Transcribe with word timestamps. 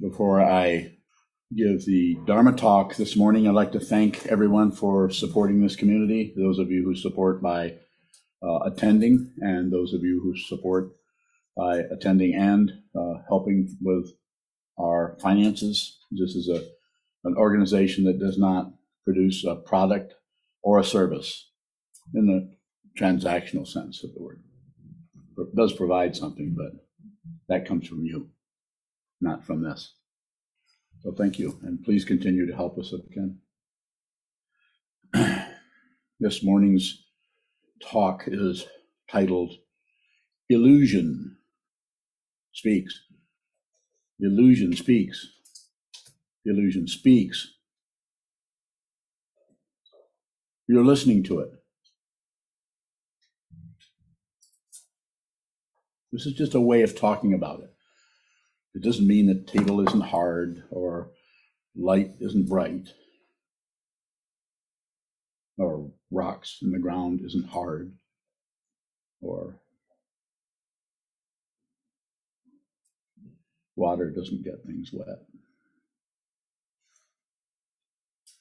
Before 0.00 0.40
I 0.40 0.92
give 1.56 1.84
the 1.84 2.16
Dharma 2.24 2.52
talk 2.52 2.94
this 2.94 3.16
morning, 3.16 3.48
I'd 3.48 3.54
like 3.54 3.72
to 3.72 3.80
thank 3.80 4.26
everyone 4.26 4.70
for 4.70 5.10
supporting 5.10 5.60
this 5.60 5.74
community. 5.74 6.32
Those 6.36 6.60
of 6.60 6.70
you 6.70 6.84
who 6.84 6.94
support 6.94 7.42
by 7.42 7.74
uh, 8.40 8.60
attending, 8.60 9.32
and 9.40 9.72
those 9.72 9.92
of 9.94 10.02
you 10.02 10.20
who 10.22 10.36
support 10.36 10.92
by 11.56 11.78
attending 11.78 12.34
and 12.34 12.70
uh, 12.96 13.22
helping 13.28 13.76
with 13.80 14.12
our 14.78 15.18
finances. 15.20 15.98
This 16.12 16.36
is 16.36 16.48
a 16.48 16.64
an 17.24 17.34
organization 17.36 18.04
that 18.04 18.20
does 18.20 18.38
not 18.38 18.72
produce 19.04 19.44
a 19.44 19.56
product 19.56 20.14
or 20.62 20.78
a 20.78 20.84
service 20.84 21.50
in 22.14 22.26
the 22.26 22.54
transactional 22.96 23.66
sense 23.66 24.04
of 24.04 24.14
the 24.14 24.22
word. 24.22 24.40
It 25.36 25.56
does 25.56 25.72
provide 25.72 26.14
something, 26.14 26.54
but 26.56 26.72
that 27.48 27.66
comes 27.66 27.88
from 27.88 28.04
you, 28.04 28.30
not 29.20 29.44
from 29.44 29.62
this. 29.62 29.94
So 31.02 31.12
thank 31.12 31.38
you, 31.38 31.58
and 31.62 31.82
please 31.84 32.04
continue 32.04 32.46
to 32.46 32.56
help 32.56 32.78
us 32.78 32.92
if 32.92 33.00
you 33.08 33.38
can. 35.14 35.46
this 36.20 36.42
morning's 36.42 37.04
talk 37.82 38.24
is 38.26 38.66
titled 39.10 39.54
Illusion 40.48 41.36
Speaks. 42.58 43.02
Illusion 44.20 44.74
speaks. 44.74 45.28
Illusion 46.44 46.88
speaks. 46.88 47.52
You're 50.66 50.84
listening 50.84 51.22
to 51.24 51.38
it. 51.38 51.50
This 56.12 56.26
is 56.26 56.32
just 56.32 56.54
a 56.54 56.60
way 56.60 56.82
of 56.82 56.98
talking 56.98 57.32
about 57.32 57.60
it. 57.60 57.70
It 58.78 58.84
doesn't 58.84 59.08
mean 59.08 59.26
that 59.26 59.48
table 59.48 59.80
isn't 59.80 60.02
hard 60.02 60.62
or 60.70 61.10
light 61.74 62.12
isn't 62.20 62.48
bright 62.48 62.86
or 65.58 65.90
rocks 66.12 66.58
in 66.62 66.70
the 66.70 66.78
ground 66.78 67.22
isn't 67.24 67.48
hard 67.48 67.92
or 69.20 69.56
water 73.74 74.12
doesn't 74.12 74.44
get 74.44 74.62
things 74.64 74.90
wet. 74.92 75.24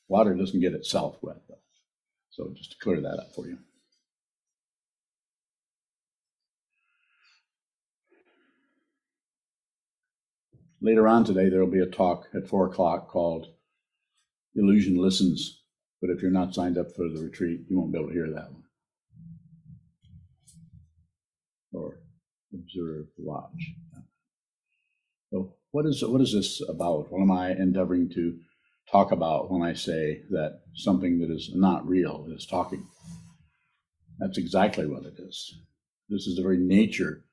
Water 0.07 0.35
doesn't 0.35 0.61
get 0.61 0.73
itself 0.73 1.17
wet, 1.23 1.37
though. 1.49 1.55
So 2.29 2.53
just 2.55 2.73
to 2.73 2.77
clear 2.77 3.01
that 3.01 3.19
up 3.19 3.33
for 3.33 3.47
you. 3.47 3.57
Later 10.87 11.05
on 11.09 11.25
today, 11.25 11.49
there 11.49 11.59
will 11.59 11.69
be 11.69 11.81
a 11.81 11.85
talk 11.85 12.29
at 12.33 12.47
four 12.47 12.67
o'clock 12.67 13.09
called 13.09 13.47
Illusion 14.55 14.95
Listens. 14.95 15.63
But 15.99 16.11
if 16.11 16.21
you're 16.21 16.31
not 16.31 16.55
signed 16.55 16.77
up 16.77 16.95
for 16.95 17.09
the 17.09 17.21
retreat, 17.21 17.65
you 17.69 17.77
won't 17.77 17.91
be 17.91 17.99
able 17.99 18.07
to 18.07 18.13
hear 18.13 18.29
that 18.29 18.49
one. 18.49 18.63
Or 21.73 21.99
observe, 22.53 23.07
watch. 23.17 23.73
So, 25.29 25.55
what 25.71 25.85
is 25.85 26.05
what 26.05 26.21
is 26.21 26.31
this 26.31 26.61
about? 26.69 27.11
What 27.11 27.21
am 27.21 27.31
I 27.31 27.51
endeavoring 27.51 28.09
to 28.11 28.39
talk 28.89 29.11
about 29.11 29.51
when 29.51 29.63
I 29.63 29.73
say 29.73 30.21
that 30.29 30.61
something 30.73 31.19
that 31.19 31.29
is 31.29 31.51
not 31.53 31.85
real 31.85 32.27
is 32.33 32.45
talking? 32.45 32.87
That's 34.19 34.37
exactly 34.37 34.87
what 34.87 35.03
it 35.03 35.15
is. 35.19 35.53
This 36.07 36.27
is 36.27 36.37
the 36.37 36.43
very 36.43 36.59
nature 36.59 37.25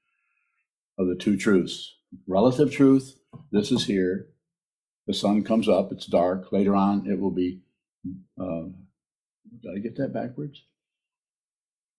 of 0.98 1.06
the 1.06 1.14
two 1.14 1.36
truths 1.36 1.94
relative 2.26 2.72
truth 2.72 3.16
this 3.50 3.70
is 3.70 3.86
here. 3.86 4.28
The 5.06 5.14
sun 5.14 5.44
comes 5.44 5.68
up, 5.68 5.92
it's 5.92 6.06
dark. 6.06 6.50
Later 6.52 6.74
on, 6.74 7.06
it 7.06 7.18
will 7.18 7.30
be. 7.30 7.60
Uh, 8.40 8.68
did 9.62 9.70
I 9.76 9.78
get 9.78 9.96
that 9.96 10.12
backwards? 10.12 10.62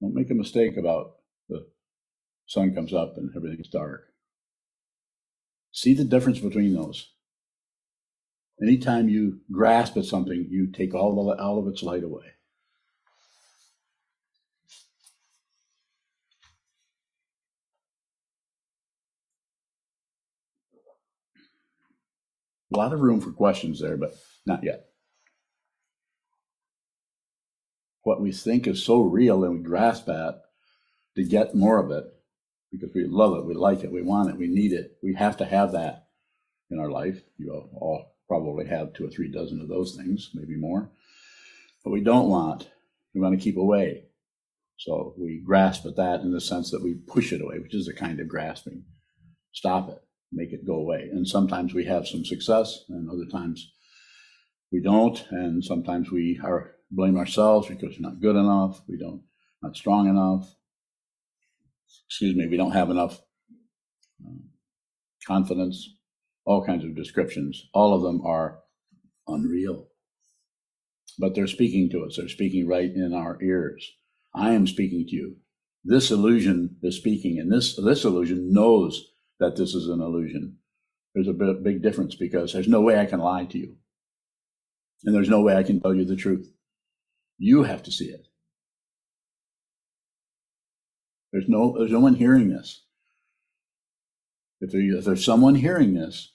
Don't 0.02 0.14
make 0.14 0.30
a 0.30 0.36
mistake 0.36 0.78
about 0.78 1.16
the 1.50 1.68
sun 2.48 2.74
comes 2.74 2.94
up 2.94 3.18
and 3.18 3.32
everything's 3.36 3.70
dark. 3.70 4.08
See 5.72 5.94
the 5.94 6.04
difference 6.04 6.40
between 6.40 6.74
those. 6.74 7.12
Anytime 8.62 9.09
you 9.09 9.42
grasp 9.52 9.98
at 9.98 10.06
something, 10.06 10.48
you 10.50 10.68
take 10.72 10.94
all, 10.94 11.26
the, 11.26 11.42
all 11.42 11.59
of 11.59 11.68
its 11.68 11.84
light 11.84 12.04
away. 12.04 12.34
A 22.74 22.78
lot 22.78 22.94
of 22.94 23.02
room 23.02 23.22
for 23.22 23.31
questions 23.31 23.80
there, 23.80 23.98
but 23.98 24.16
not 24.46 24.64
yet. 24.64 24.86
What 28.03 28.22
we 28.22 28.31
think 28.31 28.68
is 28.68 28.84
so 28.84 29.02
real 29.02 29.44
and 29.44 29.58
we 29.58 29.64
grasp 29.64 30.09
at 30.09 30.42
to 31.16 31.24
get 31.24 31.56
more 31.56 31.80
of 31.80 31.92
it 31.92 32.06
because 32.72 32.90
we 32.94 33.06
love 33.06 33.38
it, 33.38 33.46
we 33.46 33.53
like 33.53 33.84
it, 33.84 33.92
we 33.92 34.02
want 34.02 34.30
it, 34.30 34.38
we 34.38 34.48
need 34.48 34.74
it. 34.74 34.98
We 35.02 35.14
have 35.16 35.38
to 35.38 35.46
have 35.46 35.72
that 35.72 36.08
in 36.70 36.80
our 36.80 36.90
life. 36.90 37.22
You 37.38 37.52
all 37.52 38.16
probably 38.28 38.68
have 38.68 38.94
two 38.94 39.06
or 39.06 39.09
three 39.09 39.32
dozen 39.32 39.62
of 39.62 39.70
those 39.70 39.96
things, 39.96 40.32
maybe 40.34 40.56
more. 40.56 40.92
But 41.84 41.92
we 41.92 42.02
don't 42.02 42.30
want, 42.30 42.70
we 43.14 43.22
want 43.22 43.38
to 43.38 43.44
keep 43.44 43.58
away. 43.58 44.06
So 44.78 45.14
we 45.18 45.42
grasp 45.46 45.86
at 45.86 45.96
that 45.96 46.22
in 46.22 46.34
the 46.34 46.42
sense 46.42 46.72
that 46.72 46.84
we 46.84 46.96
push 46.96 47.32
it 47.32 47.42
away, 47.42 47.59
which 47.59 47.76
is 47.76 47.88
a 47.88 47.94
kind 47.94 48.20
of 48.20 48.28
grasping. 48.28 48.84
Stop 49.53 49.90
it 49.90 50.05
make 50.35 50.51
it 50.51 50.68
go 50.68 50.75
away. 50.75 51.09
And 51.12 51.28
sometimes 51.28 51.73
we 51.73 51.85
have 51.85 52.07
some 52.07 52.25
success, 52.25 52.84
and 52.90 53.09
other 53.09 53.25
times 53.31 53.72
we 54.72 54.81
don't. 54.81 55.25
And 55.31 55.63
sometimes 55.63 56.12
we 56.12 56.40
are 56.44 56.75
blame 56.91 57.18
ourselves 57.18 57.68
because 57.68 57.96
we're 57.97 58.09
not 58.09 58.22
good 58.22 58.35
enough, 58.35 58.81
we 58.88 58.97
don't 58.97 59.23
not 59.63 59.75
strong 59.75 60.07
enough. 60.07 60.53
Excuse 62.07 62.35
me, 62.35 62.47
we 62.47 62.57
don't 62.57 62.72
have 62.72 62.90
enough 62.90 63.19
um, 64.25 64.44
confidence. 65.25 65.90
All 66.46 66.63
kinds 66.63 66.84
of 66.84 66.96
descriptions. 66.96 67.66
All 67.73 67.96
of 67.96 68.03
them 68.03 68.22
are 68.23 68.59
unreal. 69.28 69.88
But 71.17 71.34
they're 71.34 71.47
speaking 71.47 71.90
to 71.90 72.03
us. 72.03 72.17
They're 72.17 72.29
speaking 72.29 72.67
right 72.67 72.91
in 72.94 73.13
our 73.13 73.41
ears. 73.41 73.91
I 74.35 74.52
am 74.52 74.67
speaking 74.67 75.06
to 75.07 75.16
you. 75.16 75.38
This 75.84 76.12
illusion 76.12 76.78
is 76.84 76.97
speaking, 76.97 77.40
and 77.40 77.52
this 77.52 77.75
this 77.75 78.06
illusion 78.06 78.52
knows 78.52 79.03
that 79.40 79.56
this 79.56 79.73
is 79.73 79.88
an 79.88 80.01
illusion. 80.01 80.57
There's 81.13 81.28
a 81.28 81.34
big 81.34 81.81
difference 81.81 82.16
because 82.16 82.53
there's 82.53 82.68
no 82.68 82.81
way 82.81 83.00
I 83.00 83.06
can 83.06 83.19
lie 83.19 83.46
to 83.46 83.57
you. 83.57 83.78
And 85.03 85.16
there's 85.16 85.29
no 85.29 85.41
way 85.41 85.56
I 85.56 85.63
can 85.63 85.79
tell 85.79 85.94
you 85.94 86.06
the 86.06 86.16
truth. 86.16 86.51
You 87.38 87.63
have 87.63 87.84
to 87.84 87.91
see 87.91 88.06
it. 88.06 88.28
There's 91.31 91.47
no, 91.47 91.75
there's 91.78 91.91
no 91.91 92.00
one 92.00 92.16
hearing 92.16 92.50
this. 92.50 92.84
If, 94.62 94.72
there, 94.72 94.81
if 94.81 95.06
there's 95.06 95.25
someone 95.25 95.56
hearing 95.56 95.94
this, 95.94 96.31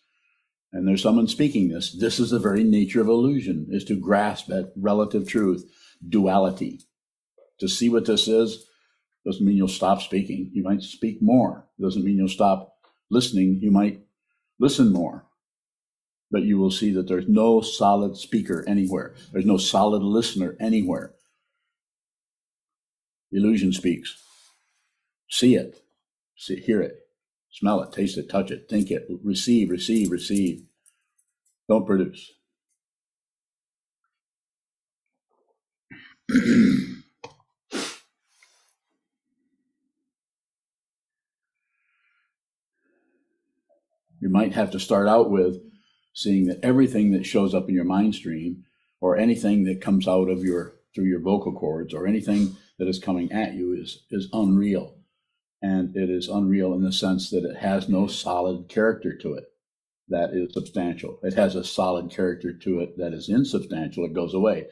and 0.73 0.87
there's 0.87 1.03
someone 1.03 1.27
speaking 1.27 1.69
this, 1.69 1.93
this 1.99 2.21
is 2.21 2.31
the 2.31 2.39
very 2.39 2.63
nature 2.63 3.01
of 3.01 3.09
illusion, 3.09 3.67
is 3.71 3.85
to 3.87 3.97
grasp 3.97 4.51
at 4.51 4.73
relative 4.77 5.27
truth, 5.27 5.65
duality. 6.07 6.81
To 7.61 7.69
see 7.69 7.89
what 7.89 8.07
this 8.07 8.29
is 8.29 8.67
doesn't 9.27 9.45
mean 9.45 9.57
you'll 9.57 9.69
stop 9.69 10.01
speaking. 10.01 10.51
You 10.53 10.63
might 10.63 10.83
speak 10.83 11.19
more. 11.21 11.67
Doesn't 11.81 12.05
mean 12.05 12.17
you'll 12.17 12.29
stop 12.29 12.70
listening, 13.11 13.61
you 13.63 13.71
might 13.71 14.01
listen 14.61 14.93
more. 14.93 15.27
But 16.31 16.43
you 16.43 16.59
will 16.59 16.71
see 16.71 16.93
that 16.93 17.09
there's 17.09 17.29
no 17.29 17.61
solid 17.61 18.17
speaker 18.17 18.65
anywhere. 18.69 19.15
There's 19.33 19.47
no 19.47 19.59
solid 19.59 20.03
listener 20.03 20.57
anywhere. 20.61 21.15
Illusion 23.33 23.73
speaks. 23.73 24.23
See 25.31 25.57
it, 25.57 25.83
see, 26.37 26.57
hear 26.61 26.83
it, 26.83 26.97
smell 27.53 27.83
it, 27.83 27.93
taste 27.93 28.19
it, 28.19 28.31
touch 28.31 28.51
it, 28.51 28.69
think 28.69 28.91
it, 28.91 29.07
receive, 29.25 29.71
receive, 29.71 30.11
receive. 30.11 30.65
Don't 31.69 31.87
produce. 31.87 32.33
You 44.21 44.29
might 44.29 44.55
have 44.55 44.71
to 44.73 44.81
start 44.81 45.09
out 45.09 45.31
with 45.31 45.57
seeing 46.15 46.47
that 46.47 46.61
everything 46.63 47.13
that 47.13 47.27
shows 47.27 47.55
up 47.55 47.69
in 47.69 47.75
your 47.75 47.85
mind 47.85 48.15
stream 48.15 48.65
or 49.01 49.17
anything 49.17 49.65
that 49.65 49.81
comes 49.81 50.07
out 50.07 50.29
of 50.29 50.45
your 50.45 50.75
through 50.95 51.07
your 51.07 51.21
vocal 51.21 51.53
cords 51.53 51.95
or 51.95 52.07
anything 52.07 52.57
that 52.79 52.89
is 52.89 52.99
coming 52.99 53.33
at 53.33 53.55
you 53.55 53.73
is 53.73 54.05
is 54.11 54.29
unreal. 54.33 54.97
And 55.63 55.95
it 55.95 56.09
is 56.09 56.29
unreal 56.29 56.73
in 56.73 56.83
the 56.83 56.93
sense 56.93 57.31
that 57.31 57.45
it 57.45 57.59
has 57.59 57.89
no 57.89 58.07
solid 58.07 58.69
character 58.69 59.17
to 59.19 59.35
it 59.35 59.45
that 60.11 60.31
is 60.33 60.53
substantial. 60.53 61.19
It 61.23 61.35
has 61.35 61.55
a 61.55 61.65
solid 61.65 62.11
character 62.11 62.53
to 62.53 62.81
it 62.81 62.99
that 62.99 63.15
is 63.15 63.29
insubstantial. 63.29 64.05
It 64.05 64.13
goes 64.13 64.35
away. 64.35 64.67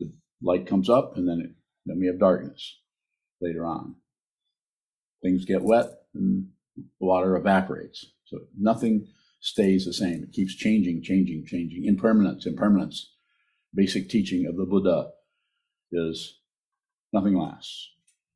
The 0.00 0.12
light 0.42 0.66
comes 0.66 0.88
up 0.88 1.16
and 1.16 1.28
then 1.28 1.40
it, 1.40 1.50
then 1.86 1.98
we 2.00 2.06
have 2.06 2.18
darkness 2.18 2.78
later 3.40 3.64
on. 3.66 3.96
Things 5.22 5.44
get 5.44 5.62
wet 5.62 5.90
and 6.14 6.48
water 6.98 7.36
evaporates. 7.36 8.06
So 8.32 8.40
nothing 8.58 9.08
stays 9.40 9.84
the 9.84 9.92
same. 9.92 10.22
It 10.22 10.32
keeps 10.32 10.54
changing, 10.54 11.02
changing, 11.02 11.44
changing. 11.46 11.84
Impermanence, 11.84 12.46
impermanence. 12.46 13.12
Basic 13.74 14.08
teaching 14.08 14.46
of 14.46 14.56
the 14.56 14.64
Buddha 14.64 15.10
is 15.92 16.38
nothing 17.12 17.36
lasts. 17.36 17.90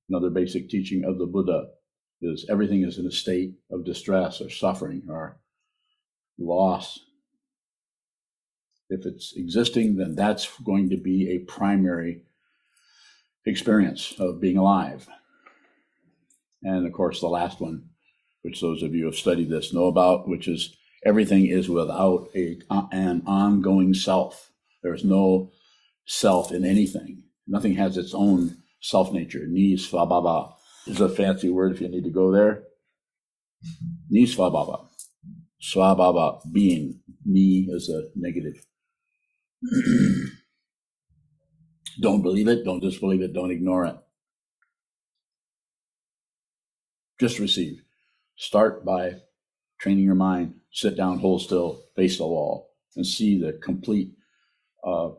Another 0.09 0.31
basic 0.31 0.69
teaching 0.69 1.05
of 1.05 1.19
the 1.19 1.27
Buddha 1.27 1.69
is 2.21 2.47
everything 2.51 2.83
is 2.83 2.99
in 2.99 3.07
a 3.07 3.11
state 3.11 3.55
of 3.71 3.85
distress 3.85 4.41
or 4.41 4.51
suffering 4.51 5.03
or 5.09 5.39
loss. 6.39 7.01
If 8.89 9.07
it's 9.07 9.35
existing, 9.35 9.97
then 9.97 10.15
that's 10.15 10.49
going 10.61 10.91
to 10.91 10.97
be 10.97 11.31
a 11.31 11.51
primary 11.51 12.23
experience 13.47 14.15
of 14.19 14.41
being 14.41 14.59
alive. 14.59 15.09
And 16.63 16.87
of 16.87 16.93
course, 16.93 17.21
the 17.21 17.29
last 17.29 17.61
one, 17.61 17.91
which 18.47 18.61
those 18.61 18.81
of 18.85 18.95
you 18.95 19.01
who 19.01 19.07
have 19.07 19.17
studied 19.17 19.51
this 19.51 19.75
know 19.75 19.87
about, 19.87 20.29
which 20.29 20.47
is 20.47 20.77
everything 21.05 21.47
is 21.47 21.69
without 21.69 22.29
a, 22.37 22.57
an 22.93 23.25
ongoing 23.27 23.93
self. 23.93 24.53
There 24.85 24.95
is 24.95 25.03
no 25.03 25.51
self 26.07 26.53
in 26.53 26.65
anything. 26.65 27.25
Nothing 27.49 27.75
has 27.75 27.97
its 27.97 28.15
own 28.15 28.59
self 28.81 29.13
nature. 29.13 29.47
Ni 29.49 29.75
svabhava 29.75 30.53
is 30.87 31.01
a 31.01 31.09
fancy 31.09 31.51
word 31.51 31.73
if 31.73 31.81
you 31.81 31.89
need 31.89 32.05
to 32.05 32.11
go 32.11 32.31
there. 32.31 32.63
Ni 34.11 34.27
svabhava. 34.27 34.87
Being. 36.53 37.01
Ni 37.25 37.67
is 37.69 37.89
a 37.89 38.03
negative. 38.15 38.65
don't 42.01 42.23
believe 42.23 42.47
it, 42.47 42.65
don't 42.65 42.79
disbelieve 42.79 43.23
it, 43.23 43.33
don't 43.33 43.51
ignore 43.51 43.87
it. 43.87 43.97
Just 47.19 47.41
receive. 47.41 47.86
Start 48.37 48.85
by 48.85 49.23
training 49.79 50.05
your 50.05 50.15
mind, 50.15 50.55
sit 50.71 50.97
down, 50.97 51.19
hold 51.19 51.43
still, 51.43 51.83
face 51.97 52.19
the 52.19 52.27
wall, 52.27 52.71
and 52.95 53.07
see 53.07 53.41
the 53.41 53.55
complete 53.55 54.13
uh, 54.85 55.11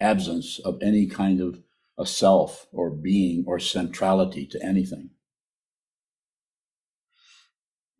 absence 0.00 0.60
of 0.60 0.78
any 0.82 1.06
kind 1.06 1.40
of 1.40 1.60
a 1.98 2.06
self 2.06 2.66
or 2.72 2.90
being 2.90 3.44
or 3.46 3.58
centrality 3.58 4.46
to 4.46 4.64
anything. 4.64 5.10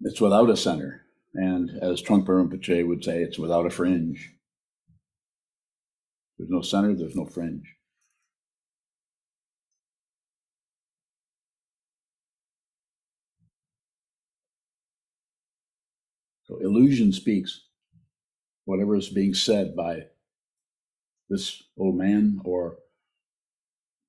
It's 0.00 0.20
without 0.20 0.50
a 0.50 0.56
center. 0.56 1.02
And 1.34 1.70
as 1.82 2.02
Trungpa 2.02 2.26
Rinpoche 2.26 2.86
would 2.86 3.04
say, 3.04 3.22
it's 3.22 3.38
without 3.38 3.66
a 3.66 3.70
fringe. 3.70 4.32
There's 6.38 6.50
no 6.50 6.62
center, 6.62 6.94
there's 6.94 7.16
no 7.16 7.26
fringe. 7.26 7.73
So 16.54 16.60
illusion 16.64 17.12
speaks. 17.12 17.62
Whatever 18.64 18.96
is 18.96 19.08
being 19.08 19.34
said 19.34 19.76
by 19.76 20.06
this 21.28 21.62
old 21.76 21.96
man 21.96 22.40
or 22.44 22.78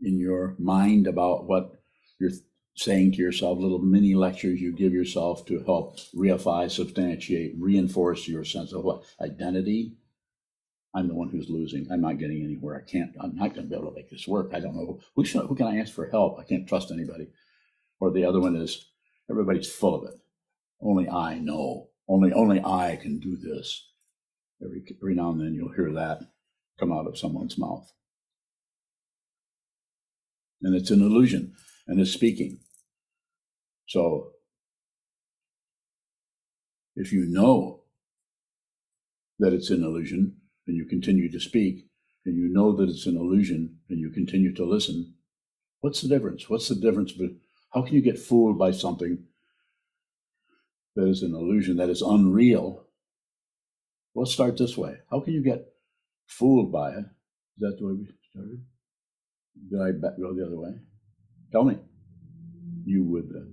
in 0.02 0.20
your 0.20 0.56
mind 0.60 1.08
about 1.08 1.46
what 1.46 1.82
you're 2.20 2.32
saying 2.76 3.14
to 3.14 3.18
yourself, 3.18 3.58
little 3.58 3.80
mini 3.80 4.16
lectures 4.16 4.62
you 4.62 4.74
give 4.74 4.94
yourself 4.94 5.46
to 5.48 5.64
help 5.64 6.00
reify, 6.16 6.70
substantiate, 6.70 7.56
reinforce 7.60 8.28
your 8.28 8.44
sense 8.44 8.74
of 8.74 8.84
what 8.84 9.04
identity. 9.22 9.94
I'm 10.94 11.08
the 11.08 11.16
one 11.16 11.30
who's 11.30 11.50
losing. 11.50 11.88
I'm 11.92 12.02
not 12.02 12.20
getting 12.20 12.44
anywhere. 12.44 12.78
I 12.78 12.90
can't. 12.90 13.12
I'm 13.20 13.36
not 13.36 13.54
going 13.54 13.64
to 13.64 13.70
be 13.70 13.76
able 13.76 13.90
to 13.90 13.96
make 13.96 14.10
this 14.10 14.28
work. 14.28 14.52
I 14.54 14.60
don't 14.60 14.76
know 14.76 15.00
who 15.16 15.26
should. 15.26 15.46
Who 15.48 15.56
can 15.56 15.68
I 15.68 15.80
ask 15.80 15.94
for 15.94 16.10
help? 16.10 16.40
I 16.40 16.44
can't 16.44 16.68
trust 16.68 16.92
anybody. 16.92 17.28
Or 18.00 18.12
the 18.12 18.26
other 18.26 18.40
one 18.40 18.56
is 18.56 18.86
everybody's 19.30 19.72
full 19.72 19.96
of 19.96 20.08
it. 20.10 20.18
Only 20.82 21.10
I 21.10 21.40
know. 21.40 21.90
Only 22.08 22.32
only 22.34 22.60
I 22.60 22.98
can 23.02 23.20
do 23.20 23.36
this. 23.36 23.88
Every 24.64 24.84
every 25.02 25.16
now 25.16 25.32
and 25.32 25.42
then 25.42 25.54
you'll 25.54 25.74
hear 25.74 25.92
that 25.94 26.22
come 26.80 26.92
out 26.92 27.08
of 27.08 27.18
someone's 27.18 27.58
mouth. 27.58 27.92
And 30.62 30.76
it's 30.76 30.92
an 30.92 31.02
illusion 31.02 31.54
and 31.88 32.00
it's 32.00 32.12
speaking. 32.12 32.60
So 33.88 34.32
if 36.96 37.12
you 37.12 37.26
know 37.28 37.82
that 39.40 39.54
it's 39.54 39.70
an 39.70 39.84
illusion 39.84 40.38
and 40.68 40.76
you 40.76 40.86
continue 40.86 41.32
to 41.32 41.40
speak, 41.40 41.88
and 42.26 42.36
you 42.36 42.50
know 42.52 42.76
that 42.76 42.90
it's 42.90 43.06
an 43.06 43.18
illusion 43.18 43.78
and 43.90 44.00
you 44.00 44.10
continue 44.10 44.54
to 44.56 44.66
listen, 44.66 45.14
what's 45.82 46.02
the 46.02 46.08
difference? 46.08 46.50
What's 46.50 46.68
the 46.68 46.76
difference? 46.76 47.12
But 47.12 47.30
how 47.74 47.84
can 47.84 47.94
you 47.94 48.02
get 48.02 48.18
fooled 48.18 48.58
by 48.58 48.72
something 48.72 49.24
that 50.96 51.08
is 51.08 51.22
an 51.22 51.36
illusion, 51.36 51.78
that 51.78 51.90
is 51.90 52.02
unreal? 52.02 52.86
Let's 54.14 54.32
start 54.32 54.58
this 54.58 54.78
way. 54.78 54.98
How 55.12 55.20
can 55.20 55.34
you 55.34 55.44
get 55.44 55.68
fooled 56.28 56.72
by 56.72 56.92
it. 56.92 57.06
Is 57.58 57.60
that 57.60 57.78
the 57.80 57.86
way 57.86 57.94
we 57.94 58.08
started? 58.30 58.64
Did 59.70 59.82
I 59.82 59.92
go 60.20 60.34
the 60.34 60.46
other 60.46 60.58
way? 60.58 60.72
Tell 61.52 61.64
me. 61.64 61.78
You 62.86 63.04
with 63.04 63.30
the 63.30 63.52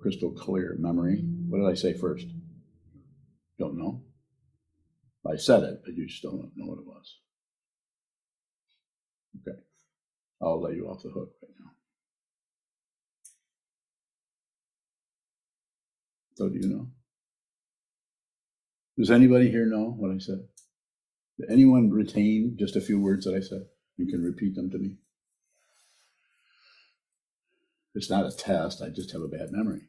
crystal 0.00 0.30
clear 0.30 0.76
memory. 0.78 1.22
What 1.48 1.58
did 1.58 1.68
I 1.70 1.74
say 1.74 1.98
first? 1.98 2.26
Don't 3.58 3.76
know. 3.76 4.02
I 5.30 5.36
said 5.36 5.62
it, 5.64 5.82
but 5.84 5.94
you 5.94 6.08
still 6.08 6.30
don't 6.32 6.52
know 6.56 6.66
what 6.66 6.78
it 6.78 6.86
was. 6.86 7.18
Okay. 9.40 9.58
I'll 10.40 10.60
let 10.60 10.74
you 10.74 10.88
off 10.88 11.02
the 11.02 11.10
hook 11.10 11.32
right 11.42 11.52
now. 11.58 11.70
So 16.40 16.48
do 16.48 16.58
you 16.58 16.68
know? 16.68 16.86
Does 18.96 19.10
anybody 19.10 19.50
here 19.50 19.66
know 19.66 19.94
what 19.98 20.10
I 20.10 20.16
said? 20.16 20.38
Did 21.38 21.50
anyone 21.50 21.90
retain 21.90 22.56
just 22.58 22.76
a 22.76 22.80
few 22.80 22.98
words 22.98 23.26
that 23.26 23.34
I 23.34 23.40
said? 23.40 23.66
You 23.98 24.06
can 24.06 24.22
repeat 24.22 24.54
them 24.54 24.70
to 24.70 24.78
me. 24.78 24.96
It's 27.94 28.08
not 28.08 28.24
a 28.24 28.34
test, 28.34 28.80
I 28.80 28.88
just 28.88 29.12
have 29.12 29.20
a 29.20 29.28
bad 29.28 29.48
memory. 29.50 29.82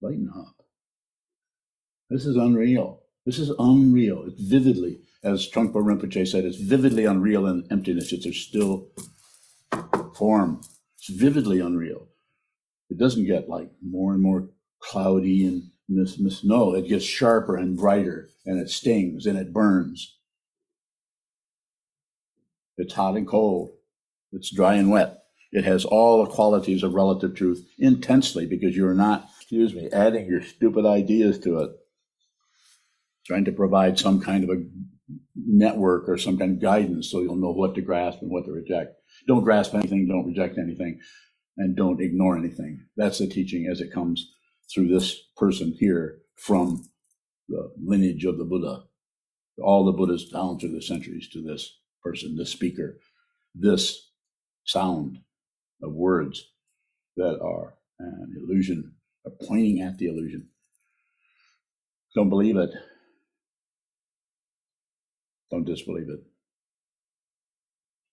Lighten 0.00 0.32
up. 0.34 0.64
This 2.08 2.24
is 2.24 2.36
unreal. 2.36 3.02
This 3.26 3.38
is 3.38 3.52
unreal. 3.58 4.24
It's 4.26 4.40
vividly, 4.40 5.00
as 5.22 5.50
Trungpa 5.50 5.74
Rinpoche 5.74 6.26
said, 6.26 6.46
it's 6.46 6.56
vividly 6.56 7.04
unreal 7.04 7.46
in 7.46 7.66
emptiness. 7.70 8.10
It's 8.14 8.24
a 8.24 8.32
still 8.32 8.88
form. 10.16 10.62
It's 10.98 11.08
vividly 11.08 11.60
unreal. 11.60 12.08
It 12.90 12.98
doesn't 12.98 13.26
get 13.26 13.48
like 13.48 13.70
more 13.82 14.12
and 14.12 14.22
more 14.22 14.48
cloudy 14.80 15.46
and 15.46 15.70
Miss, 15.88 16.18
miss, 16.18 16.44
no, 16.44 16.74
it 16.74 16.86
gets 16.86 17.04
sharper 17.04 17.56
and 17.56 17.76
brighter, 17.76 18.28
and 18.44 18.60
it 18.60 18.68
stings 18.68 19.24
and 19.24 19.38
it 19.38 19.54
burns. 19.54 20.16
It's 22.76 22.92
hot 22.92 23.16
and 23.16 23.26
cold. 23.26 23.70
It's 24.32 24.54
dry 24.54 24.74
and 24.74 24.90
wet. 24.90 25.22
It 25.50 25.64
has 25.64 25.86
all 25.86 26.22
the 26.22 26.30
qualities 26.30 26.82
of 26.82 26.92
relative 26.92 27.34
truth 27.34 27.66
intensely 27.78 28.44
because 28.44 28.76
you're 28.76 28.92
not, 28.92 29.30
excuse 29.38 29.72
me, 29.72 29.88
adding 29.90 30.26
your 30.26 30.42
stupid 30.42 30.84
ideas 30.84 31.38
to 31.40 31.60
it. 31.60 31.70
Trying 33.26 33.46
to 33.46 33.52
provide 33.52 33.98
some 33.98 34.20
kind 34.20 34.44
of 34.44 34.50
a 34.50 34.62
network 35.34 36.06
or 36.06 36.18
some 36.18 36.36
kind 36.36 36.52
of 36.52 36.60
guidance 36.62 37.10
so 37.10 37.20
you'll 37.20 37.36
know 37.36 37.52
what 37.52 37.74
to 37.76 37.80
grasp 37.80 38.20
and 38.20 38.30
what 38.30 38.44
to 38.44 38.52
reject. 38.52 38.97
Don't 39.26 39.44
grasp 39.44 39.74
anything, 39.74 40.06
don't 40.08 40.26
reject 40.26 40.58
anything, 40.58 41.00
and 41.56 41.76
don't 41.76 42.00
ignore 42.00 42.36
anything. 42.36 42.86
That's 42.96 43.18
the 43.18 43.26
teaching 43.26 43.68
as 43.70 43.80
it 43.80 43.92
comes 43.92 44.30
through 44.72 44.88
this 44.88 45.20
person 45.36 45.74
here 45.78 46.20
from 46.36 46.84
the 47.48 47.72
lineage 47.82 48.24
of 48.24 48.38
the 48.38 48.44
Buddha, 48.44 48.84
all 49.62 49.84
the 49.84 49.92
Buddhas 49.92 50.28
down 50.30 50.58
through 50.58 50.72
the 50.72 50.82
centuries 50.82 51.28
to 51.30 51.42
this 51.42 51.78
person, 52.02 52.36
this 52.36 52.52
speaker, 52.52 52.98
this 53.54 54.10
sound 54.64 55.18
of 55.82 55.92
words 55.92 56.44
that 57.16 57.40
are 57.42 57.74
an 57.98 58.34
illusion, 58.42 58.94
are 59.26 59.32
pointing 59.46 59.80
at 59.82 59.98
the 59.98 60.06
illusion. 60.06 60.48
Don't 62.14 62.30
believe 62.30 62.56
it. 62.56 62.70
Don't 65.50 65.64
disbelieve 65.64 66.08
it. 66.10 66.20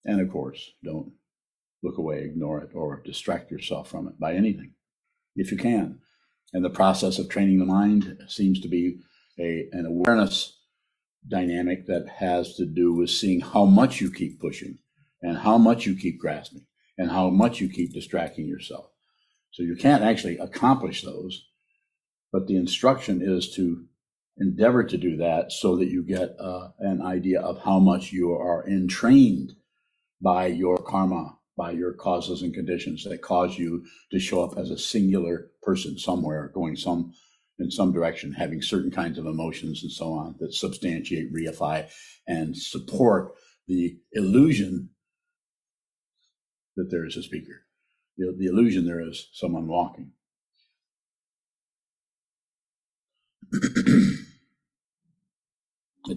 And 0.05 0.21
of 0.21 0.31
course, 0.31 0.71
don't 0.83 1.11
look 1.83 1.97
away, 1.97 2.23
ignore 2.23 2.61
it, 2.61 2.69
or 2.73 3.01
distract 3.03 3.51
yourself 3.51 3.89
from 3.89 4.07
it 4.07 4.19
by 4.19 4.33
anything, 4.33 4.73
if 5.35 5.51
you 5.51 5.57
can. 5.57 5.99
And 6.53 6.63
the 6.63 6.69
process 6.69 7.19
of 7.19 7.29
training 7.29 7.59
the 7.59 7.65
mind 7.65 8.17
seems 8.27 8.61
to 8.61 8.67
be 8.67 8.99
a, 9.39 9.67
an 9.71 9.85
awareness 9.85 10.57
dynamic 11.27 11.87
that 11.87 12.07
has 12.19 12.55
to 12.55 12.65
do 12.65 12.93
with 12.93 13.09
seeing 13.09 13.41
how 13.41 13.65
much 13.65 13.99
you 13.99 14.11
keep 14.11 14.39
pushing 14.39 14.77
and 15.21 15.37
how 15.39 15.57
much 15.57 15.85
you 15.85 15.95
keep 15.95 16.19
grasping 16.19 16.65
and 16.97 17.09
how 17.09 17.29
much 17.29 17.59
you 17.59 17.67
keep 17.67 17.93
distracting 17.93 18.45
yourself. 18.45 18.85
So 19.51 19.63
you 19.63 19.75
can't 19.75 20.03
actually 20.03 20.37
accomplish 20.37 21.01
those, 21.01 21.47
but 22.31 22.47
the 22.47 22.57
instruction 22.57 23.21
is 23.21 23.53
to 23.55 23.85
endeavor 24.37 24.83
to 24.83 24.97
do 24.97 25.17
that 25.17 25.51
so 25.51 25.77
that 25.77 25.89
you 25.89 26.03
get 26.03 26.35
uh, 26.39 26.69
an 26.79 27.01
idea 27.01 27.41
of 27.41 27.63
how 27.63 27.79
much 27.79 28.11
you 28.11 28.33
are 28.33 28.67
entrained 28.67 29.53
by 30.21 30.47
your 30.47 30.77
karma 30.77 31.37
by 31.57 31.71
your 31.71 31.93
causes 31.93 32.41
and 32.41 32.53
conditions 32.53 33.03
that 33.03 33.21
cause 33.21 33.57
you 33.57 33.85
to 34.11 34.19
show 34.19 34.43
up 34.43 34.57
as 34.57 34.69
a 34.69 34.77
singular 34.77 35.51
person 35.63 35.97
somewhere, 35.97 36.51
going 36.53 36.75
some 36.75 37.13
in 37.57 37.71
some 37.71 37.93
direction, 37.93 38.33
having 38.33 38.61
certain 38.61 38.91
kinds 38.91 39.17
of 39.17 39.25
emotions 39.25 39.81
and 39.81 39.91
so 39.91 40.11
on 40.11 40.35
that 40.39 40.53
substantiate, 40.53 41.33
reify, 41.33 41.87
and 42.27 42.57
support 42.57 43.31
the 43.67 43.97
illusion 44.11 44.89
that 46.75 46.91
there 46.91 47.05
is 47.05 47.15
a 47.15 47.23
speaker. 47.23 47.63
The, 48.17 48.35
the 48.37 48.47
illusion 48.47 48.85
there 48.85 48.99
is 48.99 49.29
someone 49.31 49.67
walking. 49.67 50.11
it 53.53 54.17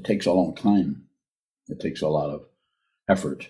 takes 0.02 0.26
a 0.26 0.32
long 0.32 0.56
time. 0.56 1.04
It 1.68 1.78
takes 1.78 2.02
a 2.02 2.08
lot 2.08 2.30
of 2.30 2.46
effort, 3.08 3.46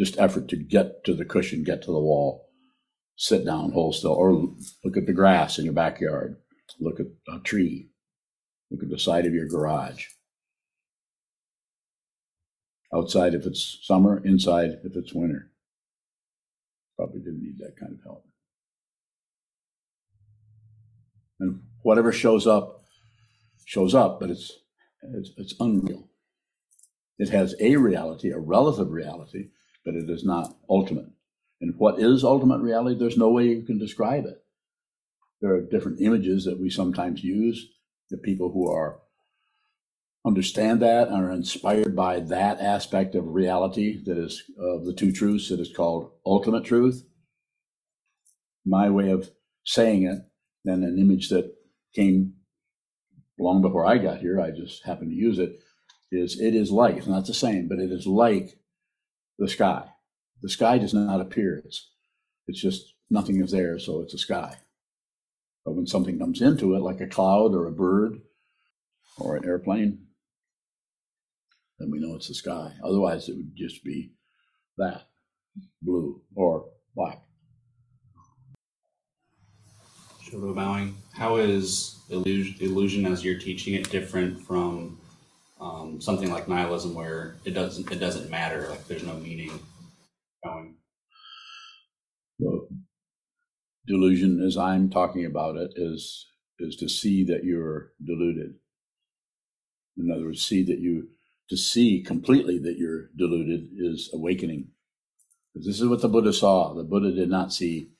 just 0.00 0.18
effort 0.18 0.48
to 0.48 0.56
get 0.56 1.04
to 1.04 1.12
the 1.12 1.26
cushion, 1.26 1.62
get 1.62 1.82
to 1.82 1.92
the 1.92 2.00
wall, 2.00 2.48
sit 3.16 3.44
down, 3.44 3.70
hold 3.72 3.94
still, 3.94 4.12
or 4.12 4.32
look 4.82 4.96
at 4.96 5.04
the 5.04 5.12
grass 5.12 5.58
in 5.58 5.64
your 5.66 5.74
backyard, 5.74 6.38
look 6.80 6.98
at 6.98 7.06
a 7.28 7.38
tree, 7.40 7.90
look 8.70 8.82
at 8.82 8.88
the 8.88 8.98
side 8.98 9.26
of 9.26 9.34
your 9.34 9.46
garage. 9.46 10.06
Outside 12.94 13.34
if 13.34 13.44
it's 13.44 13.78
summer, 13.82 14.22
inside 14.24 14.78
if 14.84 14.96
it's 14.96 15.12
winter. 15.12 15.50
Probably 16.96 17.20
didn't 17.20 17.42
need 17.42 17.58
that 17.58 17.78
kind 17.78 17.92
of 17.92 18.02
help. 18.02 18.24
And 21.40 21.60
whatever 21.82 22.10
shows 22.10 22.46
up, 22.46 22.84
shows 23.66 23.94
up, 23.94 24.18
but 24.18 24.30
it's 24.30 24.50
it's, 25.02 25.30
it's 25.36 25.54
unreal. 25.60 26.08
It 27.18 27.28
has 27.28 27.54
a 27.60 27.76
reality, 27.76 28.30
a 28.30 28.38
relative 28.38 28.90
reality, 28.90 29.50
but 29.84 29.94
it 29.94 30.08
is 30.08 30.24
not 30.24 30.56
ultimate. 30.68 31.10
And 31.60 31.74
what 31.76 32.00
is 32.00 32.24
ultimate 32.24 32.60
reality? 32.60 32.98
There's 32.98 33.16
no 33.16 33.30
way 33.30 33.46
you 33.46 33.62
can 33.62 33.78
describe 33.78 34.24
it. 34.24 34.42
There 35.40 35.54
are 35.54 35.60
different 35.60 36.00
images 36.00 36.44
that 36.44 36.60
we 36.60 36.70
sometimes 36.70 37.22
use. 37.22 37.66
The 38.10 38.18
people 38.18 38.50
who 38.52 38.70
are 38.70 39.00
understand 40.26 40.82
that 40.82 41.08
and 41.08 41.16
are 41.16 41.32
inspired 41.32 41.96
by 41.96 42.20
that 42.20 42.60
aspect 42.60 43.14
of 43.14 43.26
reality 43.26 44.02
that 44.04 44.18
is 44.18 44.42
of 44.58 44.84
the 44.84 44.92
two 44.92 45.12
truths 45.12 45.48
that 45.48 45.60
is 45.60 45.72
called 45.74 46.10
ultimate 46.26 46.64
truth. 46.64 47.06
My 48.66 48.90
way 48.90 49.10
of 49.10 49.30
saying 49.64 50.02
it, 50.04 50.18
then 50.64 50.82
an 50.82 50.98
image 50.98 51.30
that 51.30 51.54
came 51.94 52.34
long 53.38 53.62
before 53.62 53.86
I 53.86 53.96
got 53.96 54.18
here, 54.18 54.40
I 54.40 54.50
just 54.50 54.84
happened 54.84 55.10
to 55.10 55.16
use 55.16 55.38
it, 55.38 55.58
is 56.12 56.38
it 56.38 56.54
is 56.54 56.70
like, 56.70 56.96
it's 56.96 57.06
not 57.06 57.26
the 57.26 57.32
same, 57.32 57.68
but 57.68 57.78
it 57.78 57.90
is 57.90 58.06
like 58.06 58.59
the 59.40 59.48
sky. 59.48 59.84
The 60.42 60.48
sky 60.48 60.78
does 60.78 60.94
not 60.94 61.20
appear. 61.20 61.62
It's, 61.64 61.90
it's 62.46 62.60
just 62.60 62.94
nothing 63.10 63.42
is 63.42 63.50
there, 63.50 63.78
so 63.78 64.02
it's 64.02 64.14
a 64.14 64.18
sky. 64.18 64.56
But 65.64 65.72
when 65.72 65.86
something 65.86 66.18
comes 66.18 66.42
into 66.42 66.74
it, 66.74 66.80
like 66.80 67.00
a 67.00 67.06
cloud 67.06 67.54
or 67.54 67.66
a 67.66 67.72
bird 67.72 68.20
or 69.18 69.36
an 69.36 69.44
airplane, 69.44 70.06
then 71.78 71.90
we 71.90 71.98
know 71.98 72.14
it's 72.14 72.28
the 72.28 72.34
sky. 72.34 72.72
Otherwise, 72.84 73.28
it 73.28 73.36
would 73.36 73.56
just 73.56 73.82
be 73.82 74.12
that 74.76 75.08
blue 75.82 76.20
or 76.34 76.66
black. 76.94 77.22
Shodo 80.22 80.54
bowing. 80.54 80.96
How 81.14 81.36
is 81.36 81.98
illusion, 82.10 82.56
illusion 82.60 83.06
as 83.06 83.24
you're 83.24 83.38
teaching 83.38 83.74
it 83.74 83.90
different 83.90 84.38
from 84.38 84.99
um, 85.60 86.00
something 86.00 86.30
like 86.30 86.48
nihilism, 86.48 86.94
where 86.94 87.36
it 87.44 87.52
doesn't 87.52 87.90
it 87.90 88.00
doesn't 88.00 88.30
matter, 88.30 88.68
like 88.68 88.86
there's 88.86 89.04
no 89.04 89.14
meaning 89.14 89.52
going? 90.44 90.74
Well, 92.38 92.68
delusion, 93.86 94.42
as 94.42 94.56
I'm 94.56 94.90
talking 94.90 95.26
about 95.26 95.56
it, 95.56 95.72
is 95.76 96.26
is 96.58 96.76
to 96.76 96.88
see 96.88 97.24
that 97.24 97.44
you're 97.44 97.92
deluded. 98.04 98.54
In 99.96 100.10
other 100.10 100.24
words, 100.24 100.46
see 100.46 100.62
that 100.64 100.78
you 100.78 101.08
to 101.48 101.56
see 101.56 102.02
completely 102.02 102.58
that 102.60 102.78
you're 102.78 103.10
deluded 103.16 103.68
is 103.76 104.10
awakening. 104.14 104.68
Because 105.52 105.66
this 105.66 105.80
is 105.80 105.88
what 105.88 106.00
the 106.00 106.08
Buddha 106.08 106.32
saw. 106.32 106.72
The 106.74 106.84
Buddha 106.84 107.12
did 107.12 107.28
not 107.28 107.52
see 107.52 107.90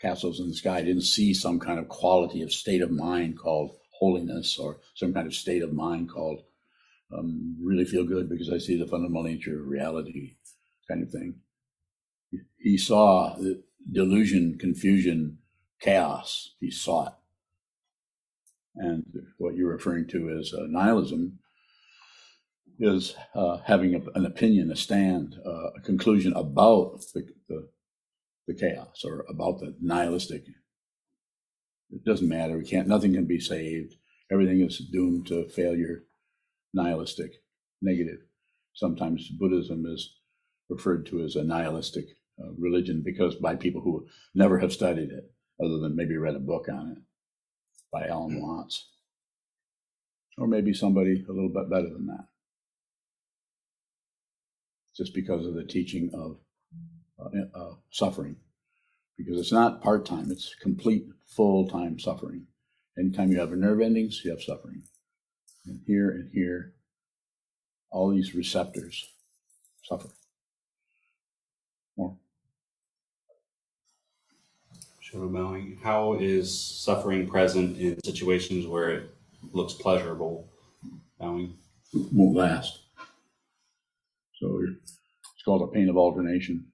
castles 0.00 0.40
in 0.40 0.48
the 0.48 0.54
sky. 0.54 0.80
Didn't 0.82 1.02
see 1.02 1.34
some 1.34 1.58
kind 1.58 1.78
of 1.78 1.88
quality 1.88 2.42
of 2.42 2.52
state 2.52 2.80
of 2.80 2.90
mind 2.90 3.38
called 3.38 3.76
holiness 4.02 4.58
or 4.58 4.80
some 4.94 5.12
kind 5.14 5.28
of 5.28 5.34
state 5.34 5.62
of 5.62 5.72
mind 5.72 6.10
called 6.10 6.40
um, 7.16 7.56
really 7.62 7.84
feel 7.84 8.04
good 8.04 8.28
because 8.28 8.50
I 8.50 8.58
see 8.58 8.76
the 8.76 8.86
fundamental 8.86 9.22
nature 9.22 9.60
of 9.60 9.68
reality 9.68 10.34
kind 10.88 11.02
of 11.04 11.10
thing. 11.10 11.36
He 12.58 12.76
saw 12.78 13.36
delusion, 13.90 14.58
confusion, 14.58 15.38
chaos. 15.80 16.54
He 16.58 16.70
saw 16.70 17.08
it. 17.08 17.12
And 18.74 19.04
what 19.38 19.54
you're 19.54 19.70
referring 19.70 20.08
to 20.08 20.36
as 20.38 20.52
uh, 20.52 20.66
nihilism 20.68 21.38
is 22.80 23.14
uh, 23.34 23.58
having 23.58 23.94
a, 23.94 24.00
an 24.18 24.26
opinion, 24.26 24.72
a 24.72 24.76
stand, 24.76 25.36
uh, 25.46 25.70
a 25.76 25.80
conclusion 25.80 26.32
about 26.32 27.02
the, 27.14 27.28
the, 27.48 27.68
the 28.48 28.54
chaos 28.54 29.02
or 29.04 29.24
about 29.28 29.60
the 29.60 29.76
nihilistic. 29.80 30.44
It 31.92 32.04
doesn't 32.04 32.28
matter. 32.28 32.56
We 32.56 32.64
can't. 32.64 32.88
Nothing 32.88 33.12
can 33.12 33.26
be 33.26 33.38
saved. 33.38 33.96
Everything 34.30 34.62
is 34.62 34.78
doomed 34.78 35.26
to 35.26 35.48
failure. 35.50 36.04
Nihilistic, 36.72 37.32
negative. 37.82 38.20
Sometimes 38.72 39.28
Buddhism 39.28 39.84
is 39.86 40.16
referred 40.70 41.04
to 41.06 41.22
as 41.22 41.36
a 41.36 41.44
nihilistic 41.44 42.06
uh, 42.42 42.52
religion 42.58 43.02
because 43.04 43.34
by 43.34 43.54
people 43.56 43.82
who 43.82 44.06
never 44.34 44.58
have 44.58 44.72
studied 44.72 45.10
it, 45.10 45.30
other 45.62 45.78
than 45.78 45.94
maybe 45.94 46.16
read 46.16 46.34
a 46.34 46.40
book 46.40 46.66
on 46.72 46.92
it 46.96 46.98
by 47.92 48.06
Alan 48.06 48.40
Watts, 48.40 48.88
or 50.38 50.46
maybe 50.46 50.72
somebody 50.72 51.22
a 51.28 51.32
little 51.32 51.52
bit 51.52 51.68
better 51.68 51.90
than 51.90 52.06
that. 52.06 52.24
Just 54.96 55.14
because 55.14 55.46
of 55.46 55.54
the 55.54 55.64
teaching 55.64 56.10
of 56.14 56.38
uh, 57.20 57.58
uh, 57.58 57.74
suffering 57.90 58.36
because 59.16 59.38
it's 59.38 59.52
not 59.52 59.82
part 59.82 60.04
time, 60.04 60.30
it's 60.30 60.54
complete 60.60 61.06
full 61.26 61.68
time 61.68 61.98
suffering. 61.98 62.46
Anytime 62.98 63.30
you 63.30 63.40
have 63.40 63.52
a 63.52 63.56
nerve 63.56 63.80
endings, 63.80 64.22
you 64.24 64.30
have 64.30 64.42
suffering. 64.42 64.82
And 65.66 65.80
here 65.86 66.10
and 66.10 66.30
here, 66.32 66.74
all 67.90 68.10
these 68.10 68.34
receptors 68.34 69.08
suffer. 69.84 70.08
More. 71.96 72.16
Bowing. 75.14 75.78
How 75.82 76.14
is 76.14 76.58
suffering 76.58 77.28
present 77.28 77.78
in 77.78 78.02
situations 78.02 78.66
where 78.66 78.90
it 78.90 79.14
looks 79.52 79.74
pleasurable? 79.74 80.48
Bowing. 81.20 81.54
Won't 81.92 82.34
last. 82.34 82.80
So 84.40 84.62
it's 84.62 85.42
called 85.44 85.62
a 85.62 85.72
pain 85.72 85.90
of 85.90 85.98
alternation. 85.98 86.64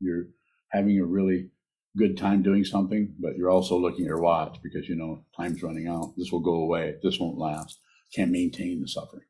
You're 0.00 0.26
having 0.68 1.00
a 1.00 1.04
really 1.04 1.50
good 1.98 2.16
time 2.16 2.42
doing 2.42 2.64
something, 2.64 3.14
but 3.18 3.36
you're 3.36 3.50
also 3.50 3.76
looking 3.76 4.04
at 4.04 4.08
your 4.08 4.20
watch 4.20 4.58
because 4.62 4.88
you 4.88 4.94
know 4.94 5.24
time's 5.36 5.62
running 5.62 5.88
out. 5.88 6.14
This 6.16 6.30
will 6.30 6.40
go 6.40 6.54
away. 6.54 6.94
This 7.02 7.18
won't 7.18 7.38
last. 7.38 7.80
Can't 8.14 8.30
maintain 8.30 8.80
the 8.80 8.88
suffering 8.88 9.24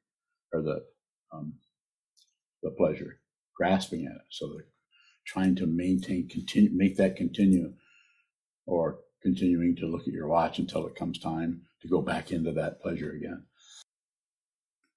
or 0.52 0.62
the 0.62 0.84
um, 1.32 1.54
the 2.62 2.70
pleasure, 2.70 3.20
grasping 3.56 4.06
at 4.06 4.16
it. 4.16 4.22
So 4.30 4.48
they're 4.48 4.66
trying 5.26 5.56
to 5.56 5.66
maintain, 5.66 6.28
continue, 6.28 6.70
make 6.72 6.96
that 6.96 7.16
continue, 7.16 7.72
or 8.66 8.98
continuing 9.22 9.74
to 9.76 9.86
look 9.86 10.02
at 10.02 10.14
your 10.14 10.28
watch 10.28 10.58
until 10.58 10.86
it 10.86 10.94
comes 10.94 11.18
time 11.18 11.62
to 11.82 11.88
go 11.88 12.00
back 12.00 12.30
into 12.30 12.52
that 12.52 12.80
pleasure 12.80 13.12
again. 13.12 13.44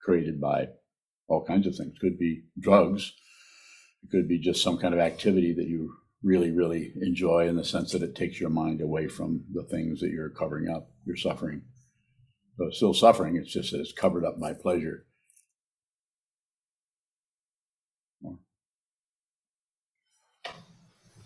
Created 0.01 0.39
by 0.41 0.67
all 1.27 1.43
kinds 1.45 1.67
of 1.67 1.75
things. 1.75 1.97
Could 1.99 2.19
be 2.19 2.43
drugs. 2.59 3.13
It 4.03 4.11
could 4.11 4.27
be 4.27 4.39
just 4.39 4.63
some 4.63 4.77
kind 4.77 4.93
of 4.93 4.99
activity 4.99 5.53
that 5.53 5.67
you 5.67 5.95
really, 6.23 6.51
really 6.51 6.93
enjoy 7.01 7.47
in 7.47 7.55
the 7.55 7.63
sense 7.63 7.91
that 7.91 8.03
it 8.03 8.15
takes 8.15 8.39
your 8.39 8.49
mind 8.49 8.81
away 8.81 9.07
from 9.07 9.43
the 9.53 9.63
things 9.63 9.99
that 10.01 10.11
you're 10.11 10.29
covering 10.29 10.69
up, 10.69 10.91
you're 11.05 11.15
suffering. 11.15 11.63
So 12.57 12.65
it's 12.67 12.77
still 12.77 12.93
suffering, 12.93 13.37
it's 13.37 13.51
just 13.51 13.71
that 13.71 13.79
it's 13.79 13.93
covered 13.93 14.25
up 14.25 14.39
by 14.39 14.53
pleasure. 14.53 15.05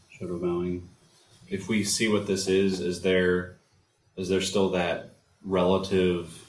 Shadow 0.09 0.39
bowing. 0.39 0.87
If 1.49 1.67
we 1.67 1.83
see 1.83 2.07
what 2.07 2.25
this 2.25 2.47
is, 2.47 2.79
is 2.79 3.01
there 3.01 3.57
is 4.15 4.29
there 4.29 4.39
still 4.39 4.69
that 4.69 5.15
relative 5.43 6.41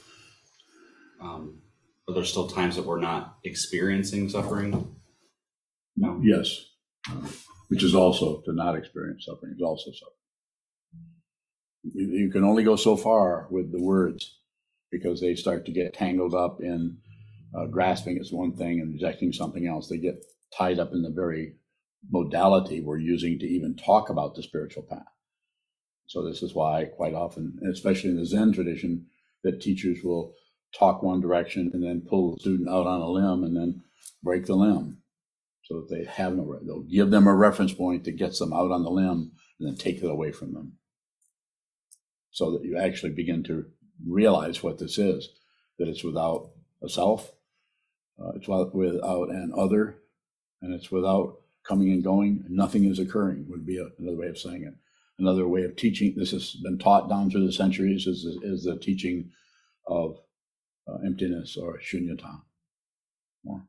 um, 1.19 1.61
are 2.07 2.13
there 2.13 2.23
still 2.23 2.47
times 2.47 2.77
that 2.77 2.85
we're 2.85 3.01
not 3.01 3.39
experiencing 3.43 4.29
suffering? 4.29 4.95
No. 5.97 6.21
Yes 6.23 6.67
which 7.67 7.83
is 7.83 7.95
also 7.95 8.41
to 8.41 8.53
not 8.53 8.75
experience 8.75 9.25
suffering 9.25 9.53
is 9.55 9.61
also 9.61 9.91
suffering. 9.91 10.13
You, 11.83 12.07
you 12.25 12.31
can 12.31 12.43
only 12.43 12.63
go 12.63 12.75
so 12.75 12.95
far 12.95 13.47
with 13.49 13.71
the 13.71 13.81
words 13.81 14.39
because 14.91 15.19
they 15.19 15.35
start 15.35 15.65
to 15.65 15.71
get 15.71 15.93
tangled 15.93 16.33
up 16.33 16.61
in 16.61 16.97
uh, 17.55 17.65
grasping 17.65 18.17
is 18.17 18.31
one 18.31 18.55
thing 18.55 18.79
and 18.79 18.93
rejecting 18.93 19.33
something 19.33 19.67
else. 19.67 19.87
They 19.87 19.97
get 19.97 20.23
tied 20.57 20.79
up 20.79 20.93
in 20.93 21.01
the 21.01 21.09
very 21.09 21.55
modality 22.09 22.79
we're 22.81 22.99
using 22.99 23.39
to 23.39 23.45
even 23.45 23.75
talk 23.75 24.09
about 24.09 24.35
the 24.35 24.43
spiritual 24.43 24.83
path. 24.83 25.07
So 26.05 26.23
this 26.23 26.41
is 26.41 26.55
why 26.55 26.85
quite 26.85 27.13
often, 27.13 27.59
especially 27.69 28.11
in 28.11 28.17
the 28.17 28.25
Zen 28.25 28.53
tradition, 28.53 29.07
that 29.43 29.61
teachers 29.61 29.99
will 30.03 30.33
talk 30.77 31.03
one 31.03 31.19
direction 31.19 31.71
and 31.73 31.83
then 31.83 32.05
pull 32.07 32.33
the 32.33 32.39
student 32.39 32.69
out 32.69 32.87
on 32.87 33.01
a 33.01 33.09
limb 33.09 33.43
and 33.43 33.55
then 33.55 33.81
break 34.23 34.45
the 34.45 34.55
limb 34.55 34.96
so 35.67 35.81
that 35.81 35.89
they 35.89 36.05
have 36.05 36.33
no, 36.33 36.57
they'll 36.63 36.81
give 36.83 37.11
them 37.11 37.27
a 37.27 37.35
reference 37.35 37.73
point 37.73 38.05
that 38.05 38.15
gets 38.15 38.39
them 38.39 38.53
out 38.53 38.71
on 38.71 38.83
the 38.83 38.89
limb 38.89 39.31
and 39.59 39.67
then 39.67 39.75
take 39.75 40.01
it 40.01 40.09
away 40.09 40.31
from 40.31 40.53
them. 40.53 40.73
So 42.31 42.51
that 42.51 42.63
you 42.63 42.77
actually 42.77 43.11
begin 43.11 43.43
to 43.43 43.65
realize 44.05 44.63
what 44.63 44.77
this 44.77 44.97
is, 44.97 45.29
that 45.77 45.89
it's 45.89 46.05
without 46.05 46.51
a 46.81 46.87
self, 46.87 47.33
uh, 48.17 48.31
it's 48.35 48.47
without 48.47 49.29
an 49.29 49.51
other, 49.57 49.97
and 50.61 50.73
it's 50.73 50.89
without 50.89 51.41
coming 51.67 51.91
and 51.91 52.03
going. 52.03 52.45
Nothing 52.47 52.85
is 52.85 52.99
occurring, 52.99 53.47
would 53.49 53.65
be 53.65 53.77
a, 53.77 53.87
another 53.99 54.17
way 54.17 54.27
of 54.27 54.37
saying 54.37 54.63
it. 54.63 54.75
Another 55.19 55.47
way 55.47 55.63
of 55.63 55.75
teaching, 55.75 56.13
this 56.15 56.31
has 56.31 56.55
been 56.63 56.77
taught 56.77 57.09
down 57.09 57.29
through 57.29 57.45
the 57.45 57.51
centuries, 57.51 58.07
is, 58.07 58.23
is 58.41 58.63
the 58.63 58.77
teaching 58.77 59.31
of 59.85 60.17
uh, 60.87 60.99
emptiness 61.05 61.57
or 61.57 61.79
shunyata. 61.79 62.41
More. 63.43 63.63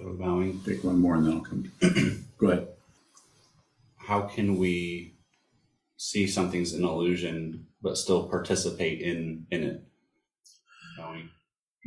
Bowing. 0.00 0.60
Take 0.64 0.84
one 0.84 1.00
more 1.00 1.16
and 1.16 1.26
then 1.26 1.34
I'll 1.34 1.40
come. 1.40 1.72
Go 2.38 2.48
ahead. 2.48 2.68
How 3.96 4.22
can 4.22 4.56
we 4.56 5.16
see 5.96 6.26
something's 6.26 6.72
an 6.72 6.84
illusion 6.84 7.66
but 7.82 7.96
still 7.96 8.28
participate 8.28 9.00
in 9.00 9.46
in 9.50 9.64
it? 9.64 9.84
Bowing. 10.96 11.30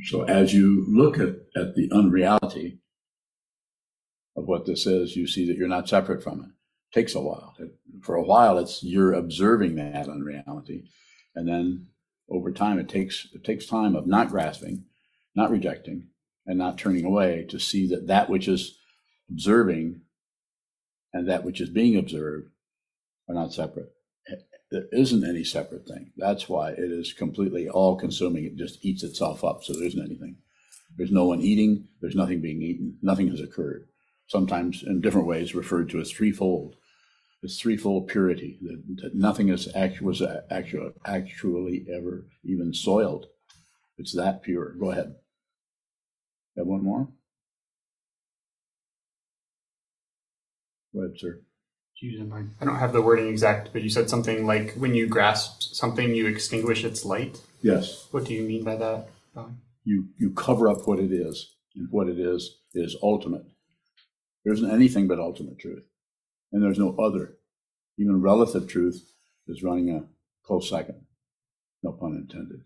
So 0.05 0.23
as 0.23 0.53
you 0.53 0.85
look 0.87 1.19
at, 1.19 1.35
at 1.55 1.75
the 1.75 1.89
unreality 1.91 2.79
of 4.35 4.45
what 4.45 4.65
this 4.65 4.85
is, 4.85 5.15
you 5.15 5.27
see 5.27 5.45
that 5.47 5.57
you're 5.57 5.67
not 5.67 5.87
separate 5.87 6.23
from 6.23 6.39
it. 6.41 6.47
it 6.47 6.93
takes 6.93 7.15
a 7.15 7.21
while. 7.21 7.55
For 8.01 8.15
a 8.15 8.23
while, 8.23 8.57
it's 8.57 8.83
you're 8.83 9.13
observing 9.13 9.75
that 9.75 10.09
unreality, 10.09 10.89
and 11.35 11.47
then 11.47 11.87
over 12.29 12.51
time, 12.51 12.79
it 12.79 12.89
takes 12.89 13.27
it 13.33 13.43
takes 13.43 13.65
time 13.65 13.95
of 13.95 14.07
not 14.07 14.29
grasping, 14.29 14.85
not 15.35 15.51
rejecting, 15.51 16.07
and 16.45 16.57
not 16.57 16.77
turning 16.77 17.05
away 17.05 17.45
to 17.50 17.60
see 17.60 17.88
that 17.88 18.07
that 18.07 18.29
which 18.29 18.48
is 18.48 18.77
observing 19.29 20.01
and 21.13 21.27
that 21.29 21.43
which 21.43 21.62
is 21.62 21.69
being 21.69 21.98
observed 21.98 22.50
are 23.27 23.36
not 23.36 23.53
separate. 23.53 23.91
There 24.71 24.88
isn't 24.93 25.27
any 25.27 25.43
separate 25.43 25.86
thing. 25.86 26.12
That's 26.15 26.48
why 26.48 26.71
it 26.71 26.79
is 26.79 27.12
completely 27.12 27.67
all 27.67 27.98
consuming. 27.98 28.45
It 28.45 28.55
just 28.55 28.83
eats 28.86 29.03
itself 29.03 29.43
up. 29.43 29.63
So 29.63 29.74
there 29.74 29.83
isn't 29.83 30.01
anything. 30.01 30.38
There's 30.98 31.12
no 31.12 31.25
one 31.25 31.41
eating. 31.41 31.88
There's 32.00 32.15
nothing 32.15 32.41
being 32.41 32.62
eaten. 32.62 32.98
Nothing 33.01 33.27
has 33.29 33.41
occurred. 33.41 33.88
Sometimes 34.27 34.81
in 34.81 35.01
different 35.01 35.27
ways 35.27 35.53
referred 35.53 35.89
to 35.89 36.00
as 36.00 36.12
threefold. 36.12 36.75
It's 37.43 37.60
threefold 37.60 38.07
purity 38.07 38.60
that, 38.62 39.01
that 39.01 39.15
nothing 39.15 39.50
is 39.50 39.67
was 40.01 40.21
actually 40.50 41.86
ever 41.93 42.27
even 42.45 42.74
soiled. 42.74 43.25
It's 43.98 44.15
that 44.15 44.41
pure. 44.41 44.74
Go 44.79 44.91
ahead. 44.91 45.15
Have 46.58 46.67
one 46.67 46.84
more? 46.84 47.08
Go 50.93 51.03
ahead, 51.03 51.17
sir. 51.17 51.41
I 52.60 52.65
don't 52.65 52.77
have 52.79 52.93
the 52.93 53.01
wording 53.01 53.27
exact, 53.27 53.72
but 53.74 53.84
you 53.84 53.89
said 53.89 54.10
something 54.10 54.48
like 54.48 54.74
when 54.74 54.96
you 54.96 55.05
grasp 55.05 55.62
something, 55.62 56.15
you 56.15 56.25
extinguish 56.25 56.84
its 56.84 57.05
light. 57.05 57.39
Yes. 57.62 58.08
What 58.10 58.25
do 58.25 58.34
you 58.34 58.41
mean 58.41 58.63
by 58.63 58.75
that? 58.75 59.08
You 59.84 60.08
you 60.17 60.31
cover 60.31 60.67
up 60.67 60.88
what 60.88 61.00
it 61.00 61.12
is, 61.12 61.55
and 61.75 61.88
what 61.91 62.08
it 62.08 62.20
is 62.20 62.58
is 62.74 62.96
ultimate. 63.03 63.46
There 64.43 64.53
isn't 64.53 64.72
anything 64.72 65.08
but 65.08 65.20
ultimate 65.20 65.60
truth, 65.60 65.84
and 66.51 66.63
there's 66.63 66.79
no 66.79 66.96
other. 66.98 67.38
Even 68.00 68.22
relative 68.22 68.67
truth 68.67 69.13
is 69.48 69.62
running 69.62 69.89
a 69.91 70.05
close 70.43 70.70
second. 70.70 71.05
No 71.84 71.91
pun 71.91 72.13
intended. 72.15 72.63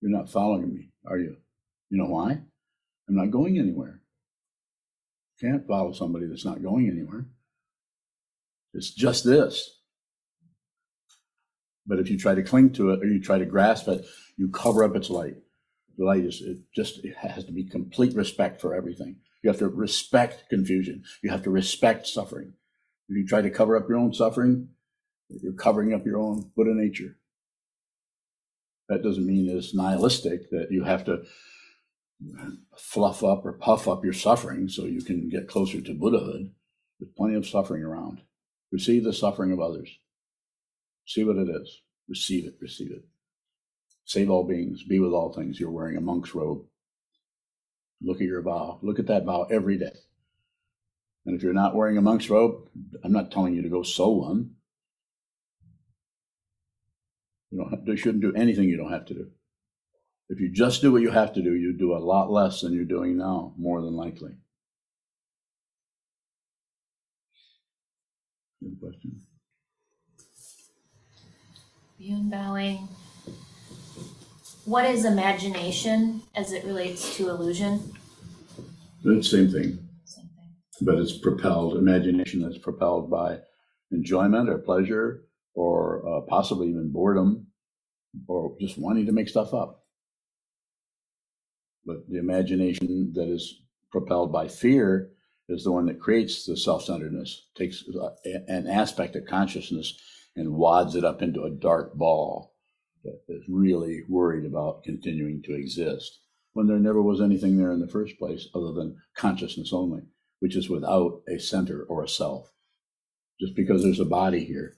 You're 0.00 0.16
not 0.16 0.30
following 0.30 0.72
me, 0.72 0.90
are 1.06 1.18
you? 1.18 1.36
You 1.90 1.98
know 1.98 2.08
why? 2.08 2.40
I'm 3.08 3.16
not 3.16 3.30
going 3.30 3.58
anywhere. 3.58 4.00
You 5.40 5.50
Can't 5.50 5.66
follow 5.66 5.92
somebody 5.92 6.26
that's 6.26 6.44
not 6.44 6.62
going 6.62 6.88
anywhere. 6.88 7.26
It's 8.74 8.90
just 8.90 9.24
this. 9.24 9.78
But 11.86 11.98
if 11.98 12.10
you 12.10 12.18
try 12.18 12.34
to 12.34 12.42
cling 12.42 12.72
to 12.74 12.90
it 12.90 13.02
or 13.02 13.06
you 13.06 13.20
try 13.20 13.38
to 13.38 13.46
grasp 13.46 13.88
it, 13.88 14.04
you 14.36 14.48
cover 14.48 14.84
up 14.84 14.94
its 14.94 15.10
light. 15.10 15.36
The 15.96 16.04
light 16.04 16.24
is 16.24 16.40
it 16.42 16.58
just 16.74 17.04
it 17.04 17.16
has 17.16 17.44
to 17.46 17.52
be 17.52 17.64
complete 17.64 18.14
respect 18.14 18.60
for 18.60 18.74
everything. 18.74 19.16
You 19.42 19.50
have 19.50 19.58
to 19.60 19.68
respect 19.68 20.48
confusion. 20.50 21.02
You 21.22 21.30
have 21.30 21.42
to 21.44 21.50
respect 21.50 22.06
suffering. 22.06 22.52
If 23.08 23.16
you 23.16 23.26
try 23.26 23.40
to 23.40 23.50
cover 23.50 23.76
up 23.76 23.88
your 23.88 23.98
own 23.98 24.12
suffering, 24.12 24.68
you're 25.28 25.54
covering 25.54 25.94
up 25.94 26.04
your 26.04 26.18
own 26.18 26.50
Buddha 26.54 26.74
nature. 26.74 27.16
That 28.88 29.02
doesn't 29.02 29.26
mean 29.26 29.48
it's 29.50 29.74
nihilistic 29.74 30.50
that 30.50 30.68
you 30.70 30.84
have 30.84 31.04
to 31.04 31.24
fluff 32.76 33.22
up 33.22 33.44
or 33.44 33.52
puff 33.52 33.86
up 33.86 34.04
your 34.04 34.12
suffering 34.12 34.68
so 34.68 34.84
you 34.84 35.02
can 35.02 35.28
get 35.28 35.48
closer 35.48 35.80
to 35.80 35.94
Buddhahood. 35.94 36.52
There's 36.98 37.12
plenty 37.16 37.34
of 37.34 37.46
suffering 37.46 37.82
around. 37.82 38.22
Receive 38.72 39.04
the 39.04 39.12
suffering 39.12 39.52
of 39.52 39.60
others. 39.60 39.98
See 41.06 41.24
what 41.24 41.36
it 41.36 41.48
is. 41.48 41.82
Receive 42.08 42.46
it. 42.46 42.56
Receive 42.60 42.90
it. 42.90 43.04
Save 44.04 44.30
all 44.30 44.44
beings. 44.44 44.82
Be 44.82 44.98
with 44.98 45.12
all 45.12 45.32
things. 45.32 45.60
You're 45.60 45.70
wearing 45.70 45.96
a 45.96 46.00
monk's 46.00 46.34
robe. 46.34 46.64
Look 48.00 48.20
at 48.20 48.26
your 48.26 48.42
vow. 48.42 48.78
Look 48.82 48.98
at 48.98 49.06
that 49.06 49.24
vow 49.24 49.46
every 49.50 49.78
day. 49.78 49.92
And 51.26 51.36
if 51.36 51.42
you're 51.42 51.52
not 51.52 51.74
wearing 51.74 51.98
a 51.98 52.02
monk's 52.02 52.30
robe, 52.30 52.68
I'm 53.04 53.12
not 53.12 53.30
telling 53.30 53.54
you 53.54 53.62
to 53.62 53.68
go 53.68 53.82
sew 53.82 54.10
one. 54.10 54.52
You 57.50 57.58
don't 57.58 57.70
have, 57.70 57.80
you 57.86 57.96
shouldn't 57.96 58.22
do 58.22 58.34
anything 58.34 58.68
you 58.68 58.76
don't 58.76 58.92
have 58.92 59.06
to 59.06 59.14
do. 59.14 59.30
If 60.28 60.40
you 60.40 60.50
just 60.50 60.82
do 60.82 60.92
what 60.92 61.02
you 61.02 61.10
have 61.10 61.32
to 61.34 61.42
do, 61.42 61.54
you 61.54 61.72
do 61.72 61.94
a 61.94 61.98
lot 61.98 62.30
less 62.30 62.60
than 62.60 62.74
you're 62.74 62.84
doing 62.84 63.16
now, 63.16 63.54
more 63.56 63.80
than 63.80 63.94
likely. 63.94 64.32
Good 68.62 68.76
question. 68.80 69.22
Yun 71.98 72.28
bowing. 72.28 72.88
What 74.66 74.84
is 74.84 75.04
imagination 75.06 76.20
as 76.34 76.52
it 76.52 76.64
relates 76.64 77.16
to 77.16 77.30
illusion? 77.30 77.92
It's 79.04 79.30
the 79.30 79.38
same 79.38 79.50
thing, 79.50 79.78
Same 80.04 80.24
thing. 80.26 80.52
but 80.82 80.96
it's 80.98 81.16
propelled, 81.16 81.78
imagination 81.78 82.42
that's 82.42 82.58
propelled 82.58 83.10
by 83.10 83.38
enjoyment 83.90 84.50
or 84.50 84.58
pleasure 84.58 85.24
or 85.54 86.02
uh, 86.08 86.20
possibly 86.28 86.68
even 86.68 86.92
boredom 86.92 87.46
or 88.26 88.56
just 88.60 88.78
wanting 88.78 89.06
to 89.06 89.12
make 89.12 89.28
stuff 89.28 89.54
up. 89.54 89.84
But 91.84 92.08
the 92.08 92.18
imagination 92.18 93.12
that 93.14 93.28
is 93.28 93.62
propelled 93.90 94.32
by 94.32 94.48
fear 94.48 95.10
is 95.48 95.64
the 95.64 95.72
one 95.72 95.86
that 95.86 96.00
creates 96.00 96.44
the 96.44 96.56
self 96.56 96.84
centeredness, 96.84 97.46
takes 97.56 97.84
uh, 97.88 98.10
an 98.48 98.66
aspect 98.66 99.16
of 99.16 99.26
consciousness 99.26 99.98
and 100.36 100.54
wads 100.54 100.94
it 100.94 101.04
up 101.04 101.22
into 101.22 101.44
a 101.44 101.50
dark 101.50 101.94
ball 101.94 102.54
that 103.04 103.20
is 103.28 103.44
really 103.48 104.02
worried 104.08 104.44
about 104.44 104.82
continuing 104.84 105.42
to 105.42 105.54
exist 105.54 106.20
when 106.52 106.66
there 106.66 106.78
never 106.78 107.00
was 107.00 107.20
anything 107.20 107.56
there 107.56 107.72
in 107.72 107.80
the 107.80 107.88
first 107.88 108.18
place 108.18 108.48
other 108.54 108.72
than 108.72 108.96
consciousness 109.16 109.72
only, 109.72 110.02
which 110.40 110.56
is 110.56 110.68
without 110.68 111.22
a 111.28 111.38
center 111.38 111.84
or 111.84 112.02
a 112.04 112.08
self. 112.08 112.52
Just 113.40 113.54
because 113.54 113.82
there's 113.82 114.00
a 114.00 114.04
body 114.04 114.44
here, 114.44 114.76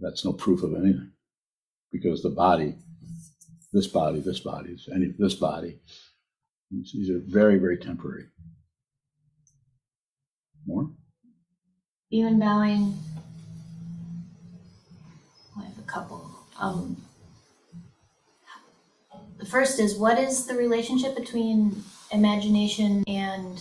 that's 0.00 0.24
no 0.24 0.32
proof 0.32 0.62
of 0.62 0.74
anything 0.74 1.12
because 1.90 2.22
the 2.22 2.30
body 2.30 2.74
this 3.72 3.86
body, 3.86 4.20
this 4.20 4.40
body, 4.40 4.76
any 4.92 5.14
this 5.18 5.34
body. 5.34 5.78
These 6.70 7.10
are 7.10 7.20
very, 7.24 7.58
very 7.58 7.76
temporary. 7.76 8.26
More? 10.66 10.90
Even 12.10 12.38
bowing. 12.38 12.96
I 15.58 15.64
have 15.64 15.78
a 15.78 15.82
couple. 15.82 16.30
Um, 16.58 16.96
the 19.38 19.46
first 19.46 19.80
is 19.80 19.96
what 19.96 20.18
is 20.18 20.46
the 20.46 20.54
relationship 20.54 21.16
between 21.16 21.82
imagination 22.12 23.04
and 23.06 23.60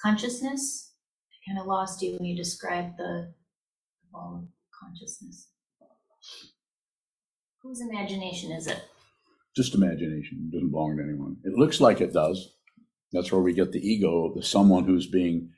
consciousness? 0.00 0.92
I 1.30 1.50
kind 1.50 1.60
of 1.60 1.66
lost 1.66 2.02
you 2.02 2.12
when 2.14 2.24
you 2.24 2.36
described 2.36 2.96
the 2.98 3.32
ball 4.12 4.48
consciousness. 4.80 5.48
Whose 7.62 7.80
imagination 7.80 8.52
is 8.52 8.66
it? 8.66 8.82
Just 9.54 9.74
imagination. 9.74 10.48
It 10.48 10.54
doesn't 10.54 10.70
belong 10.70 10.96
to 10.96 11.02
anyone. 11.02 11.36
It 11.44 11.54
looks 11.54 11.80
like 11.80 12.00
it 12.00 12.12
does. 12.12 12.54
That's 13.12 13.30
where 13.30 13.42
we 13.42 13.52
get 13.52 13.72
the 13.72 13.86
ego, 13.86 14.32
the 14.34 14.42
someone 14.42 14.84
who's 14.84 15.06
being 15.06 15.50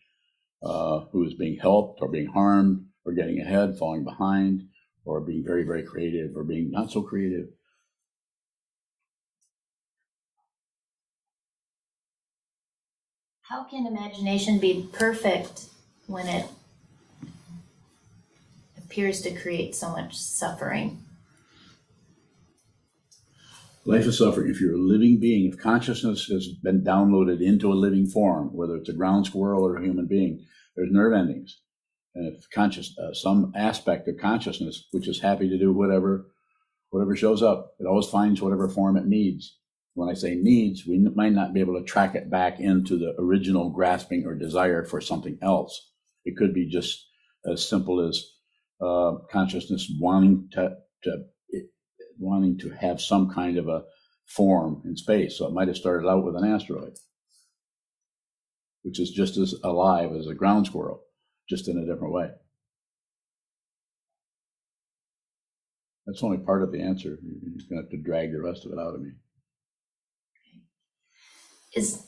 uh, 0.62 1.00
who 1.12 1.24
is 1.24 1.34
being 1.34 1.58
helped 1.58 2.00
or 2.00 2.08
being 2.08 2.26
harmed 2.26 2.86
or 3.04 3.12
getting 3.12 3.40
ahead, 3.40 3.76
falling 3.78 4.04
behind, 4.04 4.62
or 5.04 5.20
being 5.20 5.44
very, 5.44 5.64
very 5.64 5.82
creative 5.82 6.36
or 6.36 6.44
being 6.44 6.70
not 6.70 6.90
so 6.90 7.02
creative. 7.02 7.46
How 13.42 13.64
can 13.64 13.86
imagination 13.86 14.58
be 14.58 14.88
perfect 14.92 15.66
when 16.06 16.26
it 16.26 16.46
appears 18.92 19.22
to 19.22 19.30
create 19.30 19.74
so 19.74 19.88
much 19.88 20.14
suffering? 20.14 21.02
Life 23.86 24.04
is 24.04 24.18
suffering. 24.18 24.50
If 24.50 24.60
you're 24.60 24.74
a 24.74 24.78
living 24.78 25.18
being, 25.18 25.50
if 25.50 25.58
consciousness 25.58 26.26
has 26.26 26.48
been 26.62 26.84
downloaded 26.84 27.40
into 27.40 27.72
a 27.72 27.74
living 27.74 28.06
form, 28.06 28.54
whether 28.54 28.76
it's 28.76 28.90
a 28.90 28.92
ground 28.92 29.24
squirrel 29.24 29.66
or 29.66 29.76
a 29.78 29.82
human 29.82 30.06
being, 30.06 30.44
there's 30.76 30.92
nerve 30.92 31.14
endings. 31.14 31.58
And 32.14 32.36
if 32.36 32.50
conscious, 32.50 32.94
uh, 32.98 33.14
some 33.14 33.52
aspect 33.56 34.08
of 34.08 34.18
consciousness, 34.18 34.86
which 34.90 35.08
is 35.08 35.20
happy 35.20 35.48
to 35.48 35.58
do 35.58 35.72
whatever, 35.72 36.26
whatever 36.90 37.16
shows 37.16 37.42
up, 37.42 37.72
it 37.80 37.86
always 37.86 38.08
finds 38.08 38.42
whatever 38.42 38.68
form 38.68 38.98
it 38.98 39.06
needs. 39.06 39.56
When 39.94 40.10
I 40.10 40.14
say 40.14 40.34
needs, 40.34 40.86
we 40.86 40.98
might 40.98 41.32
not 41.32 41.54
be 41.54 41.60
able 41.60 41.80
to 41.80 41.84
track 41.84 42.14
it 42.14 42.28
back 42.28 42.60
into 42.60 42.98
the 42.98 43.14
original 43.18 43.70
grasping 43.70 44.26
or 44.26 44.34
desire 44.34 44.84
for 44.84 45.00
something 45.00 45.38
else. 45.40 45.92
It 46.26 46.36
could 46.36 46.52
be 46.52 46.68
just 46.68 47.06
as 47.50 47.66
simple 47.66 48.06
as 48.06 48.22
uh, 48.82 49.12
consciousness 49.30 49.90
wanting 50.00 50.48
to, 50.52 50.76
to 51.04 51.24
wanting 52.18 52.58
to 52.58 52.70
have 52.70 53.00
some 53.00 53.30
kind 53.30 53.58
of 53.58 53.68
a 53.68 53.84
form 54.26 54.82
in 54.84 54.96
space. 54.96 55.38
So 55.38 55.46
it 55.46 55.52
might 55.52 55.68
have 55.68 55.76
started 55.76 56.08
out 56.08 56.24
with 56.24 56.36
an 56.36 56.44
asteroid, 56.44 56.96
which 58.82 59.00
is 59.00 59.10
just 59.10 59.36
as 59.36 59.54
alive 59.64 60.12
as 60.12 60.26
a 60.26 60.34
ground 60.34 60.66
squirrel, 60.66 61.02
just 61.48 61.68
in 61.68 61.78
a 61.78 61.86
different 61.86 62.12
way. 62.12 62.30
That's 66.06 66.22
only 66.22 66.38
part 66.38 66.62
of 66.62 66.72
the 66.72 66.80
answer. 66.82 67.18
You're 67.22 67.56
just 67.56 67.68
going 67.68 67.80
to 67.80 67.84
have 67.84 67.90
to 67.90 67.96
drag 67.96 68.32
the 68.32 68.42
rest 68.42 68.66
of 68.66 68.72
it 68.72 68.78
out 68.78 68.94
of 68.94 69.00
me. 69.00 69.12
Is 71.74 72.04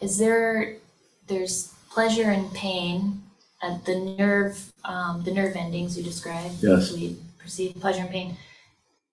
is 0.00 0.18
there 0.18 0.76
there's 1.26 1.74
pleasure 1.90 2.30
and 2.30 2.52
pain 2.54 3.22
at 3.62 3.84
the 3.84 3.98
nerve 3.98 4.72
um, 4.84 5.22
the 5.24 5.32
nerve 5.32 5.56
endings 5.56 5.96
you 5.96 6.04
described? 6.04 6.56
Yes. 6.62 6.92
We 6.92 7.16
perceive 7.38 7.76
pleasure 7.80 8.02
and 8.02 8.10
pain. 8.10 8.36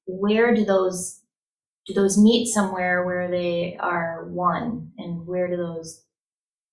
Where 0.05 0.53
do 0.53 0.65
those 0.65 1.21
do 1.87 1.93
those 1.93 2.17
meet 2.17 2.47
somewhere 2.47 3.05
where 3.05 3.29
they 3.29 3.77
are 3.79 4.25
one, 4.25 4.91
and 4.97 5.25
where 5.27 5.47
do 5.47 5.57
those 5.57 6.03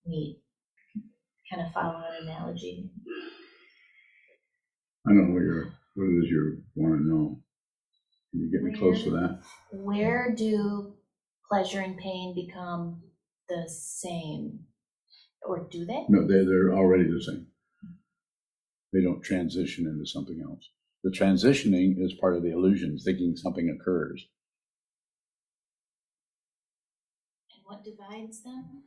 meet? 0.06 0.40
Kind 1.50 1.66
of 1.66 1.72
follow 1.72 2.02
an 2.18 2.28
analogy. 2.28 2.90
I 5.06 5.10
don't 5.10 5.28
know 5.28 5.34
what 5.34 5.42
you're, 5.42 5.64
what 5.94 6.04
it 6.04 6.24
is 6.24 6.30
you 6.30 6.62
want 6.76 7.02
to 7.02 7.08
know. 7.08 7.40
Can 8.30 8.40
you 8.40 8.50
get 8.50 8.62
me 8.62 8.78
close 8.78 9.02
to 9.04 9.10
that? 9.10 9.40
Where 9.72 10.32
do 10.34 10.94
pleasure 11.50 11.80
and 11.80 11.98
pain 11.98 12.34
become 12.34 13.02
the 13.48 13.68
same, 13.68 14.60
or 15.42 15.68
do 15.70 15.84
they? 15.84 16.06
No, 16.08 16.26
they're, 16.26 16.46
they're 16.46 16.72
already 16.72 17.04
the 17.04 17.22
same. 17.22 17.46
They 18.92 19.00
don't 19.00 19.22
transition 19.22 19.86
into 19.86 20.06
something 20.06 20.42
else. 20.42 20.70
The 21.02 21.10
transitioning 21.10 21.98
is 21.98 22.12
part 22.14 22.36
of 22.36 22.42
the 22.42 22.52
illusion, 22.52 22.98
thinking 22.98 23.36
something 23.36 23.70
occurs. 23.70 24.26
And 27.50 27.60
what 27.64 27.84
divides 27.84 28.42
them? 28.42 28.82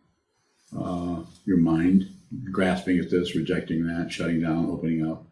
Uh, 0.78 1.24
your 1.46 1.58
mind 1.58 2.10
grasping 2.52 3.00
at 3.00 3.10
this, 3.10 3.36
rejecting 3.36 3.86
that, 3.88 4.12
shutting 4.12 4.42
down, 4.42 4.70
opening 4.70 5.10
up, 5.10 5.28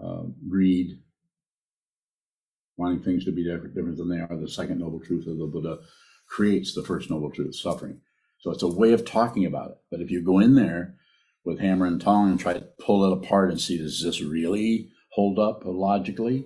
uh, 0.00 0.22
greed, 0.48 0.98
wanting 2.76 3.00
things 3.00 3.24
to 3.24 3.32
be 3.32 3.44
different, 3.44 3.74
different 3.74 3.96
than 3.96 4.08
they 4.08 4.20
are. 4.20 4.36
The 4.36 4.48
second 4.48 4.80
noble 4.80 5.00
truth 5.00 5.26
of 5.26 5.38
the 5.38 5.46
Buddha 5.46 5.78
creates 6.26 6.74
the 6.74 6.82
first 6.82 7.10
noble 7.10 7.30
truth, 7.30 7.54
suffering. 7.54 8.00
So 8.38 8.50
it's 8.50 8.62
a 8.62 8.68
way 8.68 8.92
of 8.92 9.04
talking 9.04 9.46
about 9.46 9.70
it. 9.70 9.76
But 9.90 10.00
if 10.00 10.10
you 10.10 10.20
go 10.22 10.40
in 10.40 10.54
there 10.54 10.96
with 11.44 11.60
hammer 11.60 11.86
and 11.86 12.00
tong 12.00 12.30
and 12.30 12.40
try 12.40 12.52
to 12.52 12.66
pull 12.78 13.04
it 13.04 13.12
apart 13.12 13.50
and 13.50 13.60
see 13.60 13.78
does 13.78 14.02
this 14.02 14.20
really 14.20 14.90
hold 15.12 15.38
up 15.38 15.62
logically, 15.64 16.44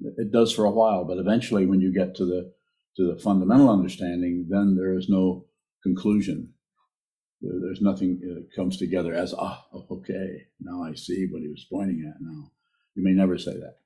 it 0.00 0.32
does 0.32 0.52
for 0.52 0.64
a 0.64 0.70
while. 0.70 1.04
But 1.04 1.18
eventually, 1.18 1.66
when 1.66 1.80
you 1.80 1.92
get 1.92 2.14
to 2.16 2.24
the 2.24 2.52
to 2.96 3.12
the 3.12 3.20
fundamental 3.20 3.70
understanding, 3.70 4.46
then 4.48 4.76
there 4.76 4.96
is 4.96 5.08
no 5.08 5.46
conclusion. 5.82 6.54
There's 7.40 7.80
nothing 7.80 8.20
that 8.20 8.48
comes 8.54 8.76
together 8.76 9.14
as 9.14 9.32
ah 9.32 9.64
okay 9.90 10.46
now 10.60 10.82
I 10.82 10.94
see 10.94 11.26
what 11.30 11.42
he 11.42 11.48
was 11.48 11.66
pointing 11.70 12.04
at. 12.06 12.20
Now 12.20 12.50
you 12.94 13.02
may 13.02 13.12
never 13.12 13.38
say 13.38 13.52
that. 13.52 13.76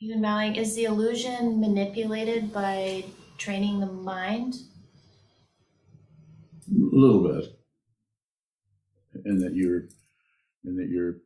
Even 0.00 0.20
bowing, 0.20 0.56
is 0.56 0.74
the 0.74 0.84
illusion 0.84 1.60
manipulated 1.60 2.52
by 2.52 3.04
training 3.38 3.80
the 3.80 3.86
mind? 3.86 4.56
A 6.66 6.96
little 6.96 7.22
bit, 7.28 7.44
and 9.24 9.40
that 9.42 9.54
you're, 9.54 9.88
and 10.64 10.78
that 10.78 10.88
you're, 10.88 11.16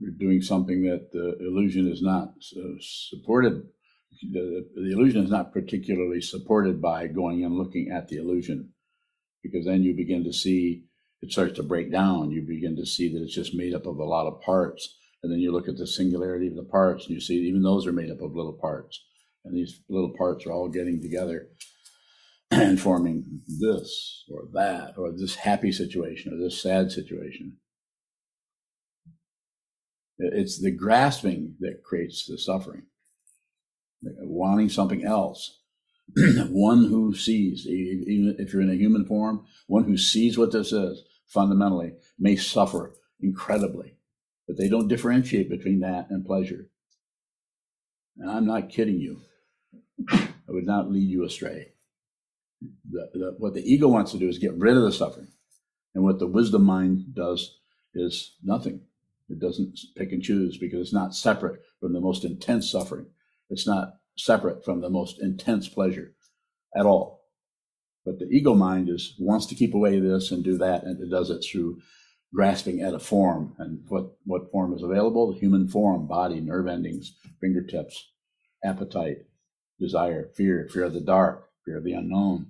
you're 0.00 0.12
doing 0.12 0.40
something 0.40 0.82
that 0.84 1.12
the 1.12 1.36
illusion 1.40 1.86
is 1.86 2.00
not 2.00 2.32
uh, 2.56 2.76
supported. 2.80 3.64
The, 4.32 4.66
the 4.74 4.92
illusion 4.92 5.24
is 5.24 5.30
not 5.30 5.52
particularly 5.52 6.22
supported 6.22 6.80
by 6.80 7.06
going 7.06 7.44
and 7.44 7.54
looking 7.54 7.90
at 7.90 8.08
the 8.08 8.16
illusion, 8.16 8.70
because 9.42 9.66
then 9.66 9.82
you 9.82 9.94
begin 9.94 10.24
to 10.24 10.32
see 10.32 10.84
it 11.20 11.32
starts 11.32 11.56
to 11.56 11.62
break 11.62 11.92
down. 11.92 12.30
You 12.30 12.42
begin 12.42 12.76
to 12.76 12.86
see 12.86 13.12
that 13.12 13.22
it's 13.22 13.34
just 13.34 13.54
made 13.54 13.74
up 13.74 13.86
of 13.86 13.98
a 13.98 14.04
lot 14.04 14.26
of 14.26 14.40
parts, 14.40 14.96
and 15.22 15.30
then 15.30 15.40
you 15.40 15.52
look 15.52 15.68
at 15.68 15.76
the 15.76 15.86
singularity 15.86 16.46
of 16.46 16.56
the 16.56 16.62
parts, 16.62 17.06
and 17.06 17.14
you 17.14 17.20
see 17.20 17.34
even 17.34 17.62
those 17.62 17.86
are 17.86 17.92
made 17.92 18.10
up 18.10 18.22
of 18.22 18.34
little 18.34 18.58
parts, 18.58 19.04
and 19.44 19.54
these 19.54 19.82
little 19.90 20.14
parts 20.16 20.46
are 20.46 20.52
all 20.52 20.68
getting 20.68 21.02
together 21.02 21.48
and 22.50 22.80
forming 22.80 23.42
this 23.46 24.24
or 24.30 24.44
that 24.52 24.94
or 24.96 25.12
this 25.12 25.34
happy 25.36 25.70
situation 25.70 26.32
or 26.32 26.42
this 26.42 26.62
sad 26.62 26.90
situation. 26.90 27.56
It's 30.18 30.60
the 30.60 30.70
grasping 30.70 31.56
that 31.60 31.84
creates 31.84 32.26
the 32.26 32.38
suffering, 32.38 32.84
wanting 34.02 34.68
something 34.68 35.04
else. 35.04 35.58
one 36.16 36.86
who 36.86 37.14
sees, 37.14 37.66
even 37.66 38.34
if 38.38 38.52
you're 38.52 38.62
in 38.62 38.70
a 38.70 38.74
human 38.74 39.04
form, 39.04 39.44
one 39.66 39.84
who 39.84 39.98
sees 39.98 40.38
what 40.38 40.50
this 40.50 40.72
is 40.72 41.04
fundamentally 41.26 41.92
may 42.18 42.34
suffer 42.34 42.94
incredibly, 43.20 43.94
but 44.46 44.56
they 44.56 44.68
don't 44.68 44.88
differentiate 44.88 45.50
between 45.50 45.80
that 45.80 46.06
and 46.08 46.24
pleasure. 46.24 46.70
And 48.16 48.30
I'm 48.30 48.46
not 48.46 48.70
kidding 48.70 48.98
you. 48.98 49.20
I 50.10 50.28
would 50.48 50.66
not 50.66 50.90
lead 50.90 51.08
you 51.08 51.24
astray 51.24 51.72
the, 52.60 53.10
the, 53.14 53.34
what 53.38 53.54
the 53.54 53.62
ego 53.62 53.88
wants 53.88 54.12
to 54.12 54.18
do 54.18 54.28
is 54.28 54.38
get 54.38 54.54
rid 54.54 54.76
of 54.76 54.82
the 54.82 54.92
suffering. 54.92 55.28
And 55.94 56.04
what 56.04 56.18
the 56.18 56.26
wisdom 56.26 56.64
mind 56.64 57.14
does 57.14 57.58
is 57.94 58.36
nothing. 58.42 58.82
It 59.28 59.38
doesn't 59.38 59.78
pick 59.96 60.12
and 60.12 60.22
choose 60.22 60.58
because 60.58 60.80
it's 60.80 60.92
not 60.92 61.14
separate 61.14 61.60
from 61.80 61.92
the 61.92 62.00
most 62.00 62.24
intense 62.24 62.70
suffering. 62.70 63.06
It's 63.50 63.66
not 63.66 63.94
separate 64.16 64.64
from 64.64 64.80
the 64.80 64.90
most 64.90 65.20
intense 65.20 65.68
pleasure 65.68 66.14
at 66.74 66.86
all. 66.86 67.24
But 68.04 68.18
the 68.18 68.26
ego 68.26 68.54
mind 68.54 68.88
is 68.88 69.14
wants 69.18 69.46
to 69.46 69.54
keep 69.54 69.74
away 69.74 70.00
this 70.00 70.30
and 70.30 70.42
do 70.42 70.56
that, 70.58 70.84
and 70.84 71.00
it 71.00 71.10
does 71.10 71.30
it 71.30 71.44
through 71.44 71.80
grasping 72.34 72.80
at 72.80 72.94
a 72.94 72.98
form. 72.98 73.54
And 73.58 73.84
what, 73.88 74.12
what 74.24 74.50
form 74.50 74.72
is 74.72 74.82
available? 74.82 75.32
The 75.32 75.38
human 75.38 75.68
form, 75.68 76.06
body, 76.06 76.40
nerve 76.40 76.68
endings, 76.68 77.16
fingertips, 77.40 78.10
appetite, 78.64 79.26
desire, 79.78 80.30
fear, 80.34 80.68
fear 80.72 80.84
of 80.84 80.94
the 80.94 81.00
dark, 81.00 81.47
fear 81.68 81.76
of 81.76 81.84
the 81.84 81.92
unknown, 81.92 82.46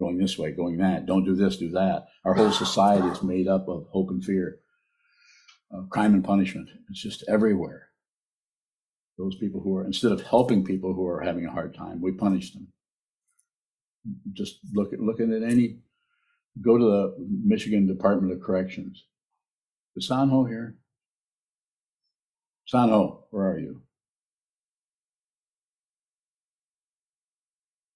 going 0.00 0.16
this 0.16 0.38
way, 0.38 0.50
going 0.50 0.78
that, 0.78 1.06
don't 1.06 1.24
do 1.24 1.34
this, 1.34 1.58
do 1.58 1.70
that. 1.70 2.06
Our 2.24 2.34
whole 2.34 2.50
society 2.50 3.06
is 3.08 3.22
made 3.22 3.48
up 3.48 3.68
of 3.68 3.86
hope 3.90 4.08
and 4.10 4.24
fear, 4.24 4.60
uh, 5.72 5.82
crime 5.90 6.14
and 6.14 6.24
punishment. 6.24 6.70
It's 6.88 7.02
just 7.02 7.24
everywhere. 7.28 7.88
Those 9.18 9.36
people 9.36 9.60
who 9.60 9.76
are, 9.76 9.84
instead 9.84 10.10
of 10.10 10.22
helping 10.22 10.64
people 10.64 10.94
who 10.94 11.06
are 11.06 11.20
having 11.20 11.46
a 11.46 11.52
hard 11.52 11.74
time, 11.74 12.00
we 12.00 12.12
punish 12.12 12.52
them. 12.52 12.68
Just 14.32 14.58
look 14.72 14.92
at 14.92 15.00
looking 15.00 15.32
at 15.32 15.42
any, 15.42 15.78
go 16.60 16.78
to 16.78 16.84
the 16.84 17.26
Michigan 17.44 17.86
Department 17.86 18.32
of 18.32 18.42
Corrections. 18.42 19.04
Is 19.96 20.08
Sanho 20.10 20.48
here? 20.48 20.76
Sanho, 22.72 23.24
where 23.30 23.46
are 23.50 23.58
you? 23.58 23.82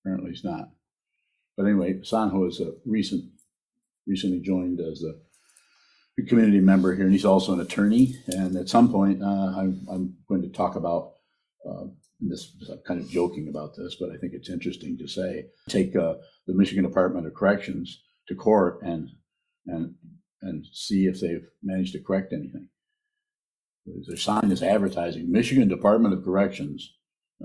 Apparently 0.08 0.30
he's 0.30 0.44
not. 0.44 0.70
But 1.54 1.66
anyway, 1.66 1.94
Sanho 2.00 2.48
is 2.48 2.60
a 2.60 2.72
recent, 2.86 3.24
recently 4.06 4.40
joined 4.40 4.80
as 4.80 5.04
a 5.04 6.22
community 6.22 6.60
member 6.60 6.94
here, 6.94 7.04
and 7.04 7.12
he's 7.12 7.26
also 7.26 7.52
an 7.52 7.60
attorney. 7.60 8.14
And 8.28 8.56
at 8.56 8.70
some 8.70 8.90
point, 8.90 9.22
uh, 9.22 9.52
I'm, 9.54 9.86
I'm 9.90 10.16
going 10.26 10.40
to 10.40 10.48
talk 10.48 10.76
about 10.76 11.16
uh, 11.68 11.84
this. 12.20 12.56
I'm 12.70 12.78
kind 12.86 13.00
of 13.00 13.10
joking 13.10 13.48
about 13.48 13.76
this, 13.76 13.96
but 14.00 14.10
I 14.10 14.16
think 14.16 14.32
it's 14.32 14.48
interesting 14.48 14.96
to 14.96 15.06
say. 15.06 15.44
Take 15.68 15.94
uh, 15.94 16.14
the 16.46 16.54
Michigan 16.54 16.84
Department 16.84 17.26
of 17.26 17.34
Corrections 17.34 18.02
to 18.28 18.34
court 18.34 18.80
and 18.80 19.10
and 19.66 19.94
and 20.40 20.64
see 20.72 21.04
if 21.04 21.20
they've 21.20 21.46
managed 21.62 21.92
to 21.92 22.00
correct 22.02 22.32
anything. 22.32 22.68
Their 24.06 24.16
sign 24.16 24.50
is 24.52 24.62
advertising 24.62 25.30
Michigan 25.30 25.68
Department 25.68 26.14
of 26.14 26.24
Corrections. 26.24 26.94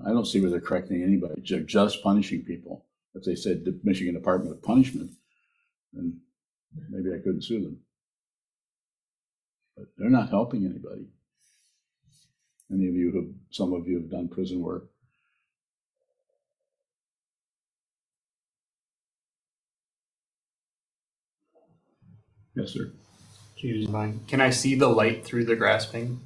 I 0.06 0.10
don't 0.10 0.26
see 0.26 0.42
where 0.42 0.50
they're 0.50 0.62
correcting 0.62 1.04
anybody. 1.04 1.42
They're 1.48 1.62
just 1.62 2.04
punishing 2.04 2.44
people 2.44 2.86
If 3.16 3.24
they 3.24 3.36
said 3.36 3.66
the 3.66 3.80
Michigan 3.84 4.16
Department 4.16 4.56
of 4.56 4.64
Punishment, 4.64 5.12
then 5.94 6.20
maybe 6.90 7.12
I 7.14 7.20
couldn't 7.20 7.44
sue 7.44 7.62
them. 7.62 7.80
But 9.78 9.88
they're 9.98 10.10
not 10.10 10.30
helping 10.30 10.66
anybody. 10.66 11.08
Any 12.74 12.88
of 12.88 12.96
you 12.96 13.12
have, 13.14 13.36
some 13.52 13.74
of 13.74 13.88
you 13.88 14.00
have 14.00 14.10
done 14.12 14.30
prison 14.30 14.62
work. 14.62 14.86
Yes, 22.56 22.72
sir. 22.72 22.92
Choose 23.58 23.88
mine. 23.90 24.22
Can 24.28 24.42
I 24.42 24.52
see 24.52 24.76
the 24.76 24.88
light 24.90 25.26
through 25.26 25.46
the 25.46 25.56
grasping? 25.56 26.22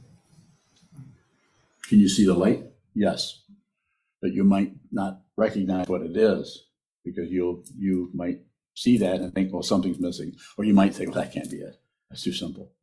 Can 1.89 1.99
you 1.99 2.09
see 2.09 2.25
the 2.25 2.33
light? 2.33 2.63
Yes. 2.95 3.41
But 4.27 4.35
you 4.35 4.43
might 4.43 4.73
not 4.91 5.21
recognize 5.37 5.87
what 5.87 6.01
it 6.01 6.17
is 6.17 6.65
because 7.05 7.31
you'll, 7.31 7.63
you 7.77 8.11
might 8.13 8.39
see 8.75 8.97
that 8.97 9.21
and 9.21 9.33
think, 9.33 9.53
well, 9.53 9.63
something's 9.63 10.01
missing. 10.01 10.33
Or 10.57 10.65
you 10.65 10.73
might 10.73 10.93
think, 10.93 11.15
well, 11.15 11.23
that 11.23 11.31
can't 11.31 11.49
be 11.49 11.59
it. 11.59 11.79
That's 12.09 12.23
too 12.23 12.33
simple. 12.33 12.73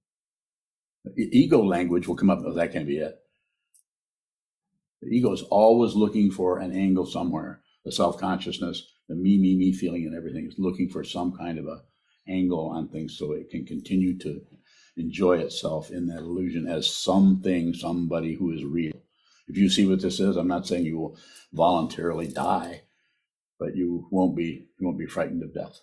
Ego 1.18 1.62
language 1.62 2.09
will 2.09 2.16
come 2.16 2.30
up, 2.30 2.40
oh, 2.46 2.54
that 2.54 2.72
can't 2.72 2.87
be 2.87 2.96
it. 2.96 3.18
The 5.02 5.09
ego 5.09 5.33
is 5.33 5.42
always 5.42 5.94
looking 5.94 6.30
for 6.30 6.61
an 6.61 6.72
angle 6.72 7.04
somewhere. 7.04 7.61
The 7.85 7.92
self 7.92 8.16
consciousness, 8.16 8.83
the 9.07 9.14
me, 9.14 9.37
me, 9.37 9.54
me 9.54 9.74
feeling, 9.74 10.07
and 10.07 10.16
everything 10.16 10.46
is 10.46 10.54
looking 10.57 10.88
for 10.88 11.04
some 11.04 11.37
kind 11.37 11.59
of 11.59 11.66
a 11.66 11.83
angle 12.26 12.70
on 12.70 12.88
things 12.88 13.18
so 13.18 13.33
it 13.33 13.50
can 13.50 13.66
continue 13.66 14.16
to 14.20 14.40
enjoy 14.96 15.40
itself 15.40 15.90
in 15.90 16.07
that 16.07 16.20
illusion 16.20 16.66
as 16.66 16.90
something, 16.90 17.74
somebody 17.74 18.35
who 18.35 18.50
is 18.50 18.64
real. 18.64 18.94
If 19.46 19.57
you 19.57 19.68
see 19.68 19.87
what 19.87 20.00
this 20.00 20.20
is, 20.20 20.37
I'm 20.37 20.48
not 20.48 20.66
saying 20.66 20.85
you 20.85 20.98
will 20.98 21.18
voluntarily 21.52 22.28
die, 22.28 22.83
but 23.59 23.76
you 23.76 24.09
won't 24.11 24.37
be 24.37 24.68
you 24.78 24.87
won't 24.87 24.98
be 24.98 25.07
frightened 25.07 25.42
of 25.42 25.54
death 25.54 25.80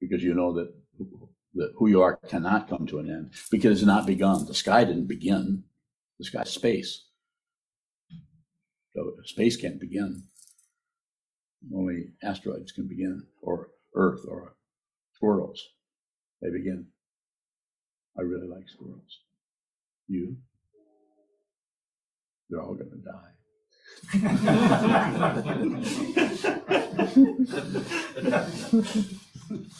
because 0.00 0.22
you 0.22 0.34
know 0.34 0.52
that 0.54 0.72
that 1.54 1.72
who 1.76 1.88
you 1.88 2.02
are 2.02 2.16
cannot 2.28 2.68
come 2.68 2.86
to 2.86 2.98
an 2.98 3.10
end 3.10 3.32
because 3.50 3.78
it's 3.78 3.86
not 3.86 4.06
begun. 4.06 4.46
The 4.46 4.54
sky 4.54 4.84
didn't 4.84 5.06
begin. 5.06 5.64
The 6.18 6.24
sky 6.24 6.42
is 6.42 6.50
space. 6.50 7.04
So 8.94 9.12
space 9.24 9.56
can't 9.56 9.80
begin. 9.80 10.24
Only 11.74 12.10
asteroids 12.22 12.72
can 12.72 12.86
begin, 12.88 13.24
or 13.42 13.70
Earth, 13.94 14.24
or 14.28 14.54
squirrels. 15.14 15.62
They 16.40 16.50
begin. 16.50 16.86
I 18.16 18.22
really 18.22 18.46
like 18.46 18.68
squirrels. 18.68 19.20
You? 20.08 20.36
They're 22.48 22.62
all 22.62 22.74
going 22.74 22.90
to 22.90 22.96
die. 22.96 23.32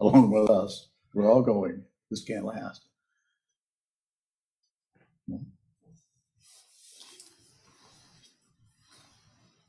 Along 0.00 0.30
with 0.30 0.50
us, 0.50 0.88
we're 1.14 1.30
all 1.30 1.42
going. 1.42 1.84
This 2.10 2.24
can't 2.24 2.44
last. 2.44 2.86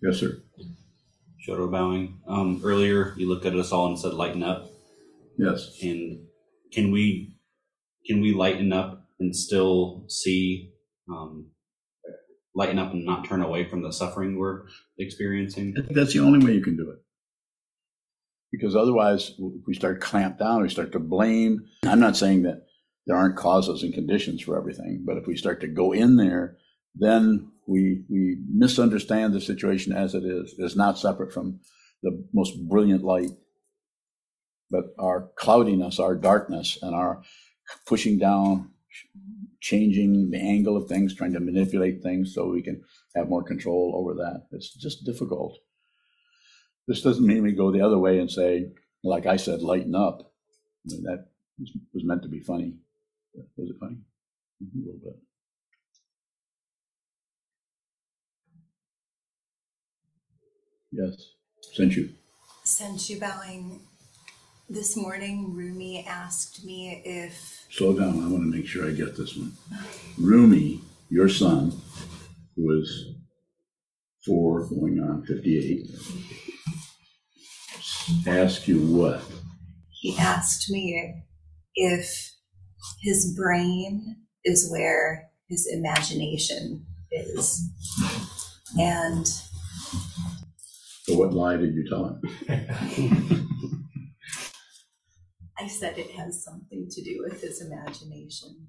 Yes, 0.02 0.18
sir. 0.18 0.42
Shoto 1.46 1.70
bowing. 1.70 2.20
Um, 2.28 2.62
earlier, 2.64 3.14
you 3.18 3.28
looked 3.28 3.46
at 3.46 3.56
us 3.56 3.72
all 3.72 3.88
and 3.88 4.00
said, 4.00 4.14
lighten 4.14 4.44
up. 4.44 4.70
Yes. 5.38 5.78
And 5.82 6.26
can 6.72 6.92
we, 6.92 7.36
can 8.06 8.22
we 8.22 8.34
lighten 8.34 8.72
up 8.72 9.06
and 9.20 9.36
still 9.36 10.06
see, 10.08 10.72
um, 11.10 11.48
lighten 12.56 12.80
up 12.80 12.92
and 12.92 13.06
not 13.06 13.26
turn 13.26 13.42
away 13.42 13.68
from 13.68 13.84
the 13.84 13.92
suffering 13.92 14.38
we're 14.38 14.64
experiencing? 14.98 15.76
I 15.78 15.82
think 15.82 15.96
that's 15.96 16.14
the 16.14 16.20
only 16.20 16.46
way 16.46 16.54
you 16.54 16.64
can 16.64 16.78
do 16.78 16.90
it. 16.90 17.00
Because 18.52 18.76
otherwise, 18.76 19.36
if 19.38 19.62
we 19.68 19.76
start 19.76 20.02
clamp 20.02 20.40
down, 20.40 20.64
we 20.64 20.70
start 20.70 20.92
to 20.94 21.00
blame. 21.00 21.66
I'm 21.86 22.00
not 22.00 22.18
saying 22.18 22.44
that 22.44 22.66
there 23.06 23.16
aren't 23.16 23.38
causes 23.38 23.84
and 23.84 23.94
conditions 23.94 24.42
for 24.42 24.58
everything, 24.58 25.04
but 25.06 25.18
if 25.18 25.28
we 25.28 25.36
start 25.36 25.62
to 25.62 25.68
go 25.68 25.92
in 25.92 26.16
there, 26.16 26.58
then 26.96 27.52
we 27.68 28.04
we 28.10 28.38
misunderstand 28.52 29.34
the 29.34 29.42
situation 29.42 29.94
as 29.94 30.16
it 30.16 30.24
is. 30.24 30.56
It's 30.58 30.76
not 30.76 30.98
separate 30.98 31.32
from 31.32 31.60
the 32.02 32.26
most 32.34 32.54
brilliant 32.68 33.04
light, 33.04 33.30
but 34.72 34.86
our 34.98 35.30
cloudiness, 35.36 36.00
our 36.00 36.16
darkness, 36.16 36.80
and 36.82 36.96
our 36.96 37.22
pushing 37.88 38.18
down, 38.18 38.72
changing 39.62 40.32
the 40.32 40.40
angle 40.40 40.78
of 40.78 40.88
things, 40.88 41.16
trying 41.16 41.34
to 41.34 41.40
manipulate 41.40 42.02
things 42.02 42.34
so 42.34 42.50
we 42.50 42.62
can 42.62 42.82
have 43.16 43.30
more 43.30 43.44
control 43.44 43.94
over 43.96 44.14
that. 44.16 44.48
It's 44.52 44.74
just 44.74 45.06
difficult. 45.06 45.58
This 46.88 47.02
doesn't 47.02 47.26
mean 47.26 47.44
we 47.44 47.52
go 47.52 47.72
the 47.72 47.82
other 47.82 47.98
way 48.00 48.20
and 48.20 48.32
say, 48.32 48.72
like 49.04 49.26
I 49.26 49.38
said, 49.38 49.62
lighten 49.62 49.96
up. 49.96 50.34
I 50.86 50.94
mean, 50.94 51.04
that 51.04 51.28
was, 51.60 52.04
meant 52.04 52.24
to 52.24 52.30
be 52.30 52.40
funny. 52.42 52.74
Was 53.58 53.70
it 53.70 53.76
funny? 53.80 53.98
Mhm, 54.64 54.84
A 54.84 54.86
little 54.86 55.00
bit. 55.04 55.20
Yes, 60.92 61.34
sent 61.74 61.96
you. 61.96 62.10
Sent 62.64 63.10
you 63.10 63.20
bowing. 63.20 63.82
This 64.72 64.96
morning, 64.96 65.56
Rumi 65.56 66.06
asked 66.08 66.64
me 66.64 67.02
if 67.04 67.66
Slow 67.72 67.98
down. 67.98 68.24
I 68.24 68.28
want 68.28 68.44
to 68.44 68.56
make 68.56 68.68
sure 68.68 68.88
I 68.88 68.92
get 68.92 69.18
this 69.18 69.36
one. 69.36 69.54
Rumi, 70.20 70.82
your 71.10 71.28
son, 71.28 71.74
who 72.56 72.68
was 72.68 73.06
four 74.24 74.68
going 74.70 75.00
on 75.00 75.26
58, 75.26 75.88
asked 78.28 78.68
you 78.68 78.80
what? 78.96 79.24
he 79.90 80.16
asked 80.18 80.70
me 80.70 81.24
if 81.76 82.32
his 83.02 83.34
brain 83.36 84.18
is 84.46 84.70
where 84.72 85.30
his 85.50 85.68
imagination 85.72 86.86
is. 87.12 87.60
And 88.80 89.28
So 89.28 91.16
what 91.18 91.34
lie 91.34 91.58
did 91.58 91.74
you 91.74 91.90
tell 91.90 92.20
him? 92.48 93.46
I 95.60 95.68
said 95.68 95.98
it 95.98 96.12
has 96.12 96.44
something 96.44 96.88
to 96.90 97.04
do 97.04 97.22
with 97.24 97.42
his 97.42 97.62
imagination. 97.62 98.68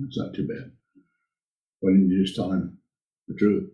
That's 0.00 0.18
not 0.18 0.34
too 0.34 0.46
bad. 0.46 0.72
Why 1.80 1.92
didn't 1.92 2.10
you 2.10 2.24
just 2.24 2.36
tell 2.36 2.52
him 2.52 2.78
the 3.28 3.34
truth? 3.34 3.70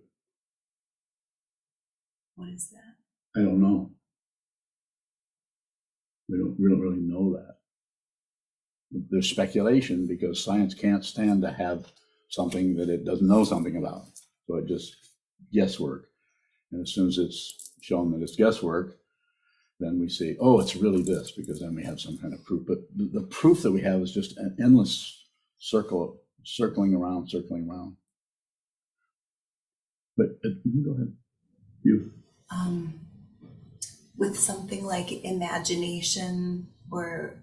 What 2.34 2.48
is 2.50 2.70
that? 2.70 3.40
I 3.40 3.44
don't 3.44 3.60
know. 3.60 3.90
We 6.28 6.38
don't, 6.38 6.56
we 6.58 6.68
don't 6.68 6.80
really 6.80 7.00
know 7.00 7.32
that. 7.36 7.56
There's 9.10 9.30
speculation 9.30 10.06
because 10.06 10.42
science 10.42 10.74
can't 10.74 11.04
stand 11.04 11.42
to 11.42 11.52
have 11.52 11.86
something 12.28 12.76
that 12.76 12.88
it 12.88 13.04
doesn't 13.04 13.28
know 13.28 13.44
something 13.44 13.76
about. 13.76 14.06
So 14.46 14.56
it 14.56 14.66
just 14.66 14.96
guesswork. 15.52 16.08
And 16.72 16.82
as 16.82 16.92
soon 16.92 17.08
as 17.08 17.18
it's 17.18 17.72
shown 17.80 18.10
that 18.12 18.22
it's 18.22 18.36
guesswork, 18.36 18.98
then 19.78 19.98
we 20.00 20.08
say, 20.08 20.36
oh, 20.40 20.58
it's 20.60 20.74
really 20.76 21.02
this, 21.02 21.30
because 21.32 21.60
then 21.60 21.74
we 21.74 21.84
have 21.84 22.00
some 22.00 22.16
kind 22.18 22.32
of 22.32 22.42
proof. 22.44 22.66
But 22.66 22.78
the, 22.96 23.20
the 23.20 23.26
proof 23.26 23.62
that 23.62 23.72
we 23.72 23.82
have 23.82 24.00
is 24.00 24.12
just 24.12 24.36
an 24.38 24.56
endless 24.60 25.24
circle, 25.58 26.20
circling 26.44 26.94
around, 26.94 27.28
circling 27.28 27.68
around. 27.68 27.96
But 30.16 30.38
uh, 30.44 30.48
go 30.84 30.92
ahead. 30.92 31.12
You. 31.82 32.10
Um, 32.50 33.00
with 34.16 34.38
something 34.38 34.84
like 34.84 35.24
imagination 35.24 36.68
or 36.90 37.42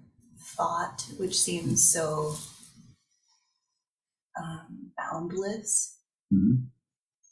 thought, 0.58 1.06
which 1.18 1.40
seems 1.40 1.84
so 1.88 2.36
um, 4.42 4.92
boundless, 4.98 6.00
Mhm. 6.34 6.66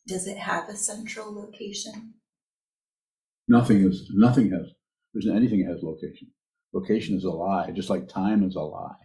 does 0.07 0.27
it 0.27 0.37
have 0.37 0.69
a 0.69 0.75
central 0.75 1.33
location? 1.33 2.13
Nothing 3.47 3.77
is, 3.83 4.07
nothing 4.13 4.51
has, 4.51 4.67
there's 5.13 5.27
anything 5.27 5.65
that 5.65 5.71
has 5.71 5.83
location. 5.83 6.29
Location 6.73 7.17
is 7.17 7.25
a 7.25 7.29
lie, 7.29 7.71
just 7.71 7.89
like 7.89 8.07
time 8.07 8.43
is 8.43 8.55
a 8.55 8.61
lie. 8.61 8.95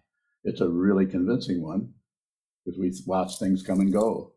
It's 0.44 0.60
a 0.60 0.68
really 0.68 1.06
convincing 1.06 1.62
one 1.62 1.92
because 2.64 2.78
we 2.78 2.92
watch 3.06 3.38
things 3.38 3.62
come 3.62 3.80
and 3.80 3.92
go. 3.92 4.32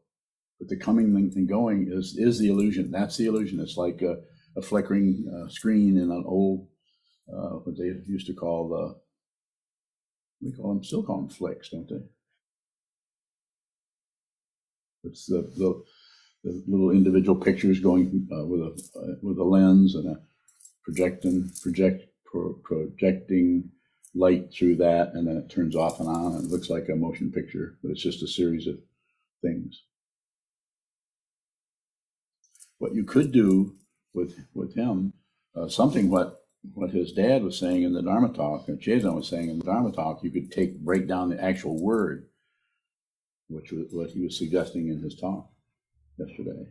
But 0.60 0.70
the 0.70 0.78
coming 0.78 1.16
and 1.16 1.48
going 1.48 1.90
is, 1.92 2.16
is 2.18 2.40
the 2.40 2.50
illusion. 2.50 2.92
That's 2.92 3.18
the 3.18 3.28
illusion. 3.28 3.60
It's 3.60 3.78
like 3.78 4.02
a, 4.02 4.18
a 4.58 4.62
flickering 4.62 5.26
uh, 5.32 5.50
screen 5.50 5.98
in 5.98 6.12
an 6.12 6.24
old, 6.26 6.68
uh, 7.32 7.60
what 7.64 7.78
they 7.78 7.94
used 8.08 8.28
to 8.28 8.34
call 8.34 8.70
the, 8.70 8.96
we 10.42 10.52
call 10.52 10.74
them, 10.74 10.84
still 10.84 11.04
call 11.04 11.22
them 11.22 11.30
flicks, 11.30 11.70
don't 11.70 11.88
they? 11.88 12.02
It's 15.04 15.28
the, 15.28 15.50
the, 15.56 15.84
the 16.44 16.64
little 16.68 16.92
individual 16.92 17.40
pictures 17.40 17.80
going 17.80 18.28
uh, 18.32 18.46
with 18.46 18.62
a 18.62 19.00
uh, 19.00 19.16
with 19.22 19.38
a 19.38 19.44
lens 19.44 19.96
and 19.96 20.08
a 20.08 20.20
projecting 20.92 21.52
project 21.62 22.08
pro, 22.26 22.54
projecting 22.64 23.70
light 24.16 24.52
through 24.54 24.76
that, 24.78 25.14
and 25.14 25.28
then 25.28 25.38
it 25.38 25.50
turns 25.50 25.76
off 25.76 26.00
and 26.00 26.10
on, 26.10 26.34
and 26.34 26.46
it 26.46 26.52
looks 26.52 26.70
like 26.70 26.90
a 26.90 26.96
motion 26.96 27.32
picture, 27.32 27.78
but 27.82 27.92
it's 27.92 28.02
just 28.02 28.24
a 28.24 28.28
series 28.28 28.68
of 28.68 28.78
things. 29.42 29.84
What 32.80 32.96
you 32.96 33.04
could 33.04 33.32
do 33.32 33.76
with 34.14 34.36
with 34.54 34.76
him 34.76 35.14
uh, 35.56 35.68
something 35.68 36.10
what, 36.10 36.46
what 36.74 36.92
his 36.92 37.12
dad 37.12 37.44
was 37.44 37.58
saying 37.58 37.84
in 37.84 37.94
the 37.94 38.02
Dharma 38.02 38.30
talk, 38.34 38.68
and 38.68 38.80
Chazon 38.80 39.16
was 39.16 39.28
saying 39.28 39.50
in 39.50 39.60
the 39.60 39.66
Dharma 39.66 39.92
talk, 39.92 40.24
you 40.24 40.32
could 40.32 40.52
take, 40.52 40.80
break 40.80 41.08
down 41.08 41.30
the 41.30 41.44
actual 41.44 41.82
word, 41.82 42.28
which 43.48 43.72
was 43.72 43.88
what 43.92 44.12
he 44.12 44.22
was 44.22 44.38
suggesting 44.38 44.90
in 44.90 45.00
his 45.02 45.16
talk 45.16 45.50
yesterday. 46.18 46.68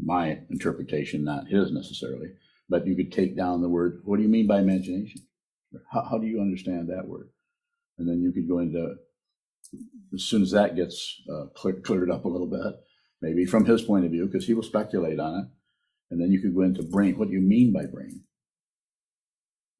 My 0.00 0.40
interpretation, 0.50 1.24
not 1.24 1.48
his 1.48 1.72
necessarily, 1.72 2.32
but 2.68 2.86
you 2.86 2.96
could 2.96 3.12
take 3.12 3.36
down 3.36 3.62
the 3.62 3.68
word, 3.68 4.00
what 4.04 4.16
do 4.16 4.22
you 4.22 4.28
mean 4.28 4.46
by 4.46 4.58
imagination? 4.58 5.22
How, 5.92 6.02
how 6.10 6.18
do 6.18 6.26
you 6.26 6.40
understand 6.40 6.88
that 6.88 7.06
word? 7.06 7.30
And 7.98 8.08
then 8.08 8.20
you 8.22 8.32
could 8.32 8.48
go 8.48 8.58
into, 8.58 8.96
as 10.14 10.22
soon 10.24 10.42
as 10.42 10.50
that 10.52 10.76
gets 10.76 11.22
uh, 11.32 11.46
clear, 11.54 11.74
cleared 11.80 12.10
up 12.10 12.24
a 12.24 12.28
little 12.28 12.46
bit, 12.46 12.74
maybe 13.22 13.46
from 13.46 13.64
his 13.64 13.82
point 13.82 14.04
of 14.04 14.10
view, 14.10 14.26
because 14.26 14.46
he 14.46 14.54
will 14.54 14.62
speculate 14.62 15.18
on 15.18 15.40
it. 15.40 15.46
And 16.10 16.20
then 16.20 16.30
you 16.30 16.40
could 16.40 16.54
go 16.54 16.62
into 16.62 16.82
brain. 16.82 17.18
What 17.18 17.28
do 17.28 17.34
you 17.34 17.40
mean 17.40 17.72
by 17.72 17.86
brain? 17.86 18.22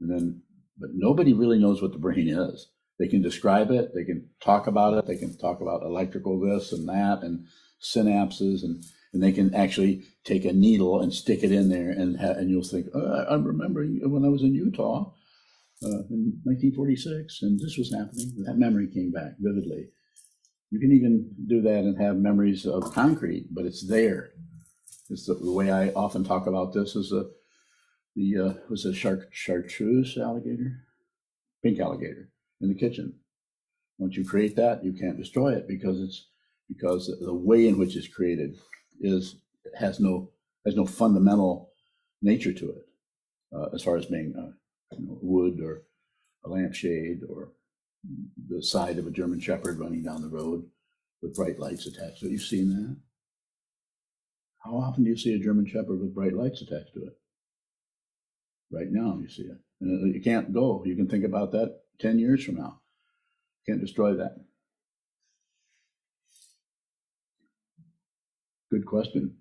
And 0.01 0.11
then, 0.11 0.43
but 0.79 0.91
nobody 0.93 1.33
really 1.33 1.59
knows 1.59 1.81
what 1.81 1.93
the 1.93 1.99
brain 1.99 2.29
is. 2.29 2.69
They 2.99 3.09
can 3.09 3.23
describe 3.23 3.71
it, 3.71 3.93
they 3.95 4.05
can 4.05 4.29
talk 4.41 4.67
about 4.67 4.95
it, 4.95 5.07
they 5.07 5.17
can 5.17 5.37
talk 5.37 5.61
about 5.61 5.83
electrical 5.83 6.41
this 6.41 6.73
and 6.73 6.89
that 6.89 7.23
and 7.23 7.47
synapses 7.83 8.63
and 8.63 8.83
and 9.17 9.23
they 9.23 9.33
can 9.33 9.55
actually 9.55 10.03
take 10.25 10.45
a 10.45 10.53
needle 10.53 11.01
and 11.01 11.11
stick 11.11 11.43
it 11.43 11.51
in 11.51 11.71
there 11.71 11.89
and 11.89 12.21
ha- 12.21 12.37
and 12.37 12.51
you'll 12.51 12.63
think 12.63 12.87
oh, 12.95 13.25
I'm 13.31 13.45
remembering 13.45 13.99
when 14.05 14.27
I 14.27 14.29
was 14.29 14.43
in 14.43 14.55
Utah 14.55 15.11
uh, 15.83 16.05
in 16.11 16.39
1946 16.45 17.41
and 17.41 17.59
this 17.59 17.79
was 17.79 17.95
happening. 17.95 18.35
That 18.45 18.59
memory 18.59 18.89
came 18.93 19.13
back 19.13 19.33
vividly. 19.39 19.89
You 20.71 20.79
can 20.81 20.93
even 20.93 21.31
do 21.47 21.63
that 21.63 21.79
and 21.79 21.99
have 21.99 22.17
memories 22.17 22.67
of 22.67 22.93
concrete 22.93 23.47
but 23.51 23.65
it's 23.65 23.89
there. 23.89 24.33
It's 25.09 25.25
the, 25.25 25.35
the 25.35 25.53
way 25.53 25.71
I 25.71 25.89
often 25.93 26.23
talk 26.23 26.47
about 26.47 26.75
this 26.75 26.95
is 26.95 27.11
a 27.11 27.25
the 28.17 28.37
uh, 28.39 28.53
was 28.69 28.85
a 28.85 28.93
char- 28.93 29.29
chartreuse 29.33 30.19
alligator? 30.19 30.85
Pink 31.63 31.81
alligator 31.81 32.29
in 32.61 32.69
the 32.69 32.75
kitchen. 32.75 33.15
Once 33.97 34.15
you 34.15 34.27
create 34.27 34.57
that 34.57 34.85
you 34.85 34.93
can't 34.93 35.17
destroy 35.17 35.55
it 35.55 35.67
because 35.67 35.99
it's 36.03 36.29
because 36.69 37.11
the 37.23 37.33
way 37.33 37.67
in 37.67 37.79
which 37.79 37.97
it's 37.97 38.09
created 38.09 38.59
is 39.01 39.37
has 39.79 40.01
no 40.01 40.31
has 40.65 40.77
no 40.77 40.87
fundamental 40.87 41.71
nature 42.23 42.53
to 42.53 42.71
it 42.71 42.87
uh, 43.55 43.67
as 43.75 43.83
far 43.83 43.97
as 43.97 44.07
being 44.07 44.35
uh, 44.37 44.97
you 44.97 45.07
know, 45.07 45.19
wood 45.21 45.61
or 45.61 45.83
a 46.45 46.49
lampshade 46.49 47.21
or 47.29 47.51
the 48.49 48.63
side 48.63 48.99
of 48.99 49.07
a 49.07 49.11
German 49.11 49.41
Shepherd 49.41 49.79
running 49.79 50.03
down 50.03 50.23
the 50.23 50.29
road 50.29 50.65
with 51.23 51.35
bright 51.35 51.59
lights 51.59 51.87
attached 51.87 52.21
Have. 52.21 52.29
You've 52.29 52.43
seen 52.43 52.69
that? 52.69 52.97
How 54.65 54.77
often 54.77 55.05
do 55.05 55.11
you 55.11 55.17
see 55.17 55.35
a 55.35 55.39
German 55.39 55.67
Shepherd 55.67 56.01
with 56.01 56.15
bright 56.15 56.35
lights 56.35 56.61
attached 56.61 56.95
to 56.95 57.05
it? 57.05 57.17
Right 58.71 58.91
now, 58.91 59.19
you 59.21 59.29
see 59.29 59.43
it. 59.45 59.59
And 59.81 60.15
you 60.15 60.21
can't 60.21 60.53
go. 60.53 60.83
You 60.85 60.97
can 60.97 61.09
think 61.09 61.25
about 61.25 61.53
that 61.53 61.81
10 62.01 62.19
years 62.19 62.45
from 62.45 62.57
now. 62.57 62.81
You 63.67 63.75
Can't 63.75 63.85
destroy 63.85 64.15
that. 64.15 64.37
Good 68.71 68.87
question. 68.87 69.37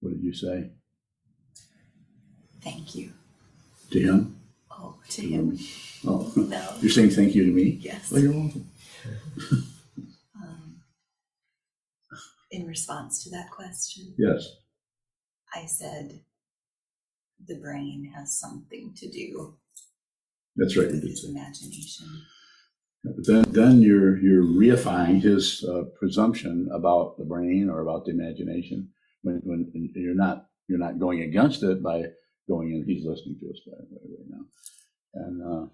What 0.00 0.14
did 0.14 0.22
you 0.22 0.34
say 0.34 0.70
Thank 2.62 2.94
you. 2.94 3.12
to 3.90 4.00
him? 4.00 4.40
Oh, 4.70 4.96
to 5.10 5.20
him. 5.22 5.58
Oh, 6.06 6.32
No. 6.34 6.76
you're 6.80 6.90
saying 6.90 7.10
thank 7.10 7.34
you 7.34 7.44
to 7.44 7.52
me? 7.52 7.78
Yes. 7.82 8.10
Well, 8.10 8.22
you're 8.22 8.32
welcome. 8.32 8.68
Um, 10.42 10.80
in 12.50 12.66
response 12.66 13.22
to 13.24 13.30
that 13.30 13.50
question, 13.50 14.14
Yes. 14.18 14.46
I 15.54 15.66
said 15.66 16.20
the 17.46 17.54
brain 17.60 18.10
has 18.14 18.38
something 18.38 18.92
to 18.96 19.08
do 19.10 19.54
That's 20.56 20.76
right. 20.76 20.88
with 20.90 21.02
his 21.02 21.24
imagination. 21.24 22.06
Then, 23.04 23.44
then 23.50 23.82
you're 23.82 24.16
you're 24.16 24.44
reifying 24.44 25.20
his 25.20 25.62
uh, 25.62 25.82
presumption 25.98 26.70
about 26.72 27.18
the 27.18 27.24
brain 27.24 27.68
or 27.70 27.80
about 27.80 28.06
the 28.06 28.12
imagination 28.12 28.88
when 29.22 29.42
when 29.44 29.70
you're 29.94 30.14
not 30.14 30.46
you're 30.68 30.78
not 30.78 30.98
going 30.98 31.20
against 31.20 31.62
it 31.62 31.82
by 31.82 32.04
going 32.48 32.72
in. 32.72 32.84
He's 32.86 33.04
listening 33.04 33.38
to 33.40 33.50
us 33.50 33.60
by 33.66 33.76
the 33.78 33.94
way 33.94 34.16
right 34.16 34.30
now, 34.30 34.44
and 35.14 35.42
uh, 35.42 35.66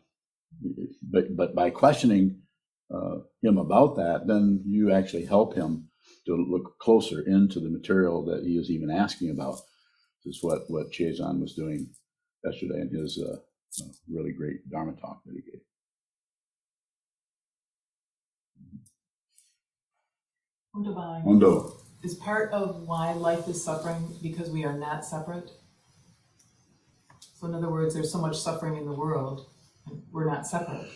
but 1.03 1.37
but 1.37 1.55
by 1.55 1.71
questioning 1.71 2.43
uh, 2.93 3.19
him 3.43 3.59
about 3.59 3.95
that, 3.97 4.27
then 4.27 4.65
you 4.67 4.91
actually 4.93 5.25
help 5.25 5.55
him 5.55 5.89
to 6.27 6.35
look 6.35 6.81
closer 6.81 7.21
into 7.21 7.61
the 7.61 7.71
material 7.71 8.25
that 8.25 8.43
he 8.43 8.57
is 8.57 8.71
even 8.71 8.91
asking 8.91 9.31
about. 9.31 9.61
This 10.25 10.37
is 10.37 10.43
what 10.43 10.63
what 10.69 10.91
Chazon 10.91 11.41
was 11.41 11.55
doing 11.55 11.91
yesterday 12.45 12.81
in 12.81 12.89
his 12.89 13.23
uh, 13.23 13.37
really 14.13 14.33
great 14.33 14.69
Dharma 14.69 14.95
talk 15.01 15.23
that 15.25 15.35
he 15.35 15.43
gave. 15.43 15.61
Is 22.03 22.15
part 22.15 22.53
of 22.53 22.87
why 22.87 23.13
life 23.13 23.49
is 23.49 23.63
suffering 23.63 24.09
because 24.23 24.51
we 24.51 24.65
are 24.65 24.79
not 24.79 25.05
separate. 25.05 25.51
So, 27.35 27.47
in 27.47 27.55
other 27.55 27.71
words, 27.71 27.95
there's 27.95 28.13
so 28.13 28.19
much 28.19 28.39
suffering 28.39 28.77
in 28.77 28.87
the 28.87 28.93
world, 28.93 29.51
and 29.87 30.03
we're 30.13 30.27
not 30.27 30.47
separate. 30.47 30.87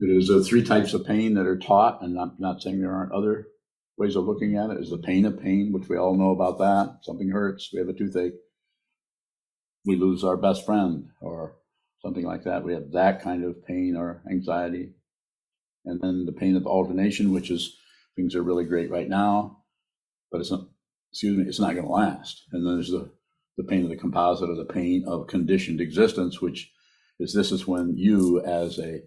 It 0.00 0.06
is 0.06 0.30
uh, 0.30 0.42
three 0.46 0.62
types 0.62 0.94
of 0.94 1.06
pain 1.06 1.34
that 1.34 1.46
are 1.46 1.58
taught, 1.58 2.02
and 2.02 2.18
I'm 2.18 2.32
not 2.38 2.62
saying 2.62 2.80
there 2.80 2.94
aren't 2.94 3.12
other 3.12 3.48
ways 3.96 4.14
of 4.14 4.24
looking 4.24 4.56
at 4.56 4.70
it. 4.70 4.78
Is 4.78 4.90
the 4.90 4.98
pain 4.98 5.24
of 5.24 5.42
pain, 5.42 5.72
which 5.72 5.88
we 5.88 5.96
all 5.96 6.14
know 6.14 6.30
about 6.30 6.58
that. 6.58 7.00
Something 7.02 7.30
hurts, 7.30 7.70
we 7.72 7.80
have 7.80 7.88
a 7.88 7.92
toothache, 7.92 8.34
we 9.84 9.96
lose 9.96 10.22
our 10.22 10.36
best 10.36 10.64
friend, 10.64 11.08
or 11.20 11.56
something 12.00 12.24
like 12.24 12.44
that. 12.44 12.62
We 12.62 12.74
have 12.74 12.92
that 12.92 13.22
kind 13.22 13.44
of 13.44 13.66
pain 13.66 13.96
or 13.96 14.22
anxiety. 14.30 14.92
And 15.84 16.00
then 16.00 16.26
the 16.26 16.32
pain 16.32 16.54
of 16.54 16.66
alternation, 16.66 17.32
which 17.32 17.50
is 17.50 17.76
things 18.18 18.34
are 18.34 18.42
really 18.42 18.64
great 18.64 18.90
right 18.90 19.08
now, 19.08 19.58
but 20.32 20.40
it's 20.40 20.50
not, 20.50 20.66
excuse 21.12 21.38
me, 21.38 21.44
it's 21.44 21.60
not 21.60 21.74
going 21.74 21.86
to 21.86 21.92
last. 21.92 22.44
And 22.52 22.66
then 22.66 22.74
there's 22.74 22.90
the, 22.90 23.08
the 23.56 23.62
pain 23.62 23.84
of 23.84 23.90
the 23.90 23.96
composite 23.96 24.50
or 24.50 24.56
the 24.56 24.64
pain 24.64 25.04
of 25.06 25.28
conditioned 25.28 25.80
existence, 25.80 26.42
which 26.42 26.72
is 27.20 27.32
this 27.32 27.52
is 27.52 27.66
when 27.66 27.96
you, 27.96 28.42
as 28.44 28.78
a 28.78 29.02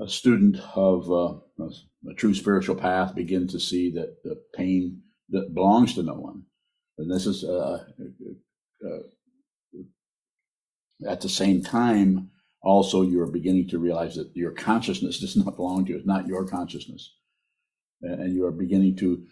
a 0.00 0.08
student 0.08 0.56
of 0.74 1.08
uh, 1.08 1.34
a, 1.60 2.10
a 2.10 2.14
true 2.16 2.34
spiritual 2.34 2.74
path 2.74 3.14
begin 3.14 3.46
to 3.46 3.60
see 3.60 3.92
that 3.92 4.22
the 4.24 4.42
pain 4.54 5.00
that 5.28 5.54
belongs 5.54 5.94
to 5.94 6.02
no 6.02 6.14
one. 6.14 6.42
And 6.98 7.08
this 7.08 7.26
is 7.26 7.44
uh, 7.44 7.84
uh, 8.84 9.78
at 11.08 11.20
the 11.20 11.28
same 11.28 11.62
time, 11.62 12.30
also 12.60 13.02
you're 13.02 13.26
beginning 13.26 13.68
to 13.68 13.78
realize 13.78 14.16
that 14.16 14.30
your 14.34 14.50
consciousness 14.52 15.20
does 15.20 15.36
not 15.36 15.56
belong 15.56 15.84
to 15.84 15.92
you. 15.92 15.98
It's 15.98 16.06
not 16.06 16.26
your 16.26 16.44
consciousness. 16.46 17.14
And 18.04 18.34
you 18.34 18.44
are 18.46 18.52
beginning 18.52 18.96
to, 18.96 19.24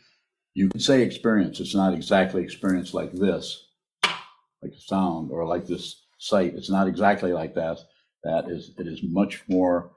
you 0.54 0.68
can 0.68 0.80
say 0.80 1.02
experience. 1.02 1.60
It's 1.60 1.74
not 1.74 1.94
exactly 1.94 2.42
experience 2.42 2.94
like 2.94 3.12
this, 3.12 3.68
like 4.62 4.72
sound 4.78 5.30
or 5.30 5.46
like 5.46 5.66
this 5.66 6.06
sight. 6.18 6.54
It's 6.56 6.70
not 6.70 6.88
exactly 6.88 7.32
like 7.32 7.54
that. 7.54 7.78
That 8.24 8.48
is, 8.48 8.72
it 8.78 8.86
is 8.86 9.00
much 9.02 9.42
more 9.48 9.92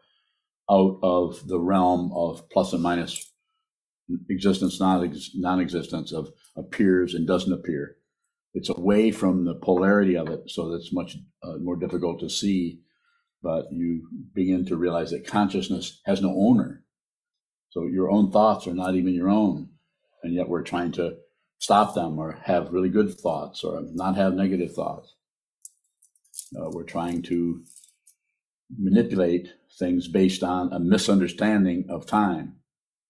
out 0.70 1.00
of 1.04 1.48
the 1.48 1.60
realm 1.60 2.12
of 2.14 2.50
plus 2.50 2.74
and 2.74 2.82
minus 2.82 3.32
existence, 4.30 4.80
non 4.80 5.14
non-existence 5.36 6.12
of 6.12 6.30
appears 6.56 7.14
and 7.14 7.28
doesn't 7.28 7.54
appear. 7.54 7.98
It's 8.54 8.70
away 8.70 9.12
from 9.12 9.44
the 9.44 9.56
polarity 9.56 10.16
of 10.16 10.30
it, 10.30 10.50
so 10.50 10.70
that's 10.70 10.94
much 10.94 11.18
uh, 11.44 11.58
more 11.60 11.76
difficult 11.76 12.20
to 12.22 12.30
see. 12.30 12.82
But 13.44 13.66
you 13.72 14.08
begin 14.34 14.66
to 14.68 14.78
realize 14.78 15.12
that 15.12 15.28
consciousness 15.28 16.02
has 16.06 16.22
no 16.22 16.30
owner. 16.30 16.85
So 17.76 17.88
your 17.88 18.10
own 18.10 18.32
thoughts 18.32 18.68
are 18.68 18.74
not 18.74 18.96
even 18.96 19.14
your 19.14 19.30
own, 19.30 19.68
and 20.24 20.34
yet 20.34 20.48
we're 20.48 20.64
trying 20.64 20.94
to 20.94 21.18
stop 21.60 21.94
them 21.94 22.18
or 22.18 22.40
have 22.44 22.72
really 22.72 22.88
good 22.88 23.20
thoughts 23.20 23.66
or 23.66 23.82
not 23.92 24.16
have 24.16 24.34
negative 24.34 24.72
thoughts. 24.72 25.14
Uh, 26.58 26.70
we're 26.72 26.84
trying 26.84 27.22
to 27.24 27.66
manipulate 28.78 29.50
things 29.78 30.08
based 30.08 30.42
on 30.42 30.72
a 30.72 30.80
misunderstanding 30.80 31.86
of 31.90 32.08
time 32.08 32.56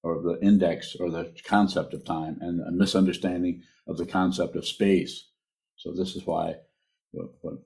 or 0.02 0.24
the 0.24 0.40
index 0.42 0.96
or 1.00 1.12
the 1.12 1.32
concept 1.46 1.94
of 1.94 2.04
time 2.04 2.40
and 2.42 2.60
a 2.60 2.72
misunderstanding 2.72 3.62
of 3.88 3.98
the 3.98 4.06
concept 4.08 4.56
of 4.56 4.66
space. 4.66 5.30
So 5.76 5.94
this 5.94 6.16
is 6.16 6.26
why 6.26 6.56
what, 7.12 7.28
what 7.42 7.60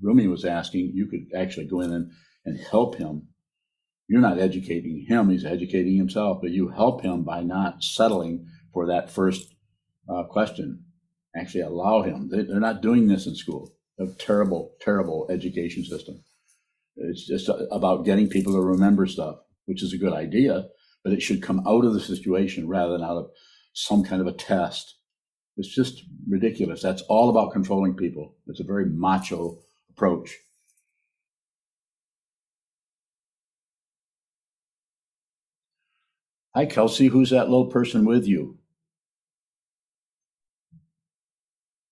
Rumi 0.00 0.28
was 0.28 0.46
asking, 0.46 0.92
you 0.94 1.08
could 1.08 1.26
actually 1.36 1.66
go 1.66 1.82
in 1.82 1.92
and, 1.92 2.10
and 2.46 2.58
help 2.58 2.94
him. 2.94 3.28
You're 4.10 4.22
not 4.22 4.40
educating 4.40 5.06
him, 5.08 5.30
he's 5.30 5.46
educating 5.46 5.96
himself, 5.96 6.40
but 6.42 6.50
you 6.52 6.68
help 6.70 7.02
him 7.02 7.24
by 7.24 7.42
not 7.42 7.84
settling 7.84 8.48
for 8.74 8.86
that 8.88 9.10
first 9.10 9.54
uh, 10.08 10.24
question. 10.24 10.84
Actually 11.36 11.62
allow 11.62 12.02
him. 12.02 12.30
They, 12.30 12.42
they're 12.42 12.60
not 12.60 12.82
doing 12.82 13.08
this 13.08 13.26
in 13.26 13.36
school. 13.36 13.72
A 14.00 14.06
terrible, 14.18 14.72
terrible 14.80 15.28
education 15.30 15.84
system. 15.84 16.24
It's 16.96 17.26
just 17.26 17.50
about 17.72 18.04
getting 18.06 18.28
people 18.28 18.54
to 18.54 18.60
remember 18.62 19.06
stuff, 19.06 19.36
which 19.66 19.82
is 19.82 19.94
a 19.94 19.98
good 19.98 20.14
idea, 20.14 20.66
but 21.04 21.12
it 21.14 21.22
should 21.22 21.42
come 21.42 21.66
out 21.66 21.84
of 21.84 21.94
the 21.94 22.00
situation 22.00 22.68
rather 22.68 22.94
than 22.94 23.04
out 23.04 23.18
of 23.18 23.30
some 23.74 24.04
kind 24.04 24.20
of 24.22 24.28
a 24.28 24.32
test 24.32 24.96
It's 25.56 25.74
just 25.74 26.04
ridiculous. 26.28 26.82
That's 26.82 27.02
all 27.04 27.30
about 27.30 27.52
controlling 27.52 27.94
people. 27.96 28.36
It's 28.48 28.60
a 28.60 28.64
very 28.64 28.86
macho 28.86 29.60
approach. 29.90 30.36
Hi, 36.52 36.66
Kelsey. 36.66 37.06
Who's 37.06 37.30
that 37.30 37.48
little 37.48 37.66
person 37.66 38.04
with 38.04 38.26
you? 38.26 38.58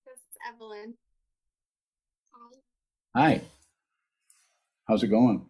This 0.04 0.16
is 0.16 0.36
Evelyn. 0.52 0.94
Hi. 3.14 3.20
Hi. 3.30 3.40
How's 4.88 5.04
it 5.04 5.08
going? 5.08 5.46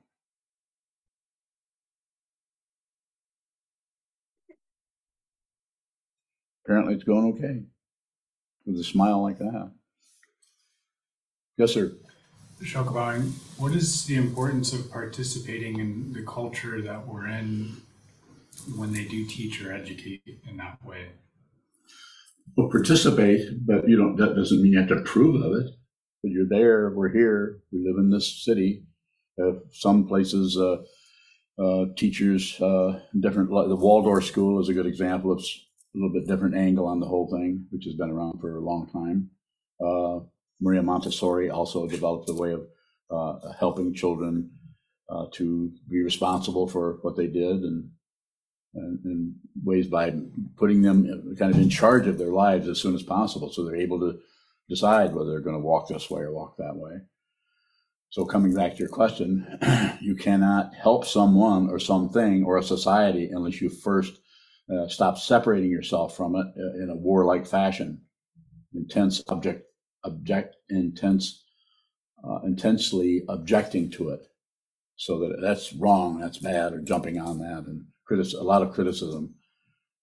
Apparently, 6.66 6.92
it's 6.92 7.04
going 7.04 7.32
okay. 7.32 7.62
With 8.66 8.78
a 8.78 8.84
smile 8.84 9.22
like 9.22 9.38
that. 9.38 9.70
Yes, 11.56 11.72
sir. 11.72 11.92
Shokabang, 12.62 13.32
what 13.56 13.72
is 13.72 14.04
the 14.04 14.16
importance 14.16 14.74
of 14.74 14.90
participating 14.90 15.78
in 15.78 16.12
the 16.12 16.22
culture 16.24 16.82
that 16.82 17.06
we're 17.06 17.26
in 17.28 17.78
when 18.76 18.92
they 18.92 19.04
do 19.04 19.24
teach 19.24 19.62
or 19.62 19.72
educate 19.72 20.22
in 20.48 20.56
that 20.58 20.78
way? 20.84 21.08
Well, 22.56 22.70
participate, 22.70 23.66
but 23.66 23.88
you 23.88 23.96
don't. 23.96 24.16
That 24.16 24.34
doesn't 24.34 24.62
mean 24.62 24.72
you 24.72 24.78
have 24.78 24.88
to 24.88 24.96
approve 24.96 25.42
of 25.42 25.52
it. 25.52 25.70
But 26.22 26.32
you're 26.32 26.48
there. 26.48 26.90
We're 26.90 27.12
here. 27.12 27.60
We 27.72 27.78
live 27.86 27.98
in 27.98 28.10
this 28.10 28.44
city. 28.44 28.84
Uh, 29.40 29.60
some 29.70 30.08
places, 30.08 30.56
uh, 30.56 30.78
uh, 31.62 31.86
teachers, 31.96 32.60
uh, 32.60 33.00
different. 33.20 33.52
like 33.52 33.68
The 33.68 33.76
Waldorf 33.76 34.24
School 34.24 34.60
is 34.60 34.68
a 34.68 34.74
good 34.74 34.86
example. 34.86 35.32
It's 35.32 35.60
a 35.94 35.98
little 35.98 36.12
bit 36.12 36.26
different 36.26 36.56
angle 36.56 36.86
on 36.86 36.98
the 36.98 37.06
whole 37.06 37.30
thing, 37.30 37.66
which 37.70 37.84
has 37.84 37.94
been 37.94 38.10
around 38.10 38.40
for 38.40 38.56
a 38.56 38.64
long 38.64 38.88
time. 38.92 39.30
Uh, 39.80 40.24
Maria 40.60 40.82
Montessori 40.82 41.50
also 41.50 41.86
developed 41.86 42.28
a 42.30 42.34
way 42.34 42.52
of 42.52 42.66
uh, 43.10 43.52
helping 43.58 43.94
children 43.94 44.50
to 45.32 45.72
be 45.88 46.02
responsible 46.02 46.68
for 46.68 46.98
what 47.02 47.16
they 47.16 47.28
did 47.28 47.62
and 47.62 47.88
and 48.74 49.34
ways 49.64 49.86
by 49.88 50.14
putting 50.56 50.82
them 50.82 51.34
kind 51.38 51.52
of 51.52 51.60
in 51.60 51.70
charge 51.70 52.06
of 52.06 52.18
their 52.18 52.32
lives 52.32 52.68
as 52.68 52.80
soon 52.80 52.94
as 52.94 53.02
possible 53.02 53.50
so 53.50 53.64
they're 53.64 53.76
able 53.76 53.98
to 53.98 54.18
decide 54.68 55.14
whether 55.14 55.30
they're 55.30 55.40
going 55.40 55.56
to 55.56 55.66
walk 55.66 55.88
this 55.88 56.10
way 56.10 56.22
or 56.22 56.32
walk 56.32 56.56
that 56.58 56.76
way. 56.76 57.00
So, 58.10 58.24
coming 58.24 58.54
back 58.54 58.72
to 58.72 58.78
your 58.78 58.88
question, 58.88 59.58
you 60.00 60.14
cannot 60.14 60.74
help 60.74 61.04
someone 61.04 61.68
or 61.68 61.78
something 61.78 62.44
or 62.44 62.56
a 62.56 62.62
society 62.62 63.30
unless 63.30 63.60
you 63.60 63.68
first 63.68 64.18
uh, 64.72 64.88
stop 64.88 65.18
separating 65.18 65.70
yourself 65.70 66.16
from 66.16 66.34
it 66.34 66.46
uh, 66.58 66.82
in 66.82 66.90
a 66.90 66.96
warlike 66.96 67.46
fashion, 67.46 68.00
intense 68.74 69.22
object, 69.28 69.64
object, 70.04 70.56
intense, 70.70 71.44
uh, 72.26 72.38
intensely 72.44 73.24
objecting 73.28 73.90
to 73.90 74.10
it. 74.10 74.20
So 74.96 75.18
that 75.20 75.40
that's 75.42 75.72
wrong, 75.74 76.18
that's 76.18 76.38
bad, 76.38 76.72
or 76.72 76.80
jumping 76.80 77.18
on 77.18 77.38
that, 77.40 77.64
and 77.66 77.84
critic- 78.08 78.34
a 78.38 78.42
lot 78.42 78.62
of 78.62 78.72
criticism. 78.72 79.34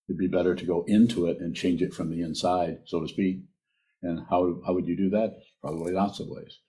It'd 0.08 0.20
be 0.20 0.28
better 0.28 0.53
to 0.53 0.66
go 0.66 0.86
into 0.88 1.26
it 1.26 1.39
and 1.39 1.56
change 1.56 1.82
it 1.82 1.93
from 1.93 2.12
the 2.12 2.22
inside, 2.22 2.78
so 2.86 3.01
to 3.01 3.08
speak. 3.08 3.41
And 4.03 4.20
how, 4.30 4.62
how 4.66 4.74
would 4.74 4.86
you 4.86 4.95
do 4.95 5.10
that? 5.10 5.36
Probably 5.62 5.91
lots 5.91 6.20
of 6.20 6.28
ways. 6.30 6.60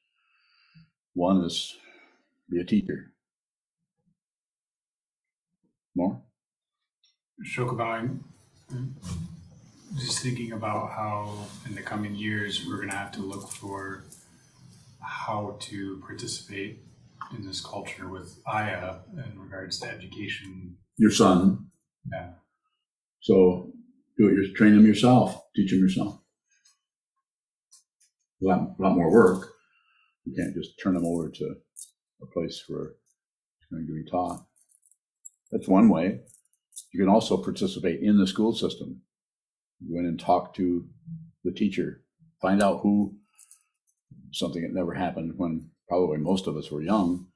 One 1.13 1.45
is 1.45 1.77
be 2.51 2.61
a 2.61 2.65
teacher. 2.65 3.13
More? 5.95 6.23
Shokabang, 7.45 8.21
just 9.99 10.21
thinking 10.21 10.53
about 10.53 10.93
how 10.93 11.47
in 11.67 11.75
the 11.75 11.83
coming 11.83 12.15
years 12.15 12.65
we're 12.67 12.77
going 12.77 12.91
to 12.91 12.97
have 12.97 13.13
to 13.13 13.21
look 13.21 13.51
for 13.51 14.05
how 15.01 15.57
to 15.61 16.03
participate 16.07 16.86
in 17.37 17.47
this 17.47 17.61
culture 17.61 18.09
with 18.09 18.39
Aya 18.47 19.01
in 19.13 19.39
regards 19.39 19.79
to 19.81 19.89
education. 19.89 20.77
Your 20.99 21.11
son. 21.11 21.67
Yeah. 22.13 22.31
So 23.21 23.73
do 24.19 24.29
it, 24.29 24.35
your- 24.35 24.55
train 24.55 24.75
them 24.77 24.87
yourself, 24.87 25.43
teach 25.55 25.71
them 25.71 25.81
yourself. 25.81 26.21
A 28.43 28.47
lot, 28.47 28.79
lot 28.79 28.95
more 28.97 29.11
work. 29.11 29.53
You 30.25 30.35
can't 30.37 30.55
just 30.55 30.79
turn 30.83 30.95
them 30.95 31.05
over 31.07 31.31
to 31.31 31.55
a 32.23 32.27
place 32.27 32.65
where 32.69 32.95
it's 33.59 33.67
going 33.71 33.87
to 33.87 33.93
be 33.93 34.09
taught. 34.11 34.45
That's 35.51 35.69
one 35.69 35.89
way. 35.89 36.21
You 36.93 37.01
can 37.01 37.09
also 37.09 37.37
participate 37.43 38.01
in 38.03 38.19
the 38.19 38.27
school 38.27 38.53
system. 38.55 39.03
Go 39.89 39.99
in 39.99 40.07
and 40.07 40.19
talk 40.19 40.55
to 40.57 40.87
the 41.45 41.53
teacher, 41.53 42.03
find 42.41 42.63
out 42.63 42.81
who, 42.83 43.15
something 44.33 44.63
that 44.63 44.73
never 44.75 44.95
happened 44.95 45.35
when 45.37 45.71
probably 45.89 46.19
most 46.19 46.47
of 46.47 46.57
us 46.57 46.71
were 46.71 46.83
young. 46.83 47.27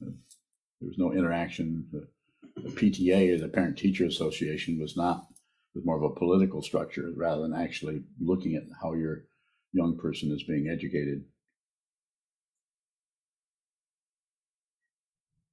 There 0.00 0.88
was 0.88 0.98
no 0.98 1.12
interaction. 1.12 1.86
The 1.92 2.08
the 2.56 2.70
PTA, 2.70 3.38
the 3.40 3.48
Parent 3.48 3.76
Teacher 3.76 4.06
Association, 4.06 4.80
was 4.80 4.96
not, 4.96 5.26
was 5.74 5.84
more 5.84 5.96
of 5.96 6.02
a 6.02 6.14
political 6.14 6.62
structure 6.62 7.10
rather 7.14 7.42
than 7.42 7.54
actually 7.54 8.02
looking 8.20 8.56
at 8.56 8.64
how 8.80 8.94
your 8.94 9.24
young 9.72 9.98
person 9.98 10.32
is 10.32 10.42
being 10.42 10.68
educated. 10.68 11.24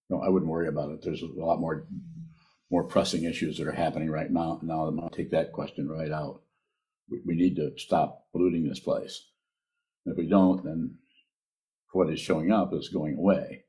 No, 0.09 0.21
I 0.21 0.29
wouldn't 0.29 0.51
worry 0.51 0.67
about 0.67 0.91
it. 0.91 1.01
There's 1.01 1.23
a 1.23 1.27
lot 1.35 1.59
more, 1.59 1.87
more 2.71 2.83
pressing 2.83 3.23
issues 3.23 3.57
that 3.57 3.67
are 3.67 3.73
happening 3.73 4.09
right 4.09 4.31
now. 4.31 4.59
Now 4.61 4.89
gonna 4.89 5.09
take 5.09 5.31
that 5.31 5.51
question 5.51 5.89
right 5.89 6.11
out. 6.11 6.41
We 7.09 7.35
need 7.35 7.57
to 7.57 7.73
stop 7.77 8.27
polluting 8.31 8.67
this 8.67 8.79
place. 8.79 9.27
If 10.05 10.17
we 10.17 10.27
don't, 10.27 10.63
then 10.63 10.95
what 11.93 12.11
is 12.11 12.19
showing 12.19 12.51
up 12.51 12.73
is 12.73 12.89
going 12.89 13.17
away. 13.17 13.65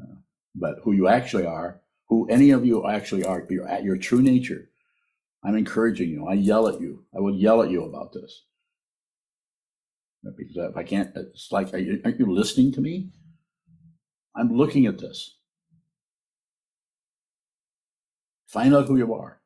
Uh, 0.00 0.16
But 0.54 0.76
who 0.82 0.92
you 0.92 1.08
actually 1.08 1.46
are, 1.46 1.80
who 2.08 2.28
any 2.28 2.50
of 2.50 2.64
you 2.64 2.86
actually 2.86 3.24
are, 3.24 3.46
you're 3.48 3.68
at 3.68 3.84
your 3.84 3.96
true 3.96 4.22
nature. 4.22 4.70
I'm 5.44 5.56
encouraging 5.56 6.10
you. 6.10 6.26
I 6.26 6.34
yell 6.34 6.68
at 6.68 6.80
you. 6.80 7.04
I 7.16 7.20
will 7.20 7.34
yell 7.34 7.62
at 7.62 7.70
you 7.70 7.84
about 7.84 8.12
this. 8.12 8.44
Because 10.36 10.56
if 10.56 10.76
I 10.76 10.82
can't, 10.82 11.10
it's 11.14 11.52
like, 11.52 11.72
are 11.72 11.78
you, 11.78 12.00
aren't 12.04 12.18
you 12.18 12.26
listening 12.32 12.72
to 12.72 12.80
me? 12.80 13.12
I'm 14.34 14.56
looking 14.56 14.86
at 14.86 14.98
this. 14.98 15.36
Find 18.48 18.74
out 18.74 18.86
who 18.86 18.96
you 18.96 19.14
are. 19.14 19.40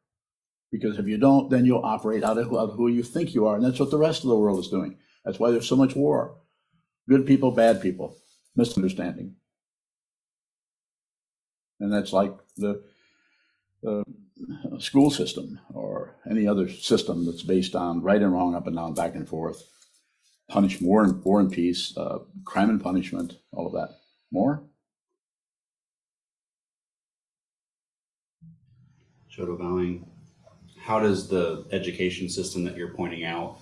Because 0.71 0.99
if 0.99 1.07
you 1.07 1.19
don't, 1.19 1.51
then 1.51 1.67
you'll 1.67 1.85
operate 1.85 2.25
out 2.25 2.39
of 2.39 2.73
who 2.75 2.89
you 2.89 3.03
think 3.03 3.35
you 3.35 3.47
are. 3.47 3.57
And 3.57 3.65
that's 3.65 3.79
what 3.79 3.91
the 3.91 3.99
rest 3.99 4.23
of 4.23 4.31
the 4.31 4.37
world 4.37 4.59
is 4.61 4.69
doing. 4.69 4.97
That's 5.25 5.39
why 5.39 5.51
there's 5.51 5.69
so 5.69 5.77
much 5.77 5.95
war. 5.95 6.39
Good 7.09 7.27
people, 7.27 7.51
bad 7.51 7.83
people, 7.83 8.17
misunderstanding. 8.55 9.37
And 11.81 11.93
that's 11.93 12.13
like 12.13 12.33
the, 12.57 12.83
the 13.83 14.05
school 14.79 15.11
system 15.11 15.59
or 15.75 16.15
any 16.31 16.47
other 16.47 16.69
system 16.69 17.27
that's 17.27 17.43
based 17.43 17.75
on 17.75 18.03
right 18.03 18.23
and 18.23 18.33
wrong, 18.33 18.55
up 18.55 18.67
and 18.67 18.77
down, 18.77 18.95
back 18.95 19.15
and 19.17 19.29
forth, 19.29 19.63
punish 20.49 20.81
war 20.81 21.03
and 21.03 21.25
war 21.25 21.41
and 21.41 21.51
peace, 21.51 21.97
uh, 21.97 22.21
crime 22.45 22.71
and 22.71 22.83
punishment, 22.83 23.39
all 23.53 23.67
of 23.67 23.73
that. 23.73 23.97
More? 24.31 24.63
Shoto 29.31 29.59
bowing. 29.59 30.07
How 30.79 31.01
does 31.01 31.29
the 31.29 31.65
education 31.73 32.29
system 32.29 32.65
that 32.65 32.77
you're 32.77 32.95
pointing 32.95 33.25
out 33.25 33.59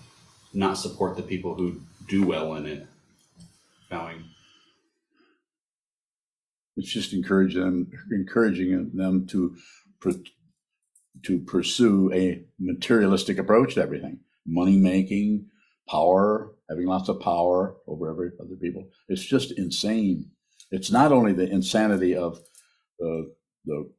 not 0.52 0.74
support 0.74 1.16
the 1.16 1.22
people 1.22 1.54
who 1.54 1.80
do 2.08 2.26
well 2.26 2.54
in 2.56 2.66
it? 2.66 2.86
Bowing. 3.90 4.24
It's 6.76 6.92
just 6.92 7.12
encouraging 7.12 7.60
them, 7.60 7.90
encouraging 8.12 8.90
them 8.94 9.26
to 9.28 9.56
to 11.24 11.38
pursue 11.40 12.10
a 12.14 12.44
materialistic 12.58 13.36
approach 13.38 13.74
to 13.74 13.82
everything, 13.82 14.20
money 14.46 14.78
making, 14.78 15.46
power, 15.88 16.54
having 16.70 16.86
lots 16.86 17.08
of 17.08 17.20
power 17.20 17.76
over 17.86 18.08
every 18.08 18.30
other 18.40 18.56
people. 18.56 18.88
It's 19.08 19.24
just 19.24 19.52
insane. 19.58 20.30
It's 20.70 20.90
not 20.90 21.12
only 21.12 21.32
the 21.32 21.50
insanity 21.50 22.14
of 22.14 22.38
the 22.98 23.34
the 23.66 23.90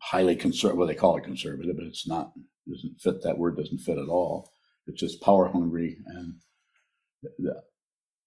highly 0.00 0.34
conservative, 0.34 0.78
what 0.78 0.86
they 0.86 0.94
call 0.94 1.16
it 1.16 1.24
conservative, 1.24 1.76
but 1.76 1.86
it's 1.86 2.06
not 2.06 2.32
doesn't 2.68 3.00
fit. 3.00 3.22
That 3.22 3.38
word 3.38 3.56
doesn't 3.56 3.78
fit 3.78 3.98
at 3.98 4.08
all. 4.08 4.52
It's 4.86 5.00
just 5.00 5.22
power 5.22 5.48
hungry, 5.48 5.98
and 6.06 6.34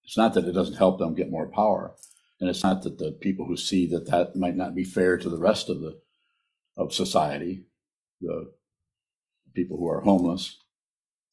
it's 0.06 0.18
not 0.18 0.34
that 0.36 0.46
it 0.46 0.54
doesn't 0.54 0.78
help 0.78 1.00
them 1.00 1.16
get 1.16 1.32
more 1.32 1.48
power 1.48 1.96
and 2.40 2.50
it's 2.50 2.64
not 2.64 2.84
that 2.84 3.00
the 3.00 3.12
people 3.12 3.46
who 3.48 3.58
see 3.58 3.88
that 3.88 4.08
that 4.12 4.36
might 4.36 4.58
not 4.58 4.76
be 4.76 4.84
fair 4.84 5.18
to 5.18 5.30
the 5.30 5.40
rest 5.40 5.70
of 5.70 5.82
the 5.82 6.00
of 6.78 6.94
society, 6.94 7.66
the 8.22 8.52
people 9.54 9.78
who 9.78 9.90
are 9.90 10.02
homeless, 10.02 10.58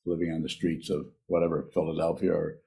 living 0.06 0.32
on 0.32 0.42
the 0.42 0.48
streets 0.48 0.90
of 0.90 1.06
whatever 1.26 1.70
Philadelphia 1.74 2.32
or 2.32 2.58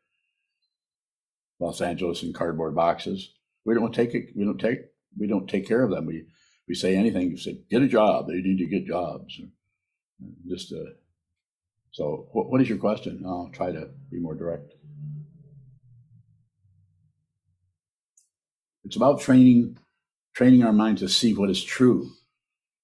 Los 1.60 1.82
Angeles 1.82 2.24
in 2.24 2.34
cardboard 2.34 2.76
boxes. 2.76 3.34
We 3.66 3.76
don't 3.76 3.94
take 3.94 4.16
it. 4.16 4.32
We 4.36 4.46
don't 4.46 4.60
take. 4.60 4.80
We 5.18 5.28
don't 5.28 5.50
take 5.50 5.68
care 5.68 5.84
of 5.84 5.92
them. 5.92 6.06
We 6.08 6.26
we 6.68 6.76
say 6.76 6.96
anything. 6.96 7.32
You 7.32 7.38
say 7.38 7.60
get 7.72 7.84
a 7.84 7.88
job. 7.88 8.28
They 8.28 8.36
need 8.42 8.60
to 8.60 8.68
get 8.68 8.88
jobs. 8.88 9.40
Just 10.48 10.74
uh, 10.74 10.86
So 11.92 12.28
what, 12.34 12.50
what 12.52 12.62
is 12.62 12.70
your 12.70 12.80
question? 12.80 13.24
I'll 13.26 13.52
try 13.54 13.72
to 13.72 13.90
be 14.12 14.20
more 14.20 14.36
direct. 14.36 14.74
It's 18.94 18.98
about 18.98 19.22
training, 19.22 19.80
training 20.36 20.64
our 20.64 20.72
mind 20.72 21.00
to 21.00 21.10
see 21.10 21.34
what 21.34 21.50
is 21.50 21.64
true 21.64 22.12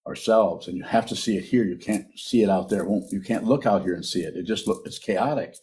ourselves, 0.07 0.67
and 0.67 0.75
you 0.75 0.83
have 0.83 1.05
to 1.05 1.15
see 1.15 1.37
it 1.37 1.43
here. 1.43 1.63
You 1.63 1.77
can't 1.77 2.07
see 2.17 2.41
it 2.41 2.49
out 2.49 2.69
there. 2.69 2.83
Won't, 2.83 3.11
you 3.11 3.21
can't 3.21 3.43
look 3.43 3.67
out 3.67 3.83
here 3.83 3.93
and 3.93 4.03
see 4.03 4.21
it. 4.21 4.35
It 4.35 4.47
just 4.47 4.67
look, 4.67 4.81
it's 4.87 4.97
chaotic. 4.97 5.55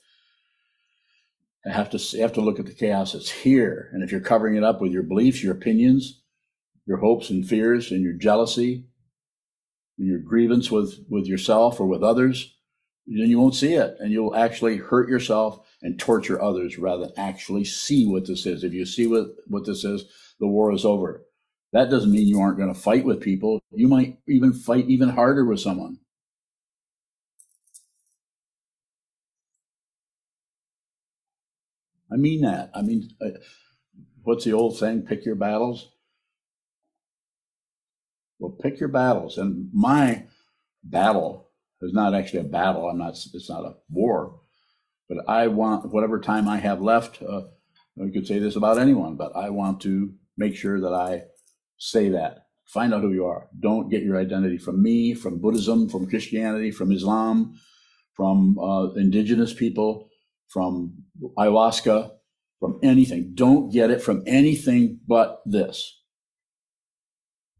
I 1.66 1.72
have 1.72 1.90
to 1.90 1.98
you 1.98 2.22
have 2.22 2.34
to 2.34 2.40
look 2.40 2.60
at 2.60 2.66
the 2.66 2.74
chaos 2.74 3.14
that's 3.14 3.28
here, 3.28 3.90
and 3.92 4.04
if 4.04 4.12
you're 4.12 4.20
covering 4.20 4.54
it 4.54 4.62
up 4.62 4.80
with 4.80 4.92
your 4.92 5.02
beliefs, 5.02 5.42
your 5.42 5.52
opinions, 5.52 6.22
your 6.86 6.98
hopes 6.98 7.28
and 7.28 7.44
fears, 7.44 7.90
and 7.90 8.02
your 8.02 8.12
jealousy, 8.12 8.86
and 9.98 10.06
your 10.06 10.20
grievance 10.20 10.70
with 10.70 11.04
with 11.10 11.26
yourself 11.26 11.80
or 11.80 11.88
with 11.88 12.04
others, 12.04 12.55
then 13.06 13.30
you 13.30 13.38
won't 13.38 13.54
see 13.54 13.74
it, 13.74 13.96
and 14.00 14.10
you'll 14.10 14.34
actually 14.34 14.78
hurt 14.78 15.08
yourself 15.08 15.60
and 15.82 15.98
torture 15.98 16.42
others 16.42 16.76
rather 16.76 17.06
than 17.06 17.12
actually 17.16 17.64
see 17.64 18.06
what 18.06 18.26
this 18.26 18.46
is. 18.46 18.64
If 18.64 18.72
you 18.72 18.84
see 18.84 19.06
what 19.06 19.28
what 19.46 19.64
this 19.64 19.84
is, 19.84 20.04
the 20.40 20.46
war 20.46 20.72
is 20.72 20.84
over. 20.84 21.22
That 21.72 21.90
doesn't 21.90 22.10
mean 22.10 22.26
you 22.26 22.40
aren't 22.40 22.58
going 22.58 22.72
to 22.72 22.80
fight 22.80 23.04
with 23.04 23.20
people. 23.20 23.60
You 23.70 23.88
might 23.88 24.18
even 24.28 24.52
fight 24.52 24.86
even 24.88 25.10
harder 25.10 25.44
with 25.44 25.60
someone. 25.60 25.98
I 32.10 32.16
mean 32.16 32.40
that. 32.42 32.70
I 32.74 32.82
mean, 32.82 33.10
uh, 33.20 33.38
what's 34.22 34.44
the 34.44 34.52
old 34.52 34.76
saying? 34.78 35.02
Pick 35.02 35.24
your 35.24 35.34
battles. 35.34 35.90
Well, 38.38 38.52
pick 38.52 38.80
your 38.80 38.88
battles. 38.88 39.38
And 39.38 39.70
my 39.72 40.24
battle 40.84 41.45
is 41.82 41.92
not 41.92 42.14
actually 42.14 42.40
a 42.40 42.44
battle. 42.44 42.88
I'm 42.88 42.98
not. 42.98 43.10
It's 43.12 43.50
not 43.50 43.64
a 43.64 43.74
war. 43.90 44.40
But 45.08 45.28
I 45.28 45.48
want 45.48 45.92
whatever 45.92 46.20
time 46.20 46.48
I 46.48 46.58
have 46.58 46.80
left. 46.80 47.22
Uh, 47.22 47.42
could 48.12 48.26
say 48.26 48.38
this 48.38 48.56
about 48.56 48.78
anyone, 48.78 49.16
but 49.16 49.34
I 49.34 49.50
want 49.50 49.80
to 49.82 50.12
make 50.36 50.56
sure 50.56 50.80
that 50.80 50.92
I 50.92 51.22
say 51.78 52.10
that. 52.10 52.46
Find 52.66 52.92
out 52.92 53.02
who 53.02 53.12
you 53.12 53.26
are. 53.26 53.48
Don't 53.58 53.88
get 53.90 54.02
your 54.02 54.18
identity 54.18 54.58
from 54.58 54.82
me, 54.82 55.14
from 55.14 55.38
Buddhism, 55.40 55.88
from 55.88 56.08
Christianity, 56.08 56.72
from 56.72 56.90
Islam, 56.90 57.58
from 58.14 58.58
uh, 58.58 58.92
indigenous 58.94 59.54
people, 59.54 60.08
from 60.48 61.04
ayahuasca, 61.38 62.10
from 62.58 62.80
anything. 62.82 63.32
Don't 63.34 63.72
get 63.72 63.90
it 63.90 64.02
from 64.02 64.24
anything 64.26 64.98
but 65.06 65.42
this. 65.46 66.00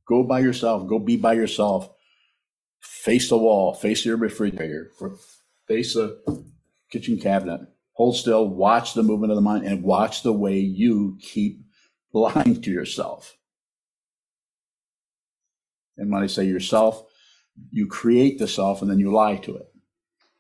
Go 0.09 0.25
by 0.25 0.41
yourself. 0.41 0.89
Go 0.89 0.99
be 0.99 1.17
by 1.17 1.35
yourself. 1.35 1.89
Face 2.87 3.29
the 3.29 3.39
wall. 3.39 3.75
Face 3.75 4.05
your 4.05 4.17
refrigerator. 4.17 4.91
Face 5.67 5.95
the 5.95 6.45
kitchen 6.91 7.19
cabinet. 7.19 7.61
Hold 7.93 8.17
still. 8.17 8.49
Watch 8.49 8.95
the 8.95 9.03
movement 9.03 9.33
of 9.33 9.37
the 9.37 9.43
mind 9.43 9.67
and 9.67 9.83
watch 9.83 10.23
the 10.23 10.33
way 10.33 10.59
you 10.59 11.19
keep 11.21 11.61
lying 12.13 12.61
to 12.63 12.71
yourself. 12.71 13.37
And 15.97 16.11
when 16.13 16.23
I 16.23 16.27
say 16.27 16.45
yourself, 16.45 17.05
you 17.71 17.87
create 17.87 18.39
the 18.39 18.49
self 18.49 18.83
and 18.83 18.91
then 18.91 18.99
you 18.99 19.13
lie 19.13 19.37
to 19.37 19.57
it. 19.57 19.69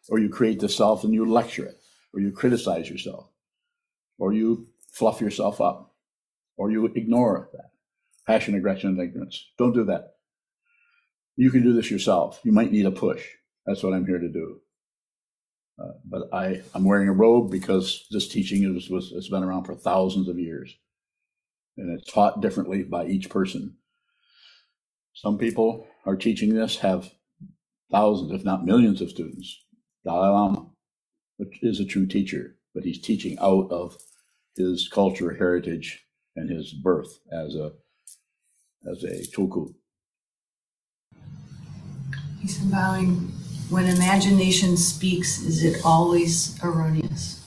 Or 0.08 0.18
you 0.18 0.28
create 0.28 0.60
the 0.60 0.68
self 0.68 1.02
and 1.02 1.14
you 1.14 1.24
lecture 1.24 1.64
it. 1.64 1.76
Or 2.14 2.20
you 2.20 2.30
criticize 2.30 2.88
yourself. 2.90 3.30
Or 4.18 4.32
you 4.32 4.68
fluff 4.92 5.20
yourself 5.20 5.60
up. 5.60 5.94
Or 6.56 6.70
you 6.70 6.86
ignore 6.86 7.48
that. 7.52 7.70
Passion, 8.26 8.54
aggression, 8.54 8.90
and 8.90 9.00
ignorance. 9.00 9.46
Don't 9.58 9.72
do 9.72 9.84
that. 9.84 10.15
You 11.36 11.50
can 11.50 11.62
do 11.62 11.74
this 11.74 11.90
yourself. 11.90 12.40
You 12.44 12.52
might 12.52 12.72
need 12.72 12.86
a 12.86 12.90
push. 12.90 13.26
That's 13.66 13.82
what 13.82 13.92
I'm 13.94 14.06
here 14.06 14.18
to 14.18 14.32
do. 14.32 14.60
Uh, 15.80 15.92
but 16.04 16.22
I, 16.32 16.62
I'm 16.74 16.84
wearing 16.84 17.08
a 17.08 17.12
robe 17.12 17.50
because 17.50 18.06
this 18.10 18.28
teaching 18.28 18.64
is, 18.64 18.90
was, 18.90 19.10
has 19.12 19.28
been 19.28 19.44
around 19.44 19.64
for 19.64 19.74
thousands 19.74 20.28
of 20.28 20.38
years. 20.38 20.74
And 21.76 21.98
it's 21.98 22.10
taught 22.10 22.40
differently 22.40 22.84
by 22.84 23.06
each 23.06 23.30
person. 23.30 23.76
Some 25.14 25.38
people 25.38 25.86
are 26.06 26.16
teaching 26.16 26.54
this 26.54 26.78
have 26.78 27.12
thousands, 27.92 28.32
if 28.32 28.44
not 28.44 28.64
millions, 28.64 29.02
of 29.02 29.10
students. 29.10 29.64
Dalai 30.04 30.28
Lama 30.28 30.66
which 31.36 31.58
is 31.62 31.80
a 31.80 31.84
true 31.84 32.06
teacher, 32.06 32.56
but 32.74 32.84
he's 32.84 33.00
teaching 33.00 33.38
out 33.40 33.70
of 33.70 33.96
his 34.56 34.88
culture, 34.88 35.34
heritage, 35.34 36.06
and 36.36 36.50
his 36.50 36.72
birth 36.72 37.20
as 37.32 37.54
a 37.54 37.72
as 38.90 39.04
a 39.04 39.26
tulku. 39.36 39.74
He's 42.46 42.58
bowing. 42.58 43.32
When 43.70 43.86
imagination 43.86 44.76
speaks, 44.76 45.42
is 45.42 45.64
it 45.64 45.84
always 45.84 46.62
erroneous? 46.62 47.44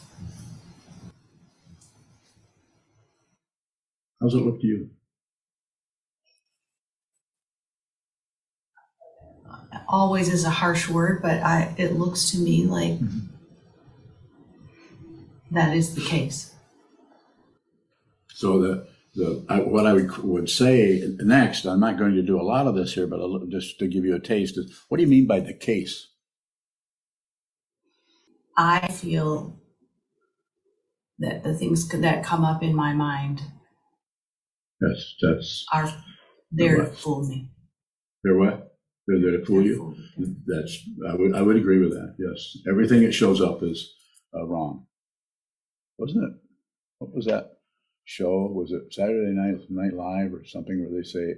How's 4.20 4.34
it 4.34 4.40
look 4.40 4.60
to 4.60 4.68
you? 4.68 4.90
Always 9.88 10.28
is 10.28 10.44
a 10.44 10.50
harsh 10.50 10.90
word, 10.90 11.22
but 11.22 11.42
I 11.44 11.74
it 11.78 11.94
looks 11.94 12.32
to 12.32 12.38
me 12.38 12.66
like 12.66 13.00
Mm-hmm. 13.00 13.28
that 15.52 15.78
is 15.78 15.96
the 15.96 16.02
case. 16.02 16.54
So 18.34 18.60
the 18.60 18.89
the 19.16 19.46
I, 19.50 19.62
what 19.62 19.86
I 19.88 19.94
would 19.94 20.18
would 20.20 20.50
say 20.50 21.04
next, 21.20 21.66
I'm 21.66 21.80
not 21.80 21.98
going 21.98 22.16
to 22.16 22.24
do 22.24 22.40
a 22.40 22.44
lot 22.44 22.68
of 22.68 22.76
this 22.76 22.94
here, 22.94 23.08
but 23.08 23.20
I'll, 23.22 23.46
just 23.50 23.80
to 23.80 23.88
give 23.88 24.06
you 24.06 24.16
a 24.16 24.20
taste 24.20 24.58
is 24.58 24.72
what 24.90 24.98
do 24.98 25.04
you 25.04 25.10
mean 25.10 25.28
by 25.28 25.40
the 25.42 25.54
case? 25.54 26.08
I 28.58 28.88
feel 28.90 29.60
that 31.20 31.44
the 31.44 31.54
things 31.56 31.88
that 31.90 32.24
come 32.26 32.46
up 32.46 32.64
in 32.64 32.76
my 32.76 32.94
mind 32.94 33.42
That's 34.82 35.16
that's 35.22 35.66
are 35.74 35.92
there 36.52 36.78
to 36.78 36.86
fool 36.88 37.28
me. 37.28 37.52
they're 38.24 38.38
what? 38.38 38.74
They're 39.08 39.22
there 39.22 39.38
to 39.40 39.46
fool 39.46 39.64
They're 39.64 39.72
you. 39.74 39.96
That's 40.48 40.80
I 41.10 41.16
would 41.16 41.36
I 41.36 41.42
would 41.42 41.58
agree 41.58 41.80
with 41.80 41.92
that. 41.92 42.16
Yes, 42.20 42.58
everything 42.70 43.02
that 43.04 43.14
shows 43.14 43.42
up 43.42 43.64
is 43.64 43.94
uh, 44.36 44.46
wrong, 44.46 44.88
wasn't 45.98 46.26
it? 46.26 46.34
What 47.00 47.16
was 47.16 47.26
that 47.26 47.59
show? 48.10 48.48
Was 48.52 48.72
it 48.72 48.92
Saturday 48.92 49.32
Night 49.34 49.60
Night 49.70 49.94
Live 49.94 50.34
or 50.34 50.44
something 50.44 50.82
where 50.82 51.02
they 51.02 51.08
say 51.08 51.36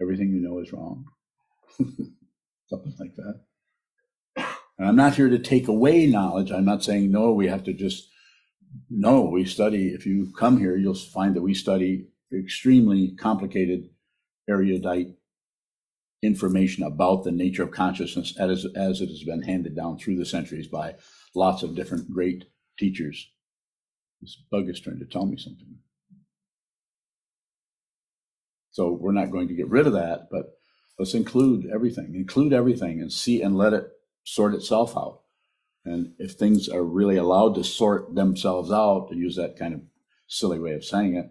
everything 0.00 0.30
you 0.30 0.40
know 0.40 0.58
is 0.60 0.72
wrong, 0.72 1.04
something 1.78 2.94
like 2.98 3.14
that. 3.16 3.40
And 4.78 4.88
I'm 4.88 4.96
not 4.96 5.16
here 5.16 5.28
to 5.28 5.38
take 5.38 5.68
away 5.68 6.06
knowledge. 6.06 6.50
I'm 6.50 6.64
not 6.64 6.84
saying 6.84 7.10
no. 7.10 7.32
We 7.32 7.48
have 7.48 7.64
to 7.64 7.72
just 7.72 8.08
no. 8.88 9.22
We 9.22 9.44
study. 9.44 9.88
If 9.88 10.06
you 10.06 10.32
come 10.38 10.58
here, 10.58 10.76
you'll 10.76 10.94
find 10.94 11.34
that 11.34 11.42
we 11.42 11.54
study 11.54 12.06
extremely 12.32 13.14
complicated, 13.16 13.90
erudite 14.48 15.08
information 16.22 16.84
about 16.84 17.24
the 17.24 17.30
nature 17.30 17.62
of 17.62 17.70
consciousness 17.70 18.34
as, 18.38 18.66
as 18.74 19.00
it 19.00 19.08
has 19.08 19.22
been 19.24 19.42
handed 19.42 19.76
down 19.76 19.98
through 19.98 20.16
the 20.16 20.26
centuries 20.26 20.66
by 20.66 20.94
lots 21.34 21.62
of 21.62 21.76
different 21.76 22.10
great 22.10 22.44
teachers. 22.78 23.30
This 24.20 24.36
bug 24.50 24.68
is 24.68 24.80
trying 24.80 24.98
to 24.98 25.04
tell 25.04 25.26
me 25.26 25.36
something. 25.36 25.78
So 28.70 28.92
we're 28.92 29.12
not 29.12 29.30
going 29.30 29.48
to 29.48 29.54
get 29.54 29.68
rid 29.68 29.86
of 29.86 29.92
that, 29.94 30.28
but 30.30 30.58
let's 30.98 31.14
include 31.14 31.66
everything, 31.72 32.14
include 32.14 32.52
everything 32.52 33.00
and 33.00 33.12
see 33.12 33.42
and 33.42 33.56
let 33.56 33.72
it 33.72 33.88
sort 34.24 34.54
itself 34.54 34.96
out. 34.96 35.20
And 35.84 36.12
if 36.18 36.32
things 36.32 36.68
are 36.68 36.84
really 36.84 37.16
allowed 37.16 37.54
to 37.54 37.64
sort 37.64 38.14
themselves 38.14 38.70
out, 38.70 39.08
to 39.10 39.16
use 39.16 39.36
that 39.36 39.58
kind 39.58 39.74
of 39.74 39.80
silly 40.26 40.58
way 40.58 40.72
of 40.72 40.84
saying 40.84 41.16
it, 41.16 41.30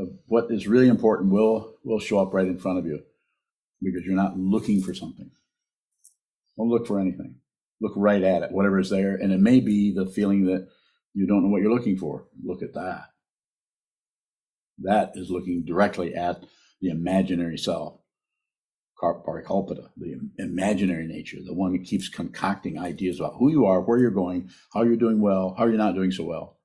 uh, 0.00 0.06
what 0.26 0.46
is 0.50 0.68
really 0.68 0.88
important 0.88 1.32
will 1.32 1.74
will 1.84 1.98
show 1.98 2.20
up 2.20 2.32
right 2.32 2.46
in 2.46 2.58
front 2.58 2.78
of 2.78 2.86
you 2.86 3.00
because 3.82 4.04
you're 4.04 4.14
not 4.14 4.38
looking 4.38 4.80
for 4.80 4.94
something. 4.94 5.30
Don't 6.56 6.68
look 6.68 6.86
for 6.86 7.00
anything. 7.00 7.36
Look 7.80 7.92
right 7.96 8.22
at 8.22 8.42
it, 8.42 8.52
whatever 8.52 8.78
is 8.78 8.90
there. 8.90 9.14
And 9.14 9.32
it 9.32 9.40
may 9.40 9.60
be 9.60 9.92
the 9.92 10.06
feeling 10.06 10.46
that 10.46 10.68
you 11.14 11.26
don't 11.26 11.42
know 11.42 11.48
what 11.48 11.62
you're 11.62 11.74
looking 11.74 11.96
for. 11.96 12.26
Look 12.42 12.62
at 12.62 12.74
that. 12.74 13.06
That 14.78 15.12
is 15.14 15.30
looking 15.30 15.64
directly 15.64 16.14
at 16.14 16.44
the 16.80 16.90
imaginary 16.90 17.58
self, 17.58 17.98
parikalpita, 19.02 19.88
the 19.96 20.16
imaginary 20.38 21.06
nature, 21.06 21.38
the 21.44 21.54
one 21.54 21.72
that 21.72 21.84
keeps 21.84 22.08
concocting 22.08 22.78
ideas 22.78 23.18
about 23.18 23.36
who 23.38 23.50
you 23.50 23.66
are, 23.66 23.80
where 23.80 23.98
you're 23.98 24.10
going, 24.10 24.50
how 24.72 24.82
you're 24.82 24.96
doing 24.96 25.20
well, 25.20 25.54
how 25.56 25.66
you're 25.66 25.76
not 25.76 25.94
doing 25.94 26.10
so 26.10 26.24
well. 26.24 26.58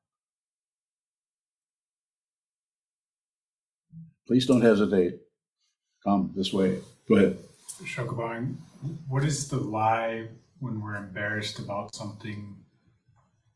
Please 4.28 4.46
don't 4.46 4.62
hesitate. 4.62 5.20
Come 6.04 6.34
this 6.36 6.52
way. 6.52 6.80
Go 7.08 7.16
ahead. 7.16 7.38
Shokabang, 7.84 8.56
what 9.08 9.24
is 9.24 9.50
the 9.50 9.58
lie 9.58 10.28
when 10.60 10.82
we're 10.82 10.96
embarrassed 10.96 11.60
about 11.60 11.94
something 11.94 12.58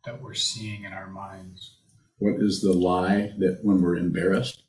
that 0.05 0.21
we're 0.21 0.33
seeing 0.33 0.83
in 0.83 0.93
our 0.93 1.09
minds? 1.09 1.77
What 2.17 2.35
is 2.39 2.61
the 2.61 2.73
lie 2.73 3.33
that 3.39 3.59
when 3.63 3.81
we're 3.81 3.95
embarrassed? 3.97 4.63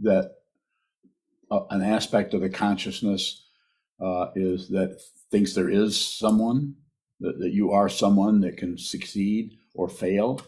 That 0.00 0.32
uh, 1.50 1.60
an 1.70 1.82
aspect 1.82 2.34
of 2.34 2.40
the 2.40 2.50
consciousness 2.50 3.46
uh, 4.00 4.28
is 4.36 4.68
that 4.68 5.00
thinks 5.30 5.54
there 5.54 5.70
is 5.70 6.00
someone, 6.00 6.74
that, 7.20 7.38
that 7.40 7.52
you 7.52 7.72
are 7.72 7.88
someone 7.88 8.40
that 8.40 8.56
can 8.56 8.78
succeed 8.78 9.58
or 9.74 9.88
fail, 9.88 10.40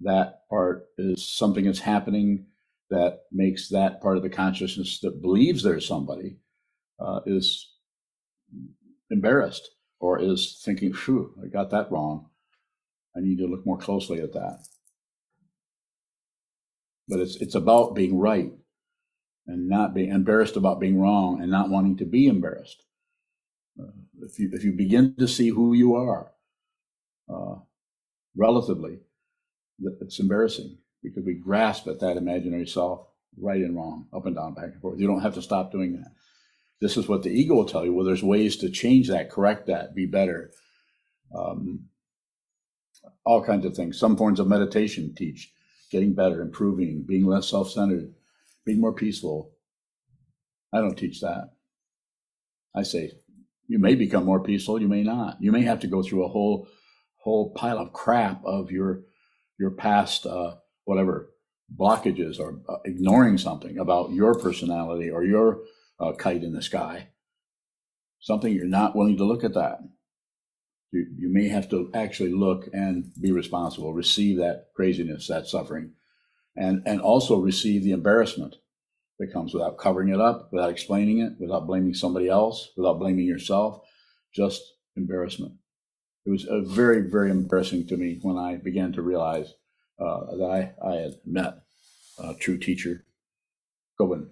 that 0.00 0.48
part 0.48 0.86
is 0.96 1.26
something 1.26 1.64
that's 1.64 1.80
happening 1.80 2.46
that 2.90 3.20
makes 3.32 3.68
that 3.68 4.00
part 4.00 4.16
of 4.16 4.22
the 4.22 4.30
consciousness 4.30 5.00
that 5.00 5.20
believes 5.20 5.62
there's 5.62 5.86
somebody 5.86 6.38
uh, 7.00 7.20
is 7.26 7.70
embarrassed 9.10 9.70
or 10.00 10.20
is 10.20 10.60
thinking, 10.64 10.92
phew, 10.92 11.34
I 11.42 11.48
got 11.48 11.70
that 11.70 11.90
wrong. 11.90 12.26
I 13.16 13.20
need 13.20 13.38
to 13.38 13.46
look 13.46 13.66
more 13.66 13.78
closely 13.78 14.20
at 14.20 14.32
that. 14.32 14.60
But 17.08 17.20
it's 17.20 17.36
it's 17.36 17.54
about 17.54 17.94
being 17.94 18.18
right 18.18 18.52
and 19.48 19.68
not 19.68 19.94
be 19.94 20.08
embarrassed 20.08 20.56
about 20.56 20.78
being 20.78 21.00
wrong 21.00 21.40
and 21.40 21.50
not 21.50 21.70
wanting 21.70 21.96
to 21.96 22.04
be 22.04 22.28
embarrassed. 22.28 22.84
Uh, 23.80 23.90
if 24.22 24.38
you 24.38 24.50
if 24.52 24.62
you 24.62 24.72
begin 24.72 25.14
to 25.18 25.26
see 25.26 25.48
who 25.48 25.72
you 25.72 25.94
are, 25.96 26.30
uh, 27.32 27.56
relatively, 28.36 28.98
it's 30.00 30.20
embarrassing 30.20 30.76
because 31.02 31.24
we 31.24 31.34
grasp 31.34 31.88
at 31.88 32.00
that 32.00 32.16
imaginary 32.16 32.66
self 32.66 33.06
right 33.40 33.60
and 33.62 33.76
wrong, 33.76 34.06
up 34.12 34.26
and 34.26 34.36
down, 34.36 34.54
back 34.54 34.64
and 34.72 34.80
forth. 34.80 34.98
You 35.00 35.06
don't 35.06 35.22
have 35.22 35.34
to 35.34 35.42
stop 35.42 35.72
doing 35.72 35.94
that. 35.94 36.12
This 36.80 36.96
is 36.96 37.08
what 37.08 37.22
the 37.22 37.30
ego 37.30 37.54
will 37.54 37.64
tell 37.64 37.84
you. 37.84 37.92
Well, 37.92 38.06
there's 38.06 38.22
ways 38.22 38.56
to 38.58 38.70
change 38.70 39.08
that, 39.08 39.30
correct 39.30 39.66
that, 39.66 39.94
be 39.94 40.06
better. 40.06 40.52
Um, 41.34 41.86
all 43.24 43.44
kinds 43.44 43.64
of 43.64 43.74
things. 43.74 43.98
Some 43.98 44.16
forms 44.16 44.40
of 44.40 44.48
meditation 44.48 45.14
teach 45.14 45.52
getting 45.90 46.12
better, 46.12 46.42
improving, 46.42 47.02
being 47.02 47.26
less 47.26 47.48
self 47.48 47.70
centered, 47.70 48.12
being 48.68 48.80
more 48.82 48.92
peaceful. 48.92 49.50
I 50.74 50.80
don't 50.82 50.94
teach 50.94 51.22
that. 51.22 51.54
I 52.76 52.82
say 52.82 53.12
you 53.66 53.78
may 53.78 53.94
become 53.94 54.26
more 54.26 54.42
peaceful, 54.42 54.78
you 54.80 54.88
may 54.88 55.02
not. 55.02 55.38
You 55.40 55.52
may 55.52 55.62
have 55.62 55.80
to 55.80 55.86
go 55.86 56.02
through 56.02 56.24
a 56.24 56.28
whole 56.28 56.68
whole 57.16 57.54
pile 57.54 57.78
of 57.78 57.94
crap 57.94 58.44
of 58.44 58.70
your 58.70 59.04
your 59.58 59.70
past 59.70 60.26
uh, 60.26 60.56
whatever 60.84 61.30
blockages 61.74 62.38
or 62.38 62.60
uh, 62.68 62.76
ignoring 62.84 63.38
something 63.38 63.78
about 63.78 64.12
your 64.12 64.34
personality 64.34 65.08
or 65.10 65.24
your 65.24 65.60
uh, 65.98 66.12
kite 66.12 66.44
in 66.44 66.52
the 66.52 66.62
sky. 66.62 67.08
Something 68.20 68.52
you're 68.52 68.66
not 68.66 68.94
willing 68.94 69.16
to 69.16 69.24
look 69.24 69.44
at 69.44 69.54
that. 69.54 69.78
You, 70.92 71.06
you 71.16 71.32
may 71.32 71.48
have 71.48 71.70
to 71.70 71.90
actually 71.94 72.32
look 72.32 72.68
and 72.74 73.12
be 73.18 73.32
responsible, 73.32 73.94
receive 73.94 74.38
that 74.38 74.66
craziness, 74.76 75.28
that 75.28 75.46
suffering, 75.46 75.92
and, 76.56 76.82
and 76.86 77.00
also 77.00 77.38
receive 77.38 77.82
the 77.82 77.92
embarrassment 77.92 78.56
that 79.18 79.32
comes 79.32 79.52
without 79.52 79.78
covering 79.78 80.08
it 80.08 80.20
up, 80.20 80.48
without 80.52 80.70
explaining 80.70 81.18
it, 81.18 81.32
without 81.40 81.66
blaming 81.66 81.94
somebody 81.94 82.28
else, 82.28 82.70
without 82.76 82.98
blaming 82.98 83.26
yourself, 83.26 83.80
just 84.34 84.62
embarrassment. 84.96 85.54
It 86.26 86.30
was 86.30 86.46
very, 86.68 87.00
very 87.00 87.30
embarrassing 87.30 87.86
to 87.88 87.96
me 87.96 88.18
when 88.22 88.36
I 88.36 88.56
began 88.56 88.92
to 88.92 89.02
realize 89.02 89.54
uh, 89.98 90.36
that 90.36 90.74
I, 90.82 90.86
I 90.86 90.96
had 90.96 91.14
met 91.24 91.54
a 92.18 92.34
true 92.34 92.58
teacher, 92.58 93.04
Gobind, 93.98 94.28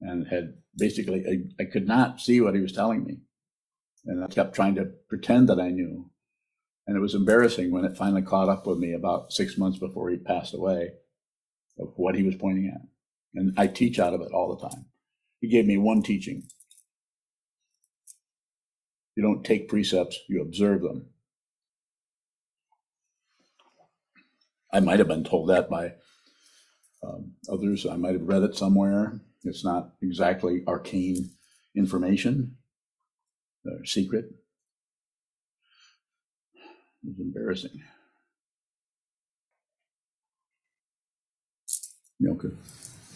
and 0.00 0.26
had 0.28 0.54
basically, 0.76 1.24
I, 1.26 1.62
I 1.62 1.66
could 1.66 1.86
not 1.86 2.20
see 2.20 2.40
what 2.40 2.54
he 2.54 2.60
was 2.60 2.72
telling 2.72 3.04
me. 3.04 3.18
And 4.06 4.24
I 4.24 4.28
kept 4.28 4.54
trying 4.54 4.76
to 4.76 4.86
pretend 5.08 5.48
that 5.48 5.60
I 5.60 5.68
knew. 5.68 6.10
And 6.86 6.96
it 6.96 7.00
was 7.00 7.14
embarrassing 7.14 7.70
when 7.70 7.84
it 7.84 7.96
finally 7.96 8.22
caught 8.22 8.48
up 8.48 8.66
with 8.66 8.78
me 8.78 8.92
about 8.92 9.32
six 9.32 9.56
months 9.56 9.78
before 9.78 10.10
he 10.10 10.16
passed 10.16 10.54
away 10.54 10.92
of 11.78 11.92
what 11.96 12.14
he 12.14 12.22
was 12.22 12.34
pointing 12.34 12.68
at. 12.68 12.80
And 13.34 13.54
I 13.56 13.68
teach 13.68 13.98
out 13.98 14.14
of 14.14 14.20
it 14.22 14.32
all 14.32 14.54
the 14.54 14.68
time. 14.68 14.86
He 15.40 15.48
gave 15.48 15.66
me 15.66 15.78
one 15.78 16.02
teaching. 16.02 16.44
You 19.16 19.22
don't 19.22 19.44
take 19.44 19.68
precepts, 19.68 20.18
you 20.28 20.40
observe 20.42 20.82
them. 20.82 21.06
I 24.72 24.80
might 24.80 24.98
have 24.98 25.08
been 25.08 25.24
told 25.24 25.48
that 25.50 25.68
by 25.68 25.94
um, 27.02 27.32
others. 27.50 27.86
I 27.86 27.96
might 27.96 28.14
have 28.14 28.28
read 28.28 28.42
it 28.42 28.56
somewhere. 28.56 29.20
It's 29.44 29.64
not 29.64 29.92
exactly 30.02 30.62
arcane 30.66 31.30
information, 31.74 32.56
or 33.64 33.84
secret. 33.84 34.26
It's 37.06 37.18
embarrassing. 37.18 37.82
Okay. 42.26 42.48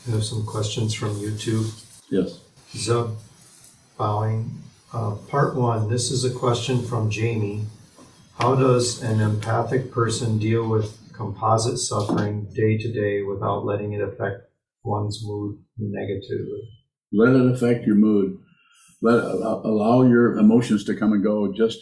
I 0.06 0.10
have 0.12 0.24
some 0.24 0.46
questions 0.46 0.94
from 0.94 1.14
YouTube. 1.16 1.70
Yes. 2.10 2.40
Zub 2.72 3.16
bowing. 3.98 4.50
Uh, 4.92 5.16
part 5.28 5.54
one. 5.54 5.88
This 5.90 6.10
is 6.10 6.24
a 6.24 6.32
question 6.32 6.82
from 6.82 7.10
Jamie. 7.10 7.64
How 8.38 8.54
does 8.54 9.02
an 9.02 9.20
empathic 9.20 9.92
person 9.92 10.38
deal 10.38 10.68
with 10.68 10.98
composite 11.12 11.78
suffering 11.78 12.48
day 12.54 12.76
to 12.78 12.92
day 12.92 13.22
without 13.22 13.64
letting 13.64 13.92
it 13.92 14.00
affect 14.00 14.42
one's 14.82 15.20
mood 15.24 15.58
negatively? 15.78 16.68
Let 17.12 17.34
it 17.34 17.52
affect 17.52 17.86
your 17.86 17.96
mood. 17.96 18.38
Let 19.02 19.22
allow 19.22 20.02
your 20.02 20.36
emotions 20.38 20.84
to 20.84 20.96
come 20.96 21.12
and 21.12 21.22
go. 21.22 21.52
Just 21.52 21.78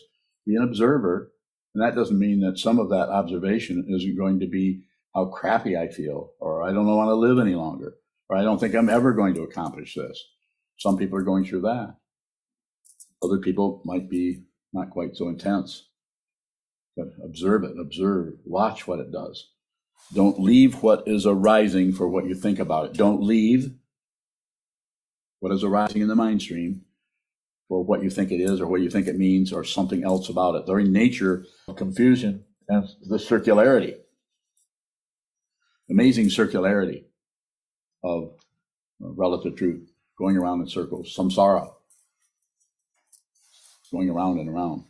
be 0.46 0.56
an 0.56 0.62
observer, 0.64 1.31
and 1.74 1.82
that 1.82 1.94
doesn't 1.94 2.18
mean 2.18 2.40
that 2.40 2.58
some 2.58 2.78
of 2.78 2.90
that 2.90 3.08
observation 3.08 3.86
isn't 3.88 4.16
going 4.16 4.40
to 4.40 4.46
be 4.46 4.82
how 5.14 5.26
crappy 5.26 5.76
I 5.76 5.88
feel, 5.88 6.32
or 6.40 6.62
I 6.62 6.72
don't 6.72 6.86
want 6.86 7.08
to 7.08 7.14
live 7.14 7.38
any 7.38 7.54
longer, 7.54 7.94
or 8.28 8.36
I 8.36 8.42
don't 8.42 8.58
think 8.58 8.74
I'm 8.74 8.90
ever 8.90 9.12
going 9.12 9.34
to 9.34 9.42
accomplish 9.42 9.94
this. 9.94 10.22
Some 10.78 10.96
people 10.96 11.18
are 11.18 11.22
going 11.22 11.44
through 11.44 11.62
that. 11.62 11.96
Other 13.22 13.38
people 13.38 13.82
might 13.84 14.08
be 14.10 14.42
not 14.72 14.90
quite 14.90 15.16
so 15.16 15.28
intense. 15.28 15.88
But 16.96 17.08
observe 17.24 17.64
it, 17.64 17.78
observe, 17.78 18.34
watch 18.44 18.86
what 18.86 18.98
it 18.98 19.12
does. 19.12 19.50
Don't 20.12 20.40
leave 20.40 20.82
what 20.82 21.04
is 21.06 21.26
arising 21.26 21.92
for 21.92 22.08
what 22.08 22.26
you 22.26 22.34
think 22.34 22.58
about 22.58 22.86
it. 22.86 22.92
Don't 22.94 23.22
leave 23.22 23.72
what 25.40 25.52
is 25.52 25.64
arising 25.64 26.02
in 26.02 26.08
the 26.08 26.16
mind 26.16 26.42
stream 26.42 26.82
for 27.72 27.82
what 27.82 28.02
you 28.02 28.10
think 28.10 28.30
it 28.30 28.38
is 28.38 28.60
or 28.60 28.66
what 28.66 28.82
you 28.82 28.90
think 28.90 29.06
it 29.06 29.16
means 29.16 29.50
or 29.50 29.64
something 29.64 30.04
else 30.04 30.28
about 30.28 30.54
it. 30.56 30.66
The 30.66 30.72
very 30.74 30.86
nature 30.86 31.46
of 31.66 31.76
confusion 31.76 32.44
and 32.68 32.86
the 33.00 33.16
circularity. 33.16 33.94
Amazing 35.88 36.26
circularity 36.26 37.04
of 38.04 38.34
uh, 39.02 39.08
relative 39.08 39.56
truth 39.56 39.90
going 40.18 40.36
around 40.36 40.60
in 40.60 40.68
circles, 40.68 41.16
samsara, 41.16 41.72
going 43.90 44.10
around 44.10 44.38
and 44.38 44.50
around. 44.50 44.84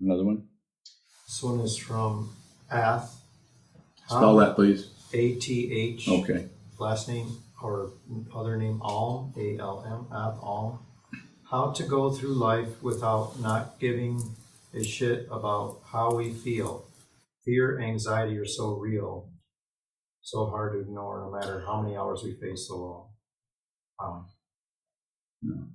Another 0.00 0.24
one? 0.24 0.48
This 1.28 1.40
one 1.44 1.60
is 1.60 1.76
from 1.76 2.34
Ath. 2.72 3.22
Spell 4.08 4.34
that, 4.38 4.56
please. 4.56 4.90
A 5.12 5.36
T 5.36 5.72
H. 5.72 6.08
Okay. 6.08 6.48
Last 6.80 7.08
name 7.08 7.43
or 7.64 7.92
other 8.34 8.56
name 8.56 8.80
Alm, 8.82 9.32
A 9.36 9.58
L 9.58 9.84
M, 9.86 10.16
at 10.16 10.34
Alm. 10.42 10.78
How 11.50 11.70
to 11.72 11.82
go 11.82 12.12
through 12.12 12.34
life 12.34 12.82
without 12.82 13.40
not 13.40 13.80
giving 13.80 14.36
a 14.74 14.82
shit 14.82 15.26
about 15.30 15.80
how 15.92 16.14
we 16.14 16.32
feel. 16.32 16.86
Fear, 17.44 17.80
anxiety 17.80 18.36
are 18.38 18.46
so 18.46 18.74
real, 18.76 19.28
so 20.20 20.46
hard 20.46 20.72
to 20.74 20.80
ignore 20.80 21.20
no 21.20 21.30
matter 21.30 21.64
how 21.66 21.80
many 21.80 21.96
hours 21.96 22.22
we 22.22 22.34
face 22.34 22.68
so 22.68 22.76
long. 22.76 23.08
Um, 24.02 24.26
no. 25.42 25.68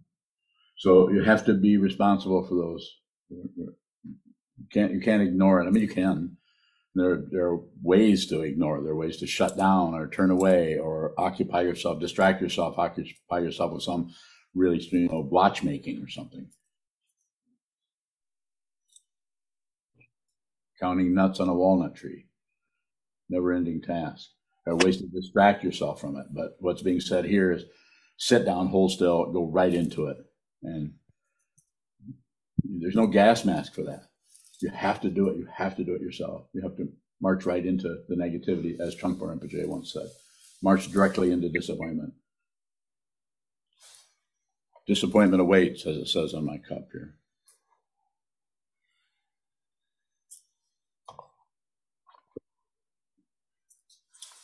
So 0.78 1.10
you 1.10 1.24
have 1.24 1.46
to 1.46 1.54
be 1.54 1.78
responsible 1.78 2.48
for 2.48 2.56
those 2.56 3.00
you 3.30 4.68
can't 4.72 4.92
you 4.94 5.00
can't 5.00 5.22
ignore 5.22 5.62
it. 5.62 5.68
I 5.68 5.72
mean, 5.72 5.84
you 5.84 5.90
can. 5.90 6.38
There 6.96 7.24
there 7.32 7.48
are 7.48 7.60
ways 7.84 8.28
to 8.28 8.42
ignore. 8.42 8.82
There 8.82 8.94
are 8.94 8.98
ways 8.98 9.18
to 9.18 9.28
shut 9.28 9.58
down 9.58 9.94
or 9.94 10.10
turn 10.10 10.32
away 10.32 10.78
or 10.78 11.14
occupy 11.18 11.62
yourself, 11.62 12.00
distract 12.00 12.42
yourself, 12.42 12.78
occupy 12.78 13.40
yourself 13.40 13.74
with 13.74 13.84
some 13.84 14.12
really 14.56 14.80
you 14.92 15.08
know, 15.08 15.28
watchmaking 15.30 16.04
or 16.04 16.10
something. 16.10 16.48
Counting 20.80 21.14
nuts 21.14 21.40
on 21.40 21.50
a 21.50 21.54
walnut 21.54 21.96
tree. 21.96 22.26
Never 23.30 23.54
ending 23.54 23.82
task. 23.82 24.30
There 24.66 24.74
are 24.74 24.78
ways 24.78 24.98
to 24.98 25.08
distract 25.08 25.64
yourself 25.64 26.02
from 26.02 26.16
it. 26.16 26.28
But 26.34 26.56
what's 26.60 26.82
being 26.82 27.00
said 27.02 27.26
here 27.26 27.52
is 27.52 27.66
sit 28.18 28.46
down, 28.46 28.68
hold 28.68 28.92
still, 28.92 29.32
go 29.32 29.46
right 29.46 29.74
into 29.74 30.08
it. 30.08 30.18
And 30.64 30.94
there's 32.64 32.96
no 32.96 33.08
gas 33.08 33.46
mask 33.46 33.74
for 33.74 33.84
that. 33.84 34.09
You 34.62 34.70
have 34.70 35.02
to 35.02 35.10
do 35.10 35.30
it. 35.30 35.38
You 35.38 35.48
have 35.54 35.76
to 35.78 35.84
do 35.84 35.96
it 35.96 36.02
yourself. 36.02 36.48
You 36.54 36.62
have 36.62 36.76
to 36.78 36.90
march 37.22 37.46
right 37.46 37.66
into 37.66 38.04
the 38.08 38.16
negativity, 38.16 38.80
as 38.80 38.96
Trungpa 38.96 39.22
Rinpoche 39.22 39.68
once 39.68 39.94
said. 39.94 40.08
March 40.62 40.92
directly 40.92 41.32
into 41.32 41.50
disappointment. 41.50 42.14
Disappointment 44.88 45.42
awaits, 45.42 45.86
as 45.86 45.98
it 45.98 46.08
says 46.08 46.34
on 46.34 46.46
my 46.46 46.58
cup 46.58 46.88
here. 46.92 47.16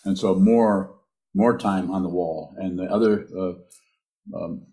And 0.06 0.18
so 0.18 0.36
more 0.36 0.96
more 1.34 1.58
time 1.58 1.92
on 1.92 2.04
the 2.04 2.10
wall. 2.10 2.56
And 2.58 2.80
the 2.80 2.86
other 2.86 3.28
uh, 3.38 4.38
um, 4.38 4.68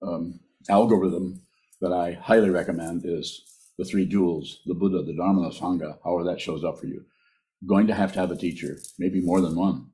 um, 0.00 0.40
algorithm 0.70 1.42
that 1.82 1.92
I 1.92 2.12
highly 2.12 2.48
recommend 2.48 3.02
is 3.04 3.42
the 3.78 3.84
three 3.84 4.06
jewels, 4.06 4.60
the 4.66 4.74
Buddha, 4.74 5.02
the 5.02 5.14
Dharma, 5.14 5.42
the 5.42 5.54
Sangha, 5.54 5.98
however 6.04 6.24
that 6.24 6.40
shows 6.40 6.64
up 6.64 6.78
for 6.78 6.86
you. 6.86 7.04
Going 7.66 7.86
to 7.86 7.94
have 7.94 8.12
to 8.12 8.20
have 8.20 8.30
a 8.30 8.36
teacher, 8.36 8.78
maybe 8.98 9.20
more 9.20 9.40
than 9.40 9.56
one. 9.56 9.86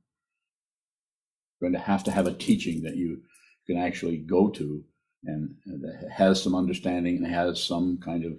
Going 1.60 1.72
to 1.72 1.78
have 1.78 2.04
to 2.04 2.10
have 2.10 2.26
a 2.26 2.32
teaching 2.34 2.82
that 2.82 2.96
you 2.96 3.22
can 3.66 3.78
actually 3.78 4.18
go 4.18 4.48
to 4.50 4.84
and 5.24 5.54
that 5.66 6.08
has 6.10 6.42
some 6.42 6.54
understanding 6.54 7.16
and 7.16 7.26
has 7.26 7.62
some 7.62 7.98
kind 7.98 8.24
of 8.24 8.32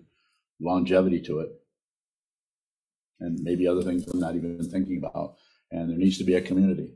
longevity 0.60 1.22
to 1.22 1.40
it. 1.40 1.52
And 3.20 3.40
maybe 3.42 3.68
other 3.68 3.84
things 3.84 4.08
I'm 4.08 4.20
not 4.20 4.36
even 4.36 4.68
thinking 4.70 4.98
about. 4.98 5.36
And 5.72 5.90
there 5.90 5.98
needs 5.98 6.18
to 6.18 6.24
be 6.24 6.34
a 6.36 6.42
community, 6.42 6.96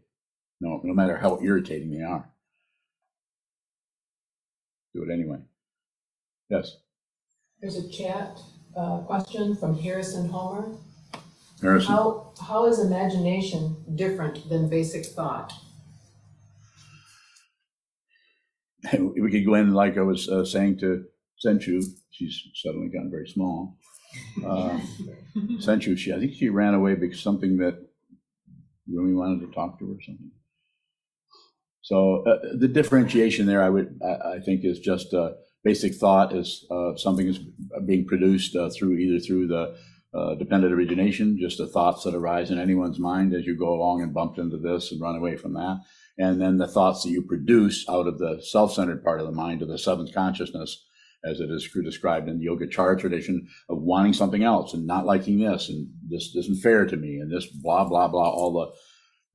no, 0.59 0.81
no 0.83 0.93
matter 0.93 1.17
how 1.17 1.39
irritating 1.41 1.91
they 1.91 2.03
are. 2.03 2.27
Do 4.93 5.03
it 5.03 5.13
anyway. 5.13 5.37
Yes, 6.49 6.77
There's 7.65 7.83
a 7.83 7.89
chat 7.89 8.39
uh, 8.77 8.99
question 8.99 9.55
from 9.55 9.75
Harrison 9.75 10.29
Homer. 10.29 10.77
Harrison. 11.63 11.95
How, 11.95 12.31
how 12.39 12.67
is 12.67 12.77
imagination 12.77 13.75
different 13.95 14.47
than 14.49 14.69
basic 14.69 15.03
thought? 15.03 15.51
we 18.99 19.31
could 19.31 19.47
go 19.47 19.55
in 19.55 19.73
like 19.73 19.97
I 19.97 20.01
was 20.01 20.29
uh, 20.29 20.45
saying 20.45 20.77
to 20.81 21.05
Senchu. 21.43 21.83
She's 22.11 22.39
suddenly 22.53 22.89
gotten 22.89 23.09
very 23.09 23.27
small. 23.27 23.79
Uh, 24.45 24.79
Senchu, 25.57 25.97
she 25.97 26.13
I 26.13 26.19
think 26.19 26.35
she 26.35 26.49
ran 26.49 26.75
away 26.75 26.93
because 26.93 27.19
something 27.19 27.57
that 27.57 27.83
Rumi 28.87 29.15
wanted 29.15 29.39
to 29.39 29.51
talk 29.51 29.79
to 29.79 29.87
her 29.87 29.93
or 29.93 30.01
something. 30.05 30.29
So 31.81 32.23
uh, 32.27 32.57
the 32.59 32.67
differentiation 32.67 33.47
there, 33.47 33.63
I 33.63 33.69
would, 33.69 33.99
I, 34.05 34.35
I 34.35 34.39
think, 34.39 34.63
is 34.63 34.79
just 34.79 35.15
uh, 35.15 35.31
basic 35.65 35.95
thought 35.95 36.33
is 36.33 36.65
uh, 36.69 36.95
something 36.95 37.27
is 37.27 37.39
being 37.85 38.05
produced 38.05 38.55
uh, 38.55 38.69
through 38.69 38.93
either 38.93 39.19
through 39.19 39.47
the 39.47 39.75
uh, 40.13 40.35
dependent 40.35 40.71
origination, 40.71 41.37
just 41.37 41.57
the 41.57 41.67
thoughts 41.67 42.03
that 42.03 42.15
arise 42.15 42.51
in 42.51 42.59
anyone's 42.59 42.99
mind 42.99 43.33
as 43.33 43.45
you 43.45 43.57
go 43.57 43.73
along 43.73 44.01
and 44.01 44.13
bump 44.13 44.37
into 44.37 44.57
this 44.57 44.91
and 44.91 45.01
run 45.01 45.15
away 45.15 45.35
from 45.35 45.53
that, 45.53 45.77
and 46.17 46.39
then 46.39 46.57
the 46.57 46.67
thoughts 46.67 47.03
that 47.03 47.09
you 47.09 47.21
produce 47.21 47.83
out 47.89 48.07
of 48.07 48.19
the 48.19 48.39
self-centered 48.41 49.03
part 49.03 49.19
of 49.19 49.25
the 49.25 49.33
mind 49.33 49.61
or 49.61 49.65
the 49.65 49.77
seventh 49.77 50.13
consciousness, 50.13 50.85
as 51.25 51.39
it 51.39 51.49
is 51.49 51.67
described 51.83 52.29
in 52.29 52.39
the 52.39 52.45
Yogacara 52.45 52.97
tradition 52.97 53.47
of 53.67 53.81
wanting 53.81 54.13
something 54.13 54.43
else 54.43 54.73
and 54.73 54.85
not 54.85 55.05
liking 55.05 55.39
this 55.39 55.69
and 55.69 55.89
this 56.07 56.35
isn't 56.35 56.61
fair 56.61 56.85
to 56.85 56.95
me 56.95 57.17
and 57.17 57.31
this 57.31 57.47
blah 57.47 57.83
blah 57.83 58.07
blah 58.07 58.29
all 58.29 58.53
the 58.53 58.71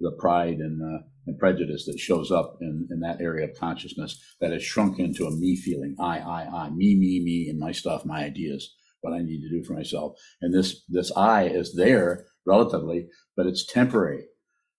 the 0.00 0.12
pride 0.18 0.58
and 0.58 0.82
uh, 0.82 1.02
and 1.26 1.38
prejudice 1.38 1.86
that 1.86 1.98
shows 2.00 2.30
up 2.30 2.58
in, 2.60 2.88
in 2.90 3.00
that 3.00 3.20
area 3.20 3.48
of 3.48 3.58
consciousness 3.58 4.18
that 4.40 4.52
has 4.52 4.62
shrunk 4.62 4.98
into 4.98 5.26
a 5.26 5.30
me 5.36 5.56
feeling. 5.56 5.96
I 6.00 6.18
I 6.20 6.48
I 6.66 6.70
me 6.70 6.96
me 6.96 7.22
me 7.24 7.48
and 7.50 7.58
my 7.58 7.72
stuff 7.72 8.04
my 8.06 8.24
ideas 8.24 8.74
what 9.02 9.14
I 9.14 9.20
need 9.20 9.40
to 9.42 9.50
do 9.50 9.64
for 9.64 9.74
myself. 9.74 10.18
And 10.42 10.54
this 10.54 10.84
this 10.88 11.12
I 11.16 11.44
is 11.44 11.74
there 11.74 12.26
relatively 12.46 13.08
but 13.36 13.46
it's 13.46 13.66
temporary. 13.66 14.26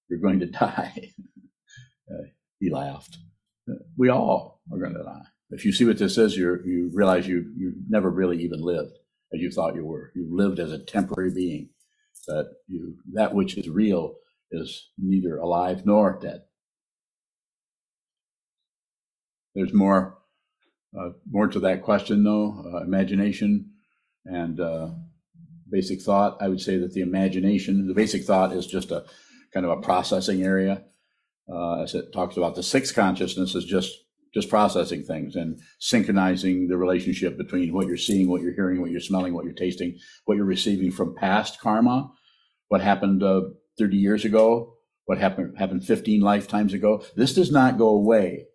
You're 0.09 0.19
going 0.19 0.39
to 0.41 0.45
die. 0.51 1.11
Uh, 2.11 2.24
he 2.59 2.69
laughed. 2.72 3.17
We 3.97 4.09
all 4.09 4.61
are 4.72 4.80
going 4.80 4.93
to 4.93 5.03
die. 5.03 5.26
If 5.51 5.65
you 5.65 5.72
see 5.72 5.86
what 5.86 5.97
this 5.97 6.17
is, 6.17 6.38
you 6.38 6.59
you 6.65 6.91
realize 6.93 7.28
you 7.28 7.51
you 7.57 7.74
never 7.89 8.09
really 8.09 8.41
even 8.43 8.61
lived 8.61 8.97
as 9.34 9.41
you 9.41 9.51
thought 9.51 9.76
you 9.76 9.86
were. 9.86 10.11
You 10.15 10.28
lived 10.30 10.59
as 10.59 10.72
a 10.72 10.80
temporary 10.80 11.34
being. 11.34 11.69
That 12.28 12.51
you 12.67 12.95
that 13.13 13.34
which 13.34 13.57
is 13.57 13.69
real 13.69 14.15
is 14.51 14.89
neither 14.97 15.37
alive 15.37 15.85
nor 15.85 16.19
dead. 16.21 16.41
There's 19.55 19.73
more 19.73 20.17
uh, 20.97 21.11
more 21.29 21.47
to 21.47 21.59
that 21.61 21.83
question 21.83 22.23
though. 22.23 22.63
Uh, 22.73 22.83
imagination 22.83 23.71
and 24.25 24.59
uh, 24.59 24.89
basic 25.69 26.01
thought. 26.01 26.37
I 26.41 26.47
would 26.47 26.61
say 26.61 26.77
that 26.77 26.93
the 26.93 27.01
imagination, 27.01 27.87
the 27.87 27.93
basic 27.93 28.23
thought, 28.23 28.53
is 28.53 28.67
just 28.67 28.91
a 28.91 29.05
kind 29.53 29.65
of 29.65 29.71
a 29.71 29.81
processing 29.81 30.43
area. 30.43 30.83
Uh, 31.51 31.81
as 31.81 31.95
it 31.95 32.13
talks 32.13 32.37
about 32.37 32.55
the 32.55 32.63
sixth 32.63 32.95
consciousness 32.95 33.55
is 33.55 33.65
just 33.65 33.91
just 34.33 34.49
processing 34.49 35.03
things 35.03 35.35
and 35.35 35.59
synchronizing 35.79 36.69
the 36.69 36.77
relationship 36.77 37.37
between 37.37 37.73
what 37.73 37.87
you're 37.87 37.97
seeing, 37.97 38.29
what 38.29 38.41
you're 38.41 38.53
hearing, 38.53 38.79
what 38.79 38.89
you're 38.89 39.01
smelling, 39.01 39.33
what 39.33 39.43
you're 39.43 39.53
tasting, 39.53 39.97
what 40.23 40.37
you're 40.37 40.45
receiving 40.45 40.89
from 40.89 41.13
past 41.15 41.59
karma, 41.59 42.09
what 42.69 42.79
happened 42.79 43.21
uh, 43.21 43.41
30 43.82 43.97
years 43.97 44.25
ago, 44.25 44.75
what 45.05 45.17
happened 45.17 45.57
happened 45.57 45.84
15 45.84 46.21
lifetimes 46.21 46.73
ago. 46.73 47.03
This 47.15 47.34
does 47.34 47.51
not 47.51 47.79
go 47.79 47.89
away 47.89 48.45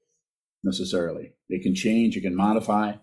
necessarily. 0.62 1.33
It 1.49 1.64
can 1.64 1.74
change, 1.74 2.16
it 2.16 2.20
can 2.20 2.37
modify, 2.37 2.95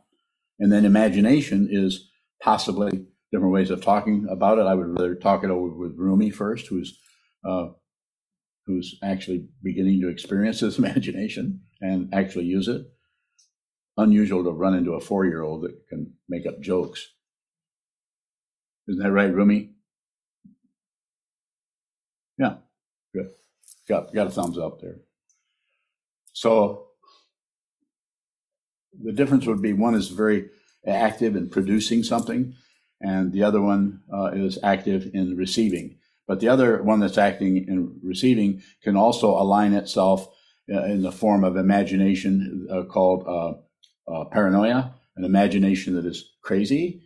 and 0.57 0.71
then 0.71 0.86
imagination 0.86 1.67
is 1.69 2.09
possibly 2.41 3.07
different 3.34 3.53
ways 3.53 3.71
of 3.71 3.84
talking 3.84 4.26
about 4.30 4.57
it. 4.57 4.61
I 4.67 4.74
would 4.74 4.97
rather 4.97 5.15
talk 5.15 5.43
it 5.43 5.49
over 5.49 5.76
with 5.76 5.97
Rumi 5.97 6.30
first, 6.30 6.67
who's 6.67 6.97
uh, 7.45 7.67
who's 8.65 8.97
actually 9.03 9.49
beginning 9.61 9.99
to 10.01 10.09
experience 10.09 10.61
this 10.61 10.78
imagination 10.80 11.63
and 11.82 12.13
actually 12.13 12.45
use 12.45 12.69
it. 12.69 12.84
Unusual 13.97 14.45
to 14.45 14.51
run 14.51 14.76
into 14.76 14.93
a 14.93 15.01
four 15.01 15.26
year 15.26 15.41
old 15.41 15.63
that 15.63 15.76
can 15.89 16.13
make 16.30 16.47
up 16.47 16.61
jokes. 16.61 17.05
Isn't 18.88 19.03
that 19.03 19.11
right, 19.11 19.34
Rumi? 19.34 19.72
Yeah, 22.38 22.55
good. 23.13 23.29
Got, 23.88 24.13
got 24.13 24.27
a 24.27 24.31
thumbs 24.31 24.57
up 24.57 24.81
there. 24.81 24.97
So 26.34 26.88
the 29.01 29.11
difference 29.11 29.45
would 29.45 29.61
be 29.61 29.73
one 29.73 29.95
is 29.95 30.09
very 30.09 30.49
active 30.86 31.36
in 31.36 31.49
producing 31.49 32.03
something, 32.03 32.55
and 33.01 33.31
the 33.31 33.43
other 33.43 33.61
one 33.61 34.01
uh, 34.11 34.31
is 34.34 34.57
active 34.63 35.09
in 35.13 35.38
receiving. 35.38 35.97
But 36.27 36.39
the 36.39 36.47
other 36.47 36.81
one 36.81 36.99
that's 36.99 37.17
acting 37.17 37.57
in 37.67 37.99
receiving 38.01 38.63
can 38.81 38.95
also 38.95 39.29
align 39.29 39.73
itself 39.73 40.27
uh, 40.73 40.84
in 40.84 41.01
the 41.01 41.11
form 41.11 41.43
of 41.43 41.57
imagination 41.57 42.67
uh, 42.71 42.84
called 42.84 43.25
uh, 43.27 44.11
uh, 44.11 44.25
paranoia, 44.25 44.93
an 45.17 45.25
imagination 45.25 45.95
that 45.95 46.05
is 46.05 46.31
crazy 46.41 47.01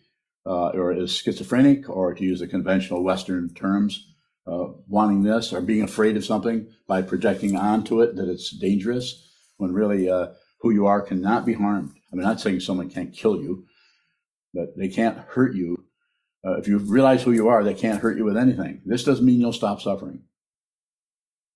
or 0.46 0.94
is 0.94 1.12
schizophrenic, 1.12 1.90
or 1.90 2.14
to 2.14 2.24
use 2.24 2.40
the 2.40 2.48
conventional 2.48 3.04
Western 3.04 3.54
terms, 3.54 4.14
uh, 4.48 4.68
wanting 4.88 5.24
this 5.24 5.54
or 5.54 5.62
being 5.62 5.84
afraid 5.84 6.18
of 6.18 6.26
something 6.26 6.68
by 6.88 7.02
projecting 7.02 7.56
onto 7.56 8.02
it 8.02 8.16
that 8.16 8.30
it's 8.30 8.52
dangerous 8.52 9.30
when 9.58 9.74
really 9.74 10.08
who 10.62 10.72
you 10.72 10.86
are 10.86 11.02
cannot 11.02 11.46
be 11.46 11.54
harmed. 11.54 11.92
I 12.12 12.16
mean, 12.16 12.26
not 12.26 12.40
saying 12.40 12.62
someone 12.62 12.90
can't 12.90 13.14
kill 13.14 13.42
you, 13.42 13.66
but 14.54 14.78
they 14.78 14.88
can't 14.88 15.18
hurt 15.18 15.56
you 15.56 15.88
uh, 16.48 16.58
if 16.58 16.68
you 16.68 16.78
realize 16.78 17.24
who 17.24 17.32
you 17.32 17.50
are, 17.50 17.64
they 17.64 17.74
can't 17.74 18.02
hurt 18.02 18.18
you 18.18 18.24
with 18.24 18.38
anything. 18.38 18.82
This 18.86 19.04
doesn't 19.04 19.26
mean 19.26 19.40
you'll 19.40 19.54
stop 19.54 19.82
suffering. 19.82 20.22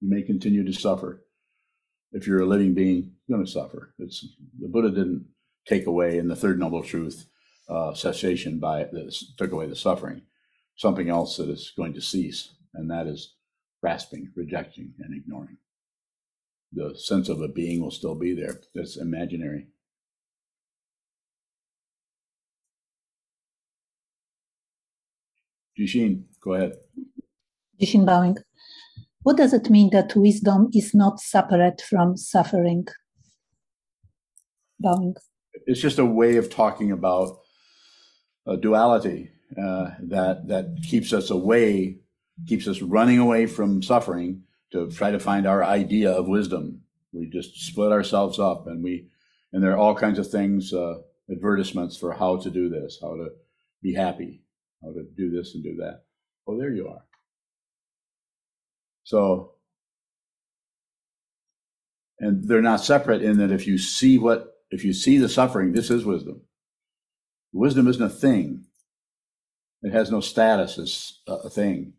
You 0.01 0.09
may 0.09 0.21
continue 0.21 0.65
to 0.65 0.73
suffer. 0.73 1.23
If 2.11 2.27
you're 2.27 2.41
a 2.41 2.45
living 2.45 2.73
being, 2.73 3.13
you're 3.27 3.37
going 3.37 3.45
to 3.45 3.51
suffer. 3.51 3.93
It's 3.99 4.25
the 4.59 4.67
Buddha 4.67 4.89
didn't 4.89 5.27
take 5.65 5.85
away 5.85 6.17
in 6.17 6.27
the 6.27 6.35
third 6.35 6.59
noble 6.59 6.83
truth 6.83 7.25
uh, 7.69 7.93
cessation 7.93 8.59
by 8.59 8.85
this 8.91 9.33
took 9.37 9.51
away 9.51 9.67
the 9.67 9.75
suffering. 9.75 10.23
Something 10.75 11.09
else 11.09 11.37
that 11.37 11.47
is 11.47 11.71
going 11.77 11.93
to 11.93 12.01
cease, 12.01 12.49
and 12.73 12.89
that 12.89 13.07
is 13.07 13.35
grasping, 13.81 14.31
rejecting, 14.35 14.93
and 14.99 15.15
ignoring. 15.15 15.57
The 16.73 16.95
sense 16.95 17.27
of 17.29 17.41
a 17.41 17.47
being 17.47 17.81
will 17.81 17.91
still 17.91 18.15
be 18.15 18.33
there. 18.33 18.61
That's 18.73 18.97
imaginary. 18.97 19.67
Jishin, 25.77 26.23
go 26.43 26.53
ahead. 26.53 26.73
Jishin 27.81 28.05
bowing. 28.05 28.37
What 29.23 29.37
does 29.37 29.53
it 29.53 29.69
mean 29.69 29.89
that 29.91 30.15
wisdom 30.15 30.69
is 30.73 30.93
not 30.93 31.19
separate 31.19 31.81
from 31.81 32.17
suffering? 32.17 32.87
Bowing. 34.79 35.15
It's 35.65 35.81
just 35.81 35.99
a 35.99 36.05
way 36.05 36.37
of 36.37 36.49
talking 36.49 36.91
about 36.91 37.37
a 38.47 38.57
duality 38.57 39.29
uh, 39.57 39.91
that 39.99 40.47
that 40.47 40.77
keeps 40.87 41.13
us 41.13 41.29
away, 41.29 41.99
keeps 42.47 42.67
us 42.67 42.81
running 42.81 43.19
away 43.19 43.45
from 43.45 43.81
suffering 43.81 44.43
to 44.71 44.89
try 44.89 45.11
to 45.11 45.19
find 45.19 45.45
our 45.45 45.63
idea 45.63 46.11
of 46.11 46.27
wisdom. 46.27 46.81
We 47.11 47.29
just 47.29 47.55
split 47.65 47.91
ourselves 47.91 48.39
up, 48.39 48.67
and 48.67 48.83
we 48.83 49.07
and 49.53 49.61
there 49.61 49.73
are 49.73 49.77
all 49.77 49.95
kinds 49.95 50.17
of 50.17 50.29
things, 50.29 50.73
uh, 50.73 50.95
advertisements 51.29 51.97
for 51.97 52.13
how 52.13 52.37
to 52.37 52.49
do 52.49 52.69
this, 52.69 52.99
how 53.01 53.15
to 53.15 53.29
be 53.81 53.93
happy, 53.93 54.41
how 54.81 54.91
to 54.91 55.03
do 55.15 55.29
this 55.29 55.55
and 55.55 55.63
do 55.63 55.75
that. 55.77 56.03
Oh, 56.47 56.57
there 56.57 56.71
you 56.71 56.87
are. 56.87 57.03
So, 59.03 59.53
and 62.19 62.47
they're 62.47 62.61
not 62.61 62.81
separate 62.81 63.21
in 63.21 63.37
that 63.37 63.51
if 63.51 63.67
you 63.67 63.77
see 63.77 64.17
what, 64.17 64.55
if 64.69 64.85
you 64.85 64.93
see 64.93 65.17
the 65.17 65.29
suffering, 65.29 65.73
this 65.73 65.89
is 65.89 66.05
wisdom. 66.05 66.41
Wisdom 67.51 67.87
isn't 67.87 68.01
a 68.01 68.09
thing. 68.09 68.65
It 69.81 69.91
has 69.91 70.11
no 70.11 70.21
status 70.21 70.77
as 70.77 71.19
a 71.27 71.49
thing. 71.49 71.93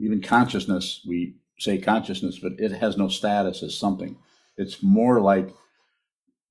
Even 0.00 0.22
consciousness, 0.22 1.04
we 1.06 1.36
say 1.58 1.78
consciousness, 1.78 2.38
but 2.38 2.52
it 2.58 2.72
has 2.72 2.96
no 2.96 3.08
status 3.08 3.62
as 3.62 3.76
something. 3.76 4.16
It's 4.56 4.82
more 4.82 5.20
like 5.20 5.54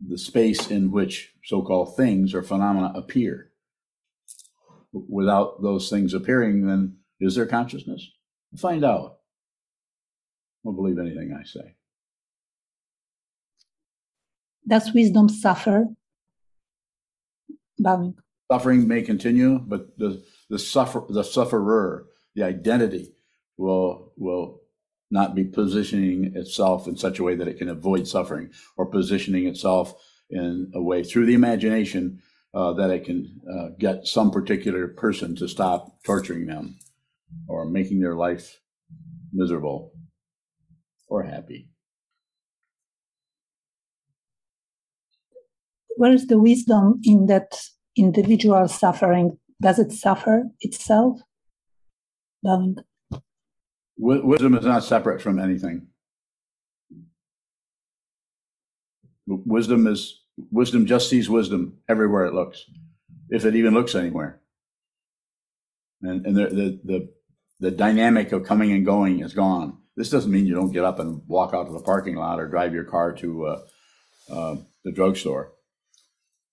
the 0.06 0.18
space 0.18 0.70
in 0.70 0.92
which 0.92 1.34
so-called 1.44 1.96
things 1.96 2.34
or 2.34 2.44
phenomena 2.44 2.92
appear. 2.96 3.52
Without 4.92 5.62
those 5.62 5.90
things 5.90 6.14
appearing, 6.14 6.66
then 6.66 6.98
is 7.20 7.36
there 7.36 7.46
consciousness? 7.46 8.10
Find 8.58 8.84
out. 8.84 9.18
Don't 10.64 10.76
believe 10.76 11.00
anything 11.00 11.38
I 11.38 11.44
say. 11.44 11.76
Does 14.68 14.94
wisdom 14.94 15.30
suffer? 15.30 15.86
Bowing. 17.80 18.16
Suffering 18.52 18.88
may 18.88 19.02
continue, 19.02 19.60
but 19.60 19.98
the, 19.98 20.24
the 20.50 20.60
suffer 20.60 21.04
the 21.10 21.24
sufferer, 21.24 22.08
the 22.36 22.44
identity, 22.44 23.14
will 23.58 24.14
will 24.18 24.62
not 25.10 25.36
be 25.36 25.46
positioning 25.46 26.34
itself 26.36 26.88
in 26.88 26.98
such 26.98 27.18
a 27.20 27.24
way 27.24 27.36
that 27.36 27.48
it 27.48 27.58
can 27.58 27.70
avoid 27.70 28.08
suffering, 28.08 28.50
or 28.76 28.86
positioning 28.86 29.48
itself 29.48 29.94
in 30.30 30.70
a 30.74 30.82
way 30.82 31.04
through 31.04 31.26
the 31.26 31.34
imagination 31.34 32.22
uh, 32.54 32.74
that 32.74 32.90
it 32.90 33.06
can 33.06 33.40
uh, 33.50 33.70
get 33.80 34.06
some 34.06 34.32
particular 34.32 34.88
person 34.88 35.36
to 35.36 35.48
stop 35.48 36.04
torturing 36.04 36.46
them 36.48 36.78
or 37.48 37.66
making 37.66 38.02
their 38.02 38.16
life 38.16 38.60
miserable 39.32 39.94
or 41.08 41.24
happy. 41.24 41.70
Where 45.96 46.12
is 46.12 46.28
the 46.28 46.40
wisdom 46.40 47.00
in 47.04 47.26
that 47.28 47.60
individual 47.96 48.68
suffering? 48.68 49.40
Does 49.62 49.80
it 49.80 49.92
suffer 49.92 50.44
itself? 50.60 51.22
Bowing. 52.44 52.78
Wisdom 53.98 54.56
is 54.56 54.66
not 54.66 54.84
separate 54.84 55.22
from 55.22 55.40
anything. 55.40 55.88
Wisdom 59.28 59.88
is 59.88 60.22
wisdom 60.52 60.86
just 60.86 61.10
sees 61.10 61.30
wisdom 61.30 61.80
everywhere 61.90 62.26
it 62.26 62.34
looks, 62.34 62.66
if 63.30 63.46
it 63.46 63.56
even 63.56 63.74
looks 63.74 63.96
anywhere. 63.96 64.42
And 66.02 66.26
and 66.26 66.36
the 66.36 66.48
the 66.48 66.82
the, 66.84 67.10
the 67.60 67.72
dynamic 67.72 68.32
of 68.32 68.46
coming 68.46 68.72
and 68.72 68.86
going 68.86 69.22
is 69.22 69.34
gone. 69.34 69.80
This 69.96 70.12
doesn't 70.12 70.32
mean 70.32 70.46
you 70.46 70.54
don't 70.54 70.72
get 70.72 70.86
up 70.86 71.00
and 71.00 71.22
walk 71.28 71.54
out 71.54 71.66
to 71.66 71.74
the 71.74 71.82
parking 71.82 72.16
lot 72.16 72.40
or 72.40 72.48
drive 72.48 72.74
your 72.74 72.84
car 72.84 73.14
to 73.14 73.46
uh, 73.48 73.60
uh, 74.32 74.56
the 74.84 74.92
drugstore, 74.92 75.54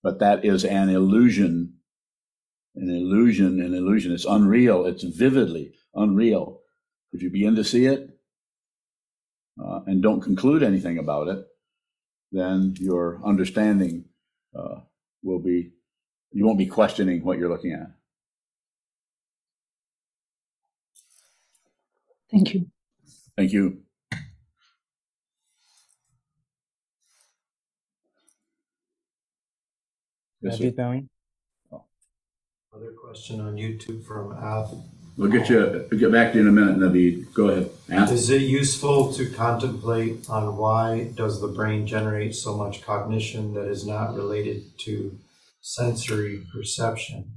but 0.01 0.19
that 0.19 0.43
is 0.43 0.65
an 0.65 0.89
illusion, 0.89 1.75
an 2.75 2.89
illusion, 2.89 3.61
an 3.61 3.75
illusion. 3.75 4.11
It's 4.13 4.25
unreal. 4.25 4.85
It's 4.85 5.03
vividly 5.03 5.73
unreal. 5.93 6.54
If 7.15 7.23
you 7.23 7.29
begin 7.29 7.55
to 7.55 7.63
see 7.63 7.85
it 7.85 8.09
uh, 9.57 9.79
and 9.87 10.03
don't 10.03 10.19
conclude 10.19 10.63
anything 10.63 10.97
about 10.97 11.29
it, 11.29 11.47
then 12.33 12.75
your 12.77 13.21
understanding 13.23 14.03
uh, 14.53 14.81
will 15.23 15.39
be, 15.39 15.71
you 16.33 16.45
won't 16.45 16.57
be 16.57 16.65
questioning 16.65 17.23
what 17.23 17.37
you're 17.37 17.47
looking 17.47 17.71
at. 17.71 17.89
Thank 22.29 22.53
you. 22.53 22.65
Thank 23.37 23.53
you. 23.53 23.79
Yes, 30.41 30.57
sir. 30.57 30.73
Other 32.75 32.91
question 32.91 33.39
on 33.39 33.55
YouTube 33.55 34.03
from 34.05 34.33
Av. 34.33 34.83
We'll 35.17 35.31
get 35.31 35.47
you, 35.49 35.87
we'll 35.89 35.99
get 35.99 36.11
back 36.11 36.33
to 36.33 36.39
you 36.39 36.41
in 36.41 36.49
a 36.49 36.51
minute, 36.51 36.77
Naveed. 36.77 37.33
Go 37.33 37.47
ahead. 37.49 37.69
Ask. 37.89 38.11
Is 38.11 38.29
it 38.29 38.41
useful 38.41 39.13
to 39.13 39.29
contemplate 39.29 40.29
on 40.29 40.57
why 40.57 41.11
does 41.15 41.39
the 41.39 41.47
brain 41.47 41.87
generate 41.87 42.35
so 42.35 42.55
much 42.57 42.83
cognition 42.83 43.53
that 43.53 43.67
is 43.67 43.85
not 43.85 44.13
related 44.13 44.77
to 44.79 45.17
sensory 45.61 46.45
perception? 46.53 47.31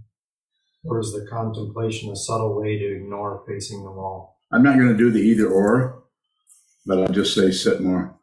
Or 0.85 0.99
is 0.99 1.13
the 1.13 1.27
contemplation 1.31 2.11
a 2.11 2.17
subtle 2.17 2.61
way 2.61 2.79
to 2.79 2.97
ignore 2.97 3.45
facing 3.47 3.85
the 3.85 3.91
wall? 3.91 4.39
I'm 4.51 4.63
not 4.63 4.77
going 4.77 4.89
to 4.89 4.97
do 4.97 5.11
the 5.11 5.21
either 5.21 5.49
or, 5.49 6.03
but 6.87 6.99
I'll 6.99 7.13
just 7.13 7.35
say 7.35 7.51
sit 7.51 7.81
more. 7.81 8.17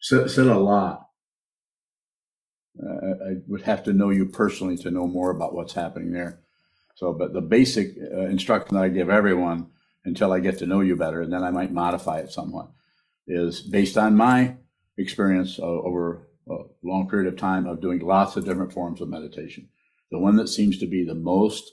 Sit, 0.00 0.30
sit 0.30 0.46
a 0.46 0.58
lot. 0.58 1.06
Uh, 2.82 2.88
I 2.88 3.30
I 3.30 3.34
would 3.46 3.62
have 3.62 3.84
to 3.84 3.92
know 3.92 4.10
you 4.10 4.26
personally 4.26 4.76
to 4.78 4.90
know 4.90 5.06
more 5.06 5.30
about 5.30 5.54
what's 5.54 5.74
happening 5.74 6.12
there. 6.12 6.40
So, 7.00 7.14
but 7.14 7.32
the 7.32 7.40
basic 7.40 7.96
uh, 7.96 8.26
instruction 8.26 8.76
that 8.76 8.84
I 8.84 8.88
give 8.90 9.08
everyone 9.08 9.68
until 10.04 10.34
I 10.34 10.40
get 10.40 10.58
to 10.58 10.66
know 10.66 10.82
you 10.82 10.96
better, 10.96 11.22
and 11.22 11.32
then 11.32 11.42
I 11.42 11.50
might 11.50 11.72
modify 11.72 12.18
it 12.18 12.30
somewhat, 12.30 12.68
is 13.26 13.62
based 13.62 13.96
on 13.96 14.18
my 14.18 14.56
experience 14.98 15.58
uh, 15.58 15.62
over 15.62 16.28
a 16.50 16.56
long 16.82 17.08
period 17.08 17.32
of 17.32 17.40
time 17.40 17.66
of 17.66 17.80
doing 17.80 18.00
lots 18.00 18.36
of 18.36 18.44
different 18.44 18.74
forms 18.74 19.00
of 19.00 19.08
meditation. 19.08 19.70
The 20.10 20.18
one 20.18 20.36
that 20.36 20.48
seems 20.48 20.76
to 20.80 20.86
be 20.86 21.02
the 21.02 21.14
most 21.14 21.72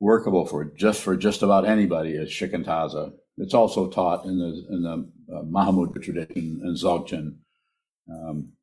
workable 0.00 0.44
for 0.44 0.64
just 0.64 1.00
for 1.00 1.16
just 1.16 1.44
about 1.44 1.64
anybody 1.64 2.14
is 2.14 2.30
shikantaza. 2.30 3.12
It's 3.36 3.54
also 3.54 3.88
taught 3.88 4.24
in 4.24 4.40
the 4.40 4.74
in 4.74 4.82
the 4.82 5.08
uh, 5.32 5.42
Mahamudra 5.42 6.02
tradition 6.02 6.60
and 6.64 6.76
Dzogchen. 6.76 7.36
Um, 8.10 8.54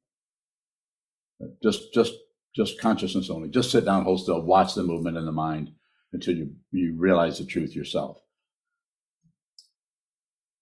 just 1.63 1.93
just 1.93 2.15
just 2.55 2.79
consciousness 2.79 3.29
only. 3.29 3.49
Just 3.49 3.71
sit 3.71 3.85
down, 3.85 4.03
hold 4.03 4.21
still, 4.21 4.41
watch 4.41 4.75
the 4.75 4.83
movement 4.83 5.17
in 5.17 5.25
the 5.25 5.31
mind 5.31 5.71
until 6.13 6.35
you 6.35 6.55
you 6.71 6.95
realize 6.97 7.37
the 7.37 7.45
truth 7.45 7.75
yourself. 7.75 8.17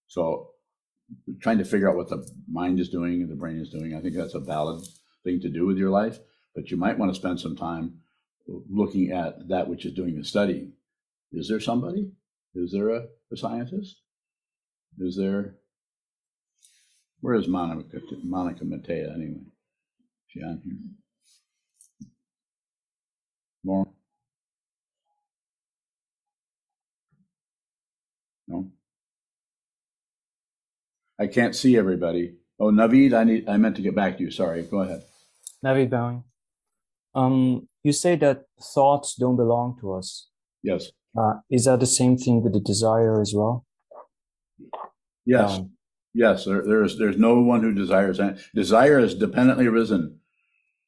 So, 0.07 0.49
trying 1.41 1.59
to 1.59 1.65
figure 1.65 1.89
out 1.89 1.95
what 1.95 2.09
the 2.09 2.27
mind 2.51 2.79
is 2.79 2.89
doing 2.89 3.21
and 3.21 3.29
the 3.29 3.35
brain 3.35 3.59
is 3.59 3.69
doing, 3.69 3.95
I 3.95 4.01
think 4.01 4.15
that's 4.15 4.35
a 4.35 4.39
valid 4.39 4.83
thing 5.23 5.39
to 5.41 5.49
do 5.49 5.65
with 5.65 5.77
your 5.77 5.89
life. 5.89 6.19
But 6.55 6.71
you 6.71 6.77
might 6.77 6.97
want 6.97 7.13
to 7.13 7.19
spend 7.19 7.39
some 7.39 7.55
time 7.55 7.99
looking 8.47 9.11
at 9.11 9.47
that 9.49 9.67
which 9.67 9.85
is 9.85 9.93
doing 9.93 10.17
the 10.17 10.23
studying. 10.23 10.73
Is 11.31 11.47
there 11.47 11.59
somebody? 11.59 12.11
Is 12.55 12.71
there 12.71 12.89
a, 12.89 13.05
a 13.31 13.37
scientist? 13.37 14.01
Is 14.99 15.15
there? 15.15 15.55
Where 17.21 17.35
is 17.35 17.47
Monica, 17.47 17.99
Monica 18.23 18.63
Matea 18.63 19.13
anyway? 19.13 19.41
Is 19.41 20.29
she 20.29 20.41
on 20.41 20.61
here? 20.63 20.73
More? 23.63 23.87
No? 28.47 28.71
I 31.19 31.27
can't 31.27 31.55
see 31.55 31.77
everybody. 31.77 32.35
Oh, 32.59 32.71
Navid, 32.71 33.13
I 33.13 33.23
need. 33.23 33.47
I 33.47 33.57
meant 33.57 33.75
to 33.75 33.81
get 33.81 33.95
back 33.95 34.17
to 34.17 34.23
you. 34.23 34.31
Sorry. 34.31 34.63
Go 34.63 34.81
ahead. 34.81 35.03
Navid 35.63 35.89
bowing. 35.89 36.23
Um, 37.13 37.67
you 37.83 37.91
say 37.91 38.15
that 38.17 38.43
thoughts 38.61 39.15
don't 39.15 39.35
belong 39.35 39.77
to 39.81 39.93
us. 39.93 40.29
Yes. 40.63 40.91
Uh, 41.17 41.35
is 41.49 41.65
that 41.65 41.79
the 41.79 41.85
same 41.85 42.17
thing 42.17 42.43
with 42.43 42.53
the 42.53 42.59
desire 42.59 43.21
as 43.21 43.33
well? 43.35 43.65
Yes. 45.25 45.57
Um, 45.57 45.71
yes. 46.13 46.45
There, 46.45 46.63
there's 46.65 46.97
there's 46.97 47.17
no 47.17 47.41
one 47.41 47.61
who 47.61 47.73
desires. 47.73 48.19
Desire 48.55 48.99
is 48.99 49.15
dependently 49.15 49.67
risen, 49.67 50.19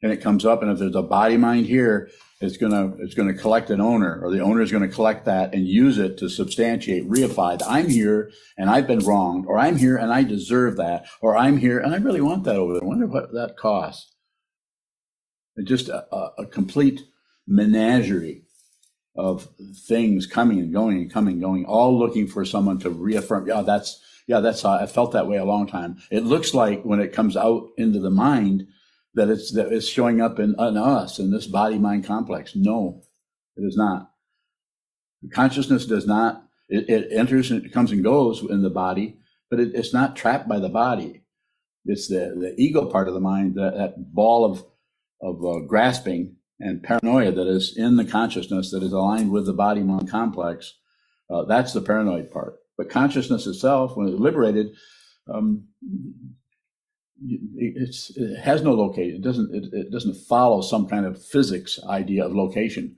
and 0.01 0.11
it 0.11 0.21
comes 0.21 0.45
up. 0.45 0.61
And 0.61 0.71
if 0.71 0.79
there's 0.79 0.95
a 0.95 1.01
body 1.01 1.37
mind 1.37 1.67
here, 1.67 2.09
it's 2.41 2.57
gonna 2.57 2.93
it's 2.99 3.13
gonna 3.13 3.33
collect 3.33 3.69
an 3.69 3.79
owner, 3.79 4.19
or 4.21 4.31
the 4.31 4.39
owner 4.39 4.61
is 4.61 4.71
gonna 4.71 4.87
collect 4.87 5.25
that 5.25 5.53
and 5.53 5.67
use 5.67 5.97
it 5.97 6.17
to 6.17 6.29
substantiate, 6.29 7.09
reify. 7.09 7.57
that 7.57 7.69
I'm 7.69 7.87
here 7.87 8.31
and 8.57 8.69
I've 8.69 8.87
been 8.87 8.99
wronged, 8.99 9.45
or 9.45 9.59
I'm 9.59 9.77
here 9.77 9.95
and 9.95 10.11
I 10.11 10.23
deserve 10.23 10.77
that, 10.77 11.05
or 11.21 11.37
I'm 11.37 11.57
here 11.57 11.79
and 11.79 11.93
I 11.93 11.97
really 11.97 12.21
want 12.21 12.43
that 12.45 12.55
over 12.55 12.73
there. 12.73 12.83
I 12.83 12.87
wonder 12.87 13.07
what 13.07 13.31
that 13.33 13.57
costs. 13.57 14.11
It's 15.55 15.69
just 15.69 15.89
a, 15.89 16.05
a, 16.13 16.31
a 16.39 16.45
complete 16.47 17.01
menagerie 17.47 18.43
of 19.15 19.47
things 19.87 20.25
coming 20.25 20.59
and 20.59 20.73
going 20.73 20.97
and 20.97 21.11
coming 21.11 21.33
and 21.33 21.41
going, 21.41 21.65
all 21.65 21.97
looking 21.97 22.27
for 22.27 22.45
someone 22.45 22.79
to 22.79 22.89
reaffirm. 22.89 23.47
Yeah, 23.47 23.61
that's 23.61 24.01
yeah, 24.27 24.39
that's 24.39 24.61
how 24.61 24.71
I 24.73 24.85
felt 24.85 25.11
that 25.11 25.27
way 25.27 25.37
a 25.37 25.45
long 25.45 25.67
time. 25.67 25.97
It 26.09 26.23
looks 26.23 26.53
like 26.53 26.83
when 26.83 27.01
it 27.01 27.13
comes 27.13 27.35
out 27.35 27.69
into 27.77 27.99
the 27.99 28.09
mind 28.09 28.67
that 29.13 29.29
it's 29.29 29.53
that 29.53 29.71
it's 29.71 29.87
showing 29.87 30.21
up 30.21 30.39
in, 30.39 30.55
in 30.57 30.77
us 30.77 31.19
in 31.19 31.31
this 31.31 31.47
body 31.47 31.77
mind 31.77 32.05
complex. 32.05 32.55
No, 32.55 33.03
it 33.57 33.61
is 33.61 33.77
not. 33.77 34.11
Consciousness 35.33 35.85
does 35.85 36.07
not. 36.07 36.45
It, 36.69 36.89
it 36.89 37.07
enters 37.11 37.51
and 37.51 37.65
it 37.65 37.73
comes 37.73 37.91
and 37.91 38.03
goes 38.03 38.41
in 38.41 38.63
the 38.63 38.69
body, 38.69 39.17
but 39.49 39.59
it, 39.59 39.75
it's 39.75 39.93
not 39.93 40.15
trapped 40.15 40.47
by 40.47 40.59
the 40.59 40.69
body. 40.69 41.23
It's 41.85 42.07
the 42.07 42.35
the 42.39 42.55
ego 42.57 42.85
part 42.85 43.07
of 43.07 43.13
the 43.13 43.19
mind, 43.19 43.55
that, 43.55 43.75
that 43.75 44.13
ball 44.13 44.45
of 44.45 44.63
of 45.21 45.45
uh, 45.45 45.59
grasping 45.67 46.37
and 46.59 46.83
paranoia 46.83 47.31
that 47.31 47.47
is 47.47 47.75
in 47.75 47.97
the 47.97 48.05
consciousness 48.05 48.71
that 48.71 48.83
is 48.83 48.93
aligned 48.93 49.31
with 49.31 49.45
the 49.45 49.53
body 49.53 49.81
mind 49.81 50.09
complex. 50.09 50.77
Uh, 51.29 51.43
that's 51.45 51.73
the 51.73 51.81
paranoid 51.81 52.31
part. 52.31 52.57
But 52.77 52.89
consciousness 52.89 53.47
itself, 53.47 53.95
when 53.95 54.07
it's 54.07 54.19
liberated, 54.19 54.67
um, 55.31 55.67
it 57.23 58.39
has 58.39 58.61
no 58.63 58.73
location. 58.73 59.15
It 59.15 59.21
doesn't. 59.21 59.53
It, 59.53 59.73
it, 59.73 59.91
doesn't 59.91 60.15
follow 60.15 60.61
some 60.61 60.87
kind 60.87 61.05
of 61.05 61.23
physics 61.23 61.79
idea 61.87 62.25
of 62.25 62.35
location, 62.35 62.97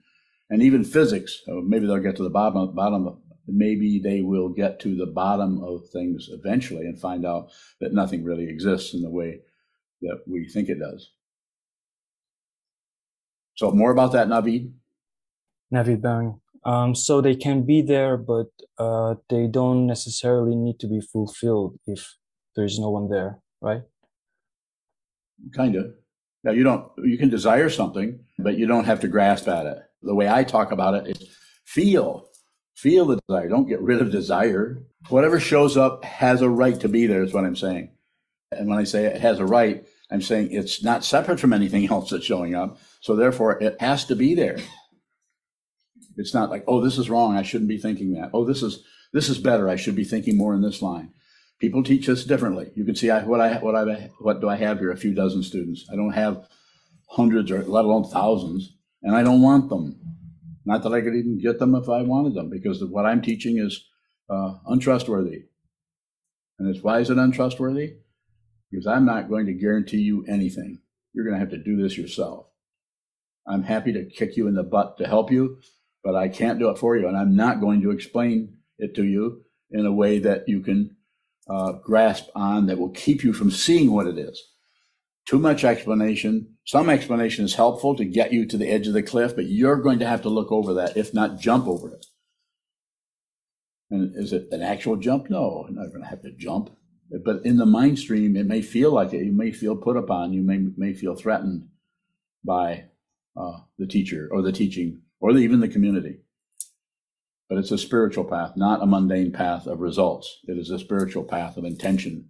and 0.49 0.61
even 0.61 0.84
physics. 0.84 1.41
Uh, 1.47 1.55
maybe 1.63 1.88
they'll 1.88 1.97
get 1.99 2.15
to 2.17 2.24
the 2.24 2.30
bottom 2.30 2.74
bottom 2.74 3.21
maybe 3.47 3.99
they 3.99 4.21
will 4.21 4.49
get 4.49 4.80
to 4.80 4.95
the 4.95 5.05
bottom 5.05 5.63
of 5.63 5.88
things 5.89 6.30
eventually 6.32 6.86
and 6.86 6.99
find 6.99 7.26
out 7.26 7.49
that 7.82 7.93
nothing 7.93 8.24
really 8.24 8.47
exists 8.47 8.93
in 8.93 9.01
the 9.01 9.09
way 9.09 9.41
that 10.01 10.19
we 10.28 10.47
think 10.47 10.69
it 10.69 10.80
does. 10.80 11.11
So 13.55 13.71
more 13.71 13.91
about 13.91 14.13
that, 14.13 14.28
Navid. 14.28 14.71
Navid 15.74 16.01
Bang. 16.01 16.39
Um, 16.65 16.95
so 16.95 17.19
they 17.19 17.36
can 17.36 17.63
be 17.65 17.82
there, 17.82 18.15
but 18.15 18.47
uh, 18.78 19.15
they 19.30 19.47
don't 19.47 19.86
necessarily 19.86 20.55
need 20.55 20.80
to 20.80 20.88
be 20.88 21.01
fulfilled 21.01 21.78
if 21.86 22.15
there's 22.55 22.80
no 22.80 22.89
one 22.89 23.09
there, 23.09 23.39
right? 23.61 23.82
Kind 25.55 25.75
of. 25.75 25.93
Now 26.43 26.51
you 26.51 26.63
don't. 26.63 26.91
You 27.03 27.17
can 27.17 27.29
desire 27.29 27.69
something, 27.69 28.19
but 28.38 28.57
you 28.57 28.67
don't 28.67 28.86
have 28.86 28.99
to 29.01 29.07
grasp 29.07 29.47
at 29.47 29.65
it. 29.65 29.77
The 30.01 30.15
way 30.15 30.29
I 30.29 30.43
talk 30.43 30.71
about 30.71 30.93
it 30.93 31.17
is 31.17 31.38
feel, 31.65 32.29
feel 32.75 33.05
the 33.05 33.19
desire. 33.27 33.49
Don't 33.49 33.67
get 33.67 33.81
rid 33.81 34.01
of 34.01 34.11
desire. 34.11 34.84
Whatever 35.09 35.39
shows 35.39 35.77
up 35.77 36.03
has 36.03 36.41
a 36.41 36.49
right 36.49 36.79
to 36.81 36.89
be 36.89 37.07
there. 37.07 37.23
Is 37.23 37.34
what 37.34 37.45
I'm 37.45 37.55
saying. 37.55 37.91
And 38.51 38.69
when 38.69 38.77
I 38.77 38.84
say 38.84 39.05
it 39.05 39.21
has 39.21 39.39
a 39.39 39.45
right, 39.45 39.86
I'm 40.11 40.21
saying 40.21 40.51
it's 40.51 40.84
not 40.84 41.05
separate 41.05 41.39
from 41.39 41.53
anything 41.53 41.88
else 41.91 42.09
that's 42.09 42.25
showing 42.25 42.55
up. 42.55 42.77
So 43.01 43.15
therefore, 43.15 43.61
it 43.61 43.79
has 43.79 44.05
to 44.05 44.15
be 44.15 44.36
there. 44.36 44.57
It's 46.17 46.34
not 46.34 46.49
like, 46.49 46.63
oh, 46.67 46.81
this 46.81 46.97
is 46.97 47.09
wrong. 47.09 47.36
I 47.36 47.41
shouldn't 47.41 47.69
be 47.69 47.77
thinking 47.79 48.13
that. 48.13 48.29
Oh, 48.34 48.45
this 48.45 48.61
is 48.61 48.84
this 49.13 49.29
is 49.29 49.38
better. 49.38 49.69
I 49.69 49.75
should 49.75 49.95
be 49.95 50.03
thinking 50.03 50.38
more 50.38 50.53
in 50.53 50.61
this 50.61 50.81
line. 50.81 51.13
People 51.64 51.82
teach 51.82 52.09
us 52.09 52.26
differently. 52.26 52.72
You 52.76 52.84
can 52.84 52.93
see 52.93 53.09
I, 53.09 53.24
what 53.24 53.39
I 53.39 53.53
what 53.59 53.74
I 53.74 54.09
what 54.20 54.41
do 54.41 54.49
I 54.49 54.57
have 54.57 54.80
here? 54.80 54.91
A 54.91 54.97
few 54.97 55.14
dozen 55.14 55.43
students. 55.43 55.86
I 55.89 55.95
don't 55.95 56.11
have 56.11 56.45
hundreds 57.07 57.49
or 57.51 57.64
let 57.64 57.86
alone 57.86 58.03
thousands, 58.03 58.76
and 59.01 59.16
I 59.16 59.24
don't 59.24 59.41
want 59.41 59.70
them. 59.70 59.97
Not 60.66 60.84
that 60.84 60.91
I 60.91 60.99
could 60.99 61.16
even 61.16 61.39
get 61.41 61.59
them 61.59 61.74
if 61.74 61.88
I 61.88 62.01
wanted 62.01 62.34
them, 62.34 62.49
because 62.49 62.84
what 62.84 63.05
I'm 63.05 63.22
teaching 63.22 63.59
is 63.59 63.86
uh, 64.30 64.55
untrustworthy. 64.68 65.43
And 66.59 66.68
it's 66.68 66.84
why 66.84 66.99
is 66.99 67.09
it 67.09 67.18
untrustworthy? 67.18 67.93
Because 68.70 68.86
I'm 68.86 69.05
not 69.05 69.30
going 69.30 69.45
to 69.45 69.53
guarantee 69.53 70.01
you 70.01 70.26
anything. 70.28 70.82
You're 71.14 71.24
going 71.24 71.36
to 71.36 71.39
have 71.39 71.51
to 71.51 71.64
do 71.64 71.82
this 71.82 71.97
yourself. 71.97 72.47
I'm 73.47 73.64
happy 73.64 73.93
to 73.93 74.03
kick 74.03 74.36
you 74.36 74.49
in 74.49 74.55
the 74.55 74.64
butt 74.64 74.97
to 74.97 75.07
help 75.07 75.32
you, 75.32 75.59
but 76.03 76.14
I 76.14 76.28
can't 76.28 76.59
do 76.59 76.68
it 76.72 76.78
for 76.78 76.97
you. 76.97 77.07
And 77.07 77.16
I'm 77.16 77.38
not 77.38 77.61
going 77.61 77.84
to 77.84 77.91
explain 77.91 78.57
it 78.78 78.95
to 78.95 79.05
you 79.05 79.45
in 79.72 79.86
a 79.86 79.93
way 79.93 80.20
that 80.20 80.49
you 80.49 80.59
can 80.59 80.97
uh, 81.49 81.73
grasp 81.73 82.29
on 82.35 82.67
that 82.67 82.79
will 82.79 82.91
keep 82.91 83.23
you 83.23 83.33
from 83.33 83.51
seeing 83.51 83.91
what 83.91 84.07
it 84.07 84.17
is. 84.17 84.41
Too 85.25 85.39
much 85.39 85.63
explanation. 85.63 86.55
Some 86.65 86.89
explanation 86.89 87.45
is 87.45 87.55
helpful 87.55 87.95
to 87.95 88.05
get 88.05 88.33
you 88.33 88.45
to 88.45 88.57
the 88.57 88.69
edge 88.69 88.87
of 88.87 88.93
the 88.93 89.03
cliff, 89.03 89.35
but 89.35 89.45
you're 89.45 89.81
going 89.81 89.99
to 89.99 90.07
have 90.07 90.21
to 90.23 90.29
look 90.29 90.51
over 90.51 90.73
that, 90.73 90.97
if 90.97 91.13
not 91.13 91.39
jump 91.39 91.67
over 91.67 91.89
it. 91.89 92.05
And 93.89 94.15
is 94.15 94.33
it 94.33 94.47
an 94.51 94.61
actual 94.61 94.95
jump? 94.95 95.29
No, 95.29 95.65
I'm 95.67 95.75
not 95.75 95.89
going 95.89 96.01
to 96.01 96.09
have 96.09 96.23
to 96.23 96.31
jump. 96.31 96.71
But 97.23 97.45
in 97.45 97.57
the 97.57 97.65
mind 97.65 97.99
stream, 97.99 98.35
it 98.35 98.47
may 98.47 98.61
feel 98.61 98.91
like 98.91 99.13
it. 99.13 99.23
You 99.23 99.31
may 99.31 99.51
feel 99.51 99.75
put 99.75 99.97
upon. 99.97 100.33
You 100.33 100.41
may 100.41 100.57
may 100.75 100.93
feel 100.93 101.15
threatened 101.15 101.67
by 102.43 102.85
uh, 103.37 103.59
the 103.77 103.85
teacher 103.85 104.29
or 104.31 104.41
the 104.41 104.51
teaching 104.51 105.01
or 105.19 105.31
the, 105.31 105.39
even 105.39 105.59
the 105.59 105.67
community. 105.67 106.22
But 107.54 107.60
it's 107.60 107.72
a 107.72 107.78
spiritual 107.78 108.24
path, 108.24 108.54
not 108.56 108.82
a 108.82 108.88
mundane 108.88 109.32
path 109.32 109.68
of 109.68 109.80
results. 109.80 110.39
It 110.47 110.58
is 110.58 110.72
a 110.72 110.80
spiritual 110.80 111.24
path 111.24 111.56
of 111.56 111.66
intention, 111.66 112.30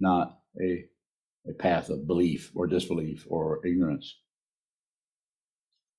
not 0.00 0.38
a, 0.58 0.86
a 1.46 1.52
path 1.52 1.90
of 1.90 2.06
belief 2.06 2.50
or 2.54 2.66
disbelief 2.66 3.26
or 3.28 3.60
ignorance. 3.66 4.16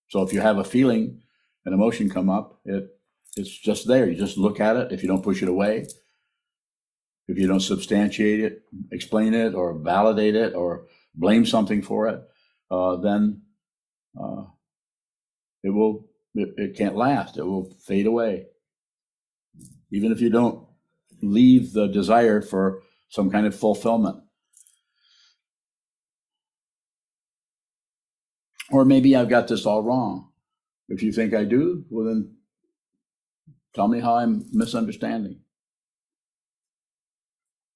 So 0.07 0.23
if 0.23 0.33
you 0.33 0.41
have 0.41 0.57
a 0.57 0.63
feeling, 0.63 1.21
an 1.67 1.73
emotion 1.73 2.09
come 2.09 2.31
up, 2.31 2.61
it 2.65 2.87
it's 3.37 3.55
just 3.55 3.87
there. 3.87 4.09
You 4.09 4.15
just 4.15 4.39
look 4.39 4.59
at 4.59 4.75
it. 4.75 4.91
If 4.91 5.03
you 5.03 5.07
don't 5.07 5.21
push 5.21 5.43
it 5.43 5.49
away, 5.49 5.85
if 7.27 7.37
you 7.37 7.45
don't 7.45 7.59
substantiate 7.59 8.39
it, 8.39 8.63
explain 8.91 9.35
it, 9.35 9.53
or 9.53 9.77
validate 9.77 10.35
it, 10.35 10.55
or 10.55 10.87
blame 11.13 11.45
something 11.45 11.83
for 11.83 12.07
it, 12.07 12.23
uh, 12.71 12.95
then 12.95 13.43
uh, 14.19 14.45
it 15.61 15.69
will 15.69 16.07
it, 16.33 16.55
it 16.57 16.75
can't 16.75 16.95
last. 16.95 17.37
It 17.37 17.45
will 17.45 17.69
fade 17.85 18.07
away. 18.07 18.47
Even 19.93 20.11
if 20.11 20.19
you 20.19 20.29
don't 20.31 20.65
leave 21.21 21.73
the 21.73 21.87
desire 21.87 22.41
for 22.41 22.81
some 23.09 23.29
kind 23.29 23.45
of 23.45 23.55
fulfillment. 23.55 24.17
Or 28.71 28.85
maybe 28.85 29.15
I've 29.15 29.29
got 29.29 29.47
this 29.47 29.67
all 29.67 29.83
wrong. 29.83 30.29
If 30.89 31.03
you 31.03 31.11
think 31.13 31.33
I 31.35 31.43
do, 31.43 31.85
well, 31.91 32.07
then 32.07 32.35
tell 33.75 33.87
me 33.87 33.99
how 33.99 34.15
I'm 34.15 34.45
misunderstanding. 34.51 35.41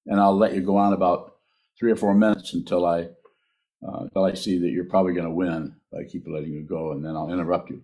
And 0.08 0.20
I'll 0.20 0.38
let 0.38 0.56
you 0.56 0.62
go 0.62 0.78
on 0.78 0.94
about 0.94 1.36
three 1.80 1.92
or 1.92 1.96
four 1.96 2.16
minutes 2.16 2.54
until 2.54 2.86
I 2.86 3.10
uh, 3.88 4.00
until 4.02 4.26
I 4.26 4.34
see 4.34 4.58
that 4.60 4.70
you're 4.70 4.86
probably 4.86 5.14
going 5.14 5.28
to 5.28 5.32
win. 5.32 5.76
I 5.94 6.04
keep 6.10 6.26
letting 6.28 6.52
you 6.52 6.64
go, 6.64 6.92
and 6.94 7.06
then 7.06 7.16
I'll 7.16 7.32
interrupt 7.32 7.70
you. 7.70 7.84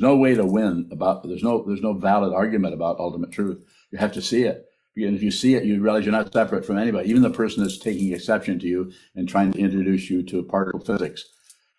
There's 0.00 0.12
no 0.12 0.16
way 0.16 0.34
to 0.34 0.46
win 0.46 0.88
about. 0.90 1.28
There's 1.28 1.42
no. 1.42 1.62
There's 1.62 1.82
no 1.82 1.92
valid 1.92 2.32
argument 2.32 2.72
about 2.72 2.98
ultimate 2.98 3.32
truth. 3.32 3.62
You 3.90 3.98
have 3.98 4.12
to 4.12 4.22
see 4.22 4.44
it. 4.44 4.64
And 4.96 5.14
if 5.14 5.22
you 5.22 5.30
see 5.30 5.56
it, 5.56 5.64
you 5.64 5.78
realize 5.78 6.06
you're 6.06 6.12
not 6.12 6.32
separate 6.32 6.64
from 6.64 6.78
anybody. 6.78 7.10
Even 7.10 7.20
the 7.20 7.28
person 7.28 7.62
that's 7.62 7.76
taking 7.76 8.10
exception 8.14 8.58
to 8.60 8.66
you 8.66 8.92
and 9.14 9.28
trying 9.28 9.52
to 9.52 9.58
introduce 9.58 10.08
you 10.08 10.22
to 10.22 10.42
particle 10.42 10.80
physics, 10.80 11.22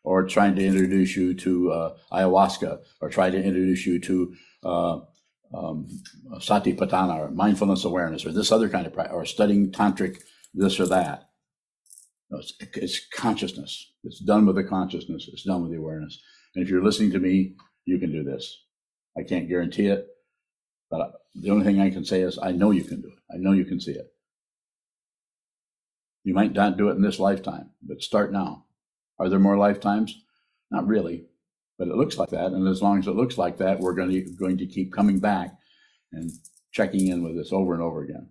or 0.03 0.27
trying 0.27 0.55
to 0.55 0.63
introduce 0.63 1.15
you 1.15 1.33
to 1.33 1.71
uh, 1.71 1.97
ayahuasca, 2.11 2.81
or 3.01 3.09
trying 3.09 3.31
to 3.31 3.43
introduce 3.43 3.87
you 3.87 3.99
to 3.99 4.35
uh, 4.63 4.99
um, 5.55 5.87
satipatthana, 6.35 7.17
or 7.17 7.31
mindfulness 7.31 7.85
awareness, 7.85 8.23
or 8.23 8.31
this 8.31 8.51
other 8.51 8.69
kind 8.69 8.85
of 8.85 8.93
practice, 8.93 9.15
or 9.15 9.25
studying 9.25 9.71
tantric 9.71 10.19
this 10.53 10.79
or 10.79 10.85
that. 10.85 11.27
No, 12.29 12.37
it's, 12.37 12.53
it's 12.75 13.07
consciousness. 13.07 13.93
It's 14.03 14.19
done 14.19 14.45
with 14.45 14.57
the 14.57 14.63
consciousness. 14.63 15.27
It's 15.33 15.43
done 15.43 15.63
with 15.63 15.71
the 15.71 15.79
awareness. 15.79 16.21
And 16.53 16.63
if 16.63 16.69
you're 16.69 16.83
listening 16.83 17.11
to 17.13 17.19
me, 17.19 17.55
you 17.85 17.99
can 17.99 18.11
do 18.11 18.23
this. 18.23 18.57
I 19.17 19.23
can't 19.23 19.49
guarantee 19.49 19.87
it, 19.87 20.07
but 20.89 21.13
the 21.35 21.49
only 21.49 21.65
thing 21.65 21.79
I 21.79 21.89
can 21.89 22.05
say 22.05 22.21
is 22.21 22.39
I 22.41 22.51
know 22.51 22.71
you 22.71 22.83
can 22.83 23.01
do 23.01 23.07
it. 23.07 23.33
I 23.33 23.37
know 23.37 23.51
you 23.51 23.65
can 23.65 23.79
see 23.79 23.91
it. 23.91 24.13
You 26.23 26.33
might 26.33 26.53
not 26.53 26.77
do 26.77 26.89
it 26.89 26.95
in 26.95 27.01
this 27.01 27.19
lifetime, 27.19 27.71
but 27.81 28.01
start 28.01 28.31
now. 28.31 28.65
Are 29.19 29.29
there 29.29 29.39
more 29.39 29.57
lifetimes? 29.57 30.15
Not 30.69 30.87
really, 30.87 31.25
but 31.77 31.87
it 31.87 31.95
looks 31.95 32.17
like 32.17 32.29
that. 32.29 32.51
And 32.51 32.67
as 32.67 32.81
long 32.81 32.99
as 32.99 33.07
it 33.07 33.15
looks 33.15 33.37
like 33.37 33.57
that, 33.57 33.79
we're 33.79 33.93
going 33.95 34.11
to, 34.11 34.21
going 34.21 34.57
to 34.59 34.65
keep 34.65 34.93
coming 34.93 35.19
back 35.19 35.51
and 36.11 36.31
checking 36.71 37.07
in 37.07 37.23
with 37.23 37.35
this 37.35 37.51
over 37.51 37.73
and 37.73 37.81
over 37.81 38.03
again. 38.03 38.29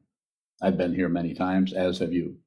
I've 0.63 0.79
been 0.79 0.95
here 0.95 1.09
many 1.09 1.35
times, 1.35 1.73
as 1.73 1.99
have 1.99 2.13
you. 2.13 2.39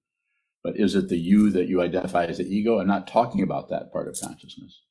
But 0.64 0.80
is 0.80 0.95
it 0.95 1.10
the 1.10 1.18
you 1.18 1.49
that 1.51 1.68
you 1.68 1.82
identify 1.82 2.26
as 2.26 2.38
the 2.38 2.45
ego? 2.45 2.80
I'm 2.80 2.88
not 2.88 3.08
talking 3.08 3.41
about 3.41 3.70
that 3.70 3.91
part 3.91 4.08
of 4.08 4.18
consciousness. 4.20 4.82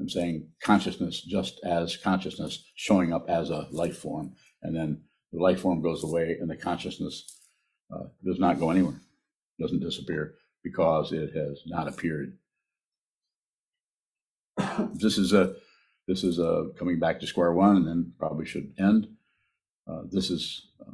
I'm 0.00 0.08
saying 0.08 0.48
consciousness 0.62 1.20
just 1.20 1.60
as 1.62 1.96
consciousness 1.96 2.64
showing 2.74 3.12
up 3.12 3.28
as 3.28 3.50
a 3.50 3.68
life 3.70 3.98
form, 3.98 4.32
and 4.62 4.74
then 4.74 5.02
the 5.32 5.42
life 5.42 5.60
form 5.60 5.82
goes 5.82 6.02
away, 6.02 6.38
and 6.40 6.50
the 6.50 6.56
consciousness 6.56 7.38
uh, 7.94 8.04
does 8.24 8.38
not 8.38 8.58
go 8.58 8.70
anywhere, 8.70 9.00
doesn't 9.60 9.80
disappear 9.80 10.36
because 10.64 11.12
it 11.12 11.34
has 11.34 11.62
not 11.66 11.86
appeared. 11.86 12.38
this 14.94 15.18
is 15.18 15.34
a 15.34 15.54
this 16.08 16.24
is 16.24 16.38
a 16.38 16.70
coming 16.78 16.98
back 16.98 17.20
to 17.20 17.26
square 17.26 17.52
one, 17.52 17.76
and 17.76 17.86
then 17.86 18.12
probably 18.18 18.46
should 18.46 18.72
end. 18.78 19.06
Uh, 19.86 20.02
this 20.10 20.30
is 20.30 20.68
uh, 20.80 20.92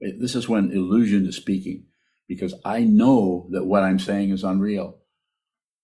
this 0.00 0.34
is 0.34 0.48
when 0.48 0.72
illusion 0.72 1.26
is 1.26 1.36
speaking, 1.36 1.84
because 2.26 2.54
I 2.64 2.80
know 2.80 3.48
that 3.50 3.66
what 3.66 3.82
I'm 3.82 3.98
saying 3.98 4.30
is 4.30 4.44
unreal. 4.44 4.98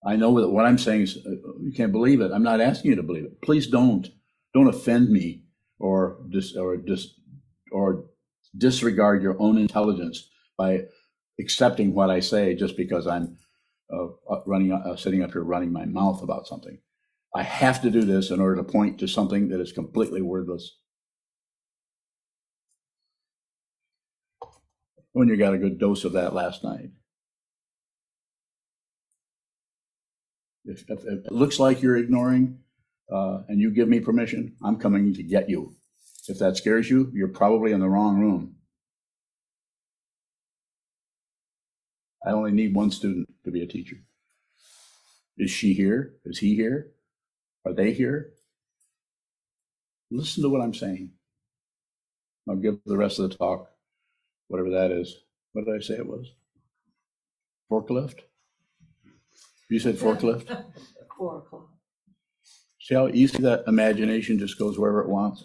I 0.04 0.16
know 0.16 0.40
that 0.40 0.48
what 0.50 0.66
I'm 0.66 0.78
saying 0.78 1.02
is 1.02 1.18
uh, 1.26 1.30
you 1.60 1.72
can't 1.76 1.92
believe 1.92 2.20
it. 2.20 2.32
I'm 2.32 2.42
not 2.42 2.60
asking 2.60 2.90
you 2.90 2.96
to 2.96 3.02
believe 3.02 3.24
it. 3.24 3.42
Please 3.42 3.66
don't. 3.66 4.08
Don't 4.54 4.68
offend 4.68 5.10
me 5.10 5.44
or 5.78 6.18
dis, 6.30 6.56
or 6.56 6.76
dis, 6.76 7.14
or 7.72 8.06
disregard 8.56 9.22
your 9.22 9.36
own 9.40 9.58
intelligence 9.58 10.30
by 10.58 10.84
accepting 11.38 11.94
what 11.94 12.10
I 12.10 12.20
say 12.20 12.54
just 12.54 12.76
because 12.76 13.06
I'm 13.06 13.36
uh, 13.92 14.08
running 14.46 14.72
uh, 14.72 14.96
sitting 14.96 15.22
up 15.22 15.32
here 15.32 15.42
running 15.42 15.72
my 15.72 15.84
mouth 15.84 16.22
about 16.22 16.46
something. 16.46 16.78
I 17.34 17.42
have 17.42 17.82
to 17.82 17.90
do 17.90 18.02
this 18.02 18.30
in 18.30 18.40
order 18.40 18.56
to 18.56 18.64
point 18.64 18.98
to 19.00 19.08
something 19.08 19.48
that 19.50 19.60
is 19.60 19.72
completely 19.72 20.22
wordless. 20.22 20.78
When 25.12 25.28
you 25.28 25.36
got 25.36 25.54
a 25.54 25.58
good 25.58 25.78
dose 25.78 26.04
of 26.04 26.12
that 26.12 26.34
last 26.34 26.64
night. 26.64 26.90
If, 30.70 30.88
if, 30.88 31.04
it 31.04 31.32
looks 31.32 31.58
like 31.58 31.82
you're 31.82 31.96
ignoring 31.96 32.58
uh, 33.12 33.42
and 33.48 33.60
you 33.60 33.70
give 33.70 33.88
me 33.88 34.00
permission, 34.00 34.54
I'm 34.62 34.76
coming 34.76 35.12
to 35.14 35.22
get 35.22 35.50
you. 35.50 35.74
If 36.28 36.38
that 36.38 36.56
scares 36.56 36.88
you, 36.88 37.10
you're 37.12 37.28
probably 37.28 37.72
in 37.72 37.80
the 37.80 37.88
wrong 37.88 38.20
room. 38.20 38.54
I 42.24 42.30
only 42.30 42.52
need 42.52 42.74
one 42.74 42.90
student 42.90 43.28
to 43.44 43.50
be 43.50 43.62
a 43.62 43.66
teacher. 43.66 43.96
Is 45.38 45.50
she 45.50 45.72
here? 45.72 46.14
Is 46.24 46.38
he 46.38 46.54
here? 46.54 46.92
Are 47.64 47.72
they 47.72 47.92
here? 47.92 48.34
Listen 50.10 50.42
to 50.42 50.50
what 50.50 50.60
I'm 50.60 50.74
saying. 50.74 51.12
I'll 52.48 52.56
give 52.56 52.78
the 52.84 52.96
rest 52.96 53.18
of 53.18 53.30
the 53.30 53.36
talk, 53.36 53.70
whatever 54.48 54.70
that 54.70 54.90
is. 54.90 55.16
What 55.52 55.64
did 55.64 55.74
I 55.74 55.80
say 55.80 55.94
it 55.94 56.06
was? 56.06 56.32
Forklift? 57.70 58.20
You 59.70 59.78
said 59.78 59.96
forklift? 59.96 60.46
Four 61.16 61.38
o'clock. 61.38 61.68
See 62.80 62.94
how 62.94 63.08
easy 63.08 63.38
that 63.42 63.64
imagination 63.68 64.38
just 64.38 64.58
goes 64.58 64.78
wherever 64.78 65.00
it 65.00 65.08
wants? 65.08 65.44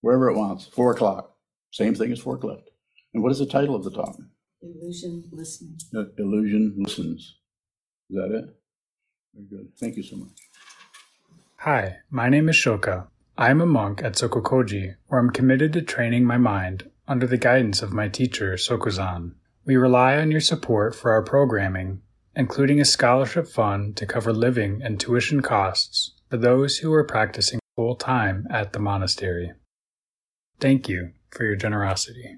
Wherever 0.00 0.30
it 0.30 0.36
wants. 0.36 0.66
Four 0.66 0.92
o'clock. 0.92 1.34
Same 1.72 1.94
thing 1.94 2.12
as 2.12 2.20
forklift. 2.20 2.62
And 3.14 3.22
what 3.22 3.32
is 3.32 3.38
the 3.38 3.46
title 3.46 3.74
of 3.74 3.84
the 3.84 3.90
talk? 3.90 4.16
Illusion 4.62 5.24
listening. 5.32 5.76
Uh, 5.94 6.04
Illusion 6.18 6.74
listens. 6.76 7.36
Is 8.10 8.16
that 8.16 8.30
it? 8.32 8.44
Very 9.34 9.46
good. 9.48 9.72
Thank 9.78 9.96
you 9.96 10.02
so 10.04 10.16
much. 10.16 10.30
Hi, 11.56 11.96
my 12.10 12.28
name 12.28 12.48
is 12.48 12.56
Shoka. 12.56 13.08
I 13.36 13.50
am 13.50 13.60
a 13.60 13.66
monk 13.66 14.02
at 14.04 14.14
Sokukoji, 14.14 14.96
where 15.08 15.20
I'm 15.20 15.30
committed 15.30 15.72
to 15.72 15.82
training 15.82 16.24
my 16.24 16.36
mind 16.36 16.90
under 17.08 17.26
the 17.26 17.38
guidance 17.38 17.82
of 17.82 17.92
my 17.92 18.08
teacher, 18.08 18.54
Sokuzan. 18.54 19.32
We 19.64 19.76
rely 19.76 20.16
on 20.16 20.30
your 20.30 20.40
support 20.40 20.94
for 20.94 21.12
our 21.12 21.22
programming, 21.22 22.02
including 22.34 22.80
a 22.80 22.84
scholarship 22.84 23.46
fund 23.46 23.96
to 23.96 24.06
cover 24.06 24.32
living 24.32 24.80
and 24.82 24.98
tuition 24.98 25.42
costs 25.42 26.12
for 26.30 26.36
those 26.36 26.78
who 26.78 26.92
are 26.92 27.04
practicing 27.04 27.60
full 27.76 27.94
time 27.94 28.46
at 28.50 28.72
the 28.72 28.78
monastery. 28.78 29.52
Thank 30.60 30.88
you 30.88 31.12
for 31.30 31.44
your 31.44 31.56
generosity. 31.56 32.36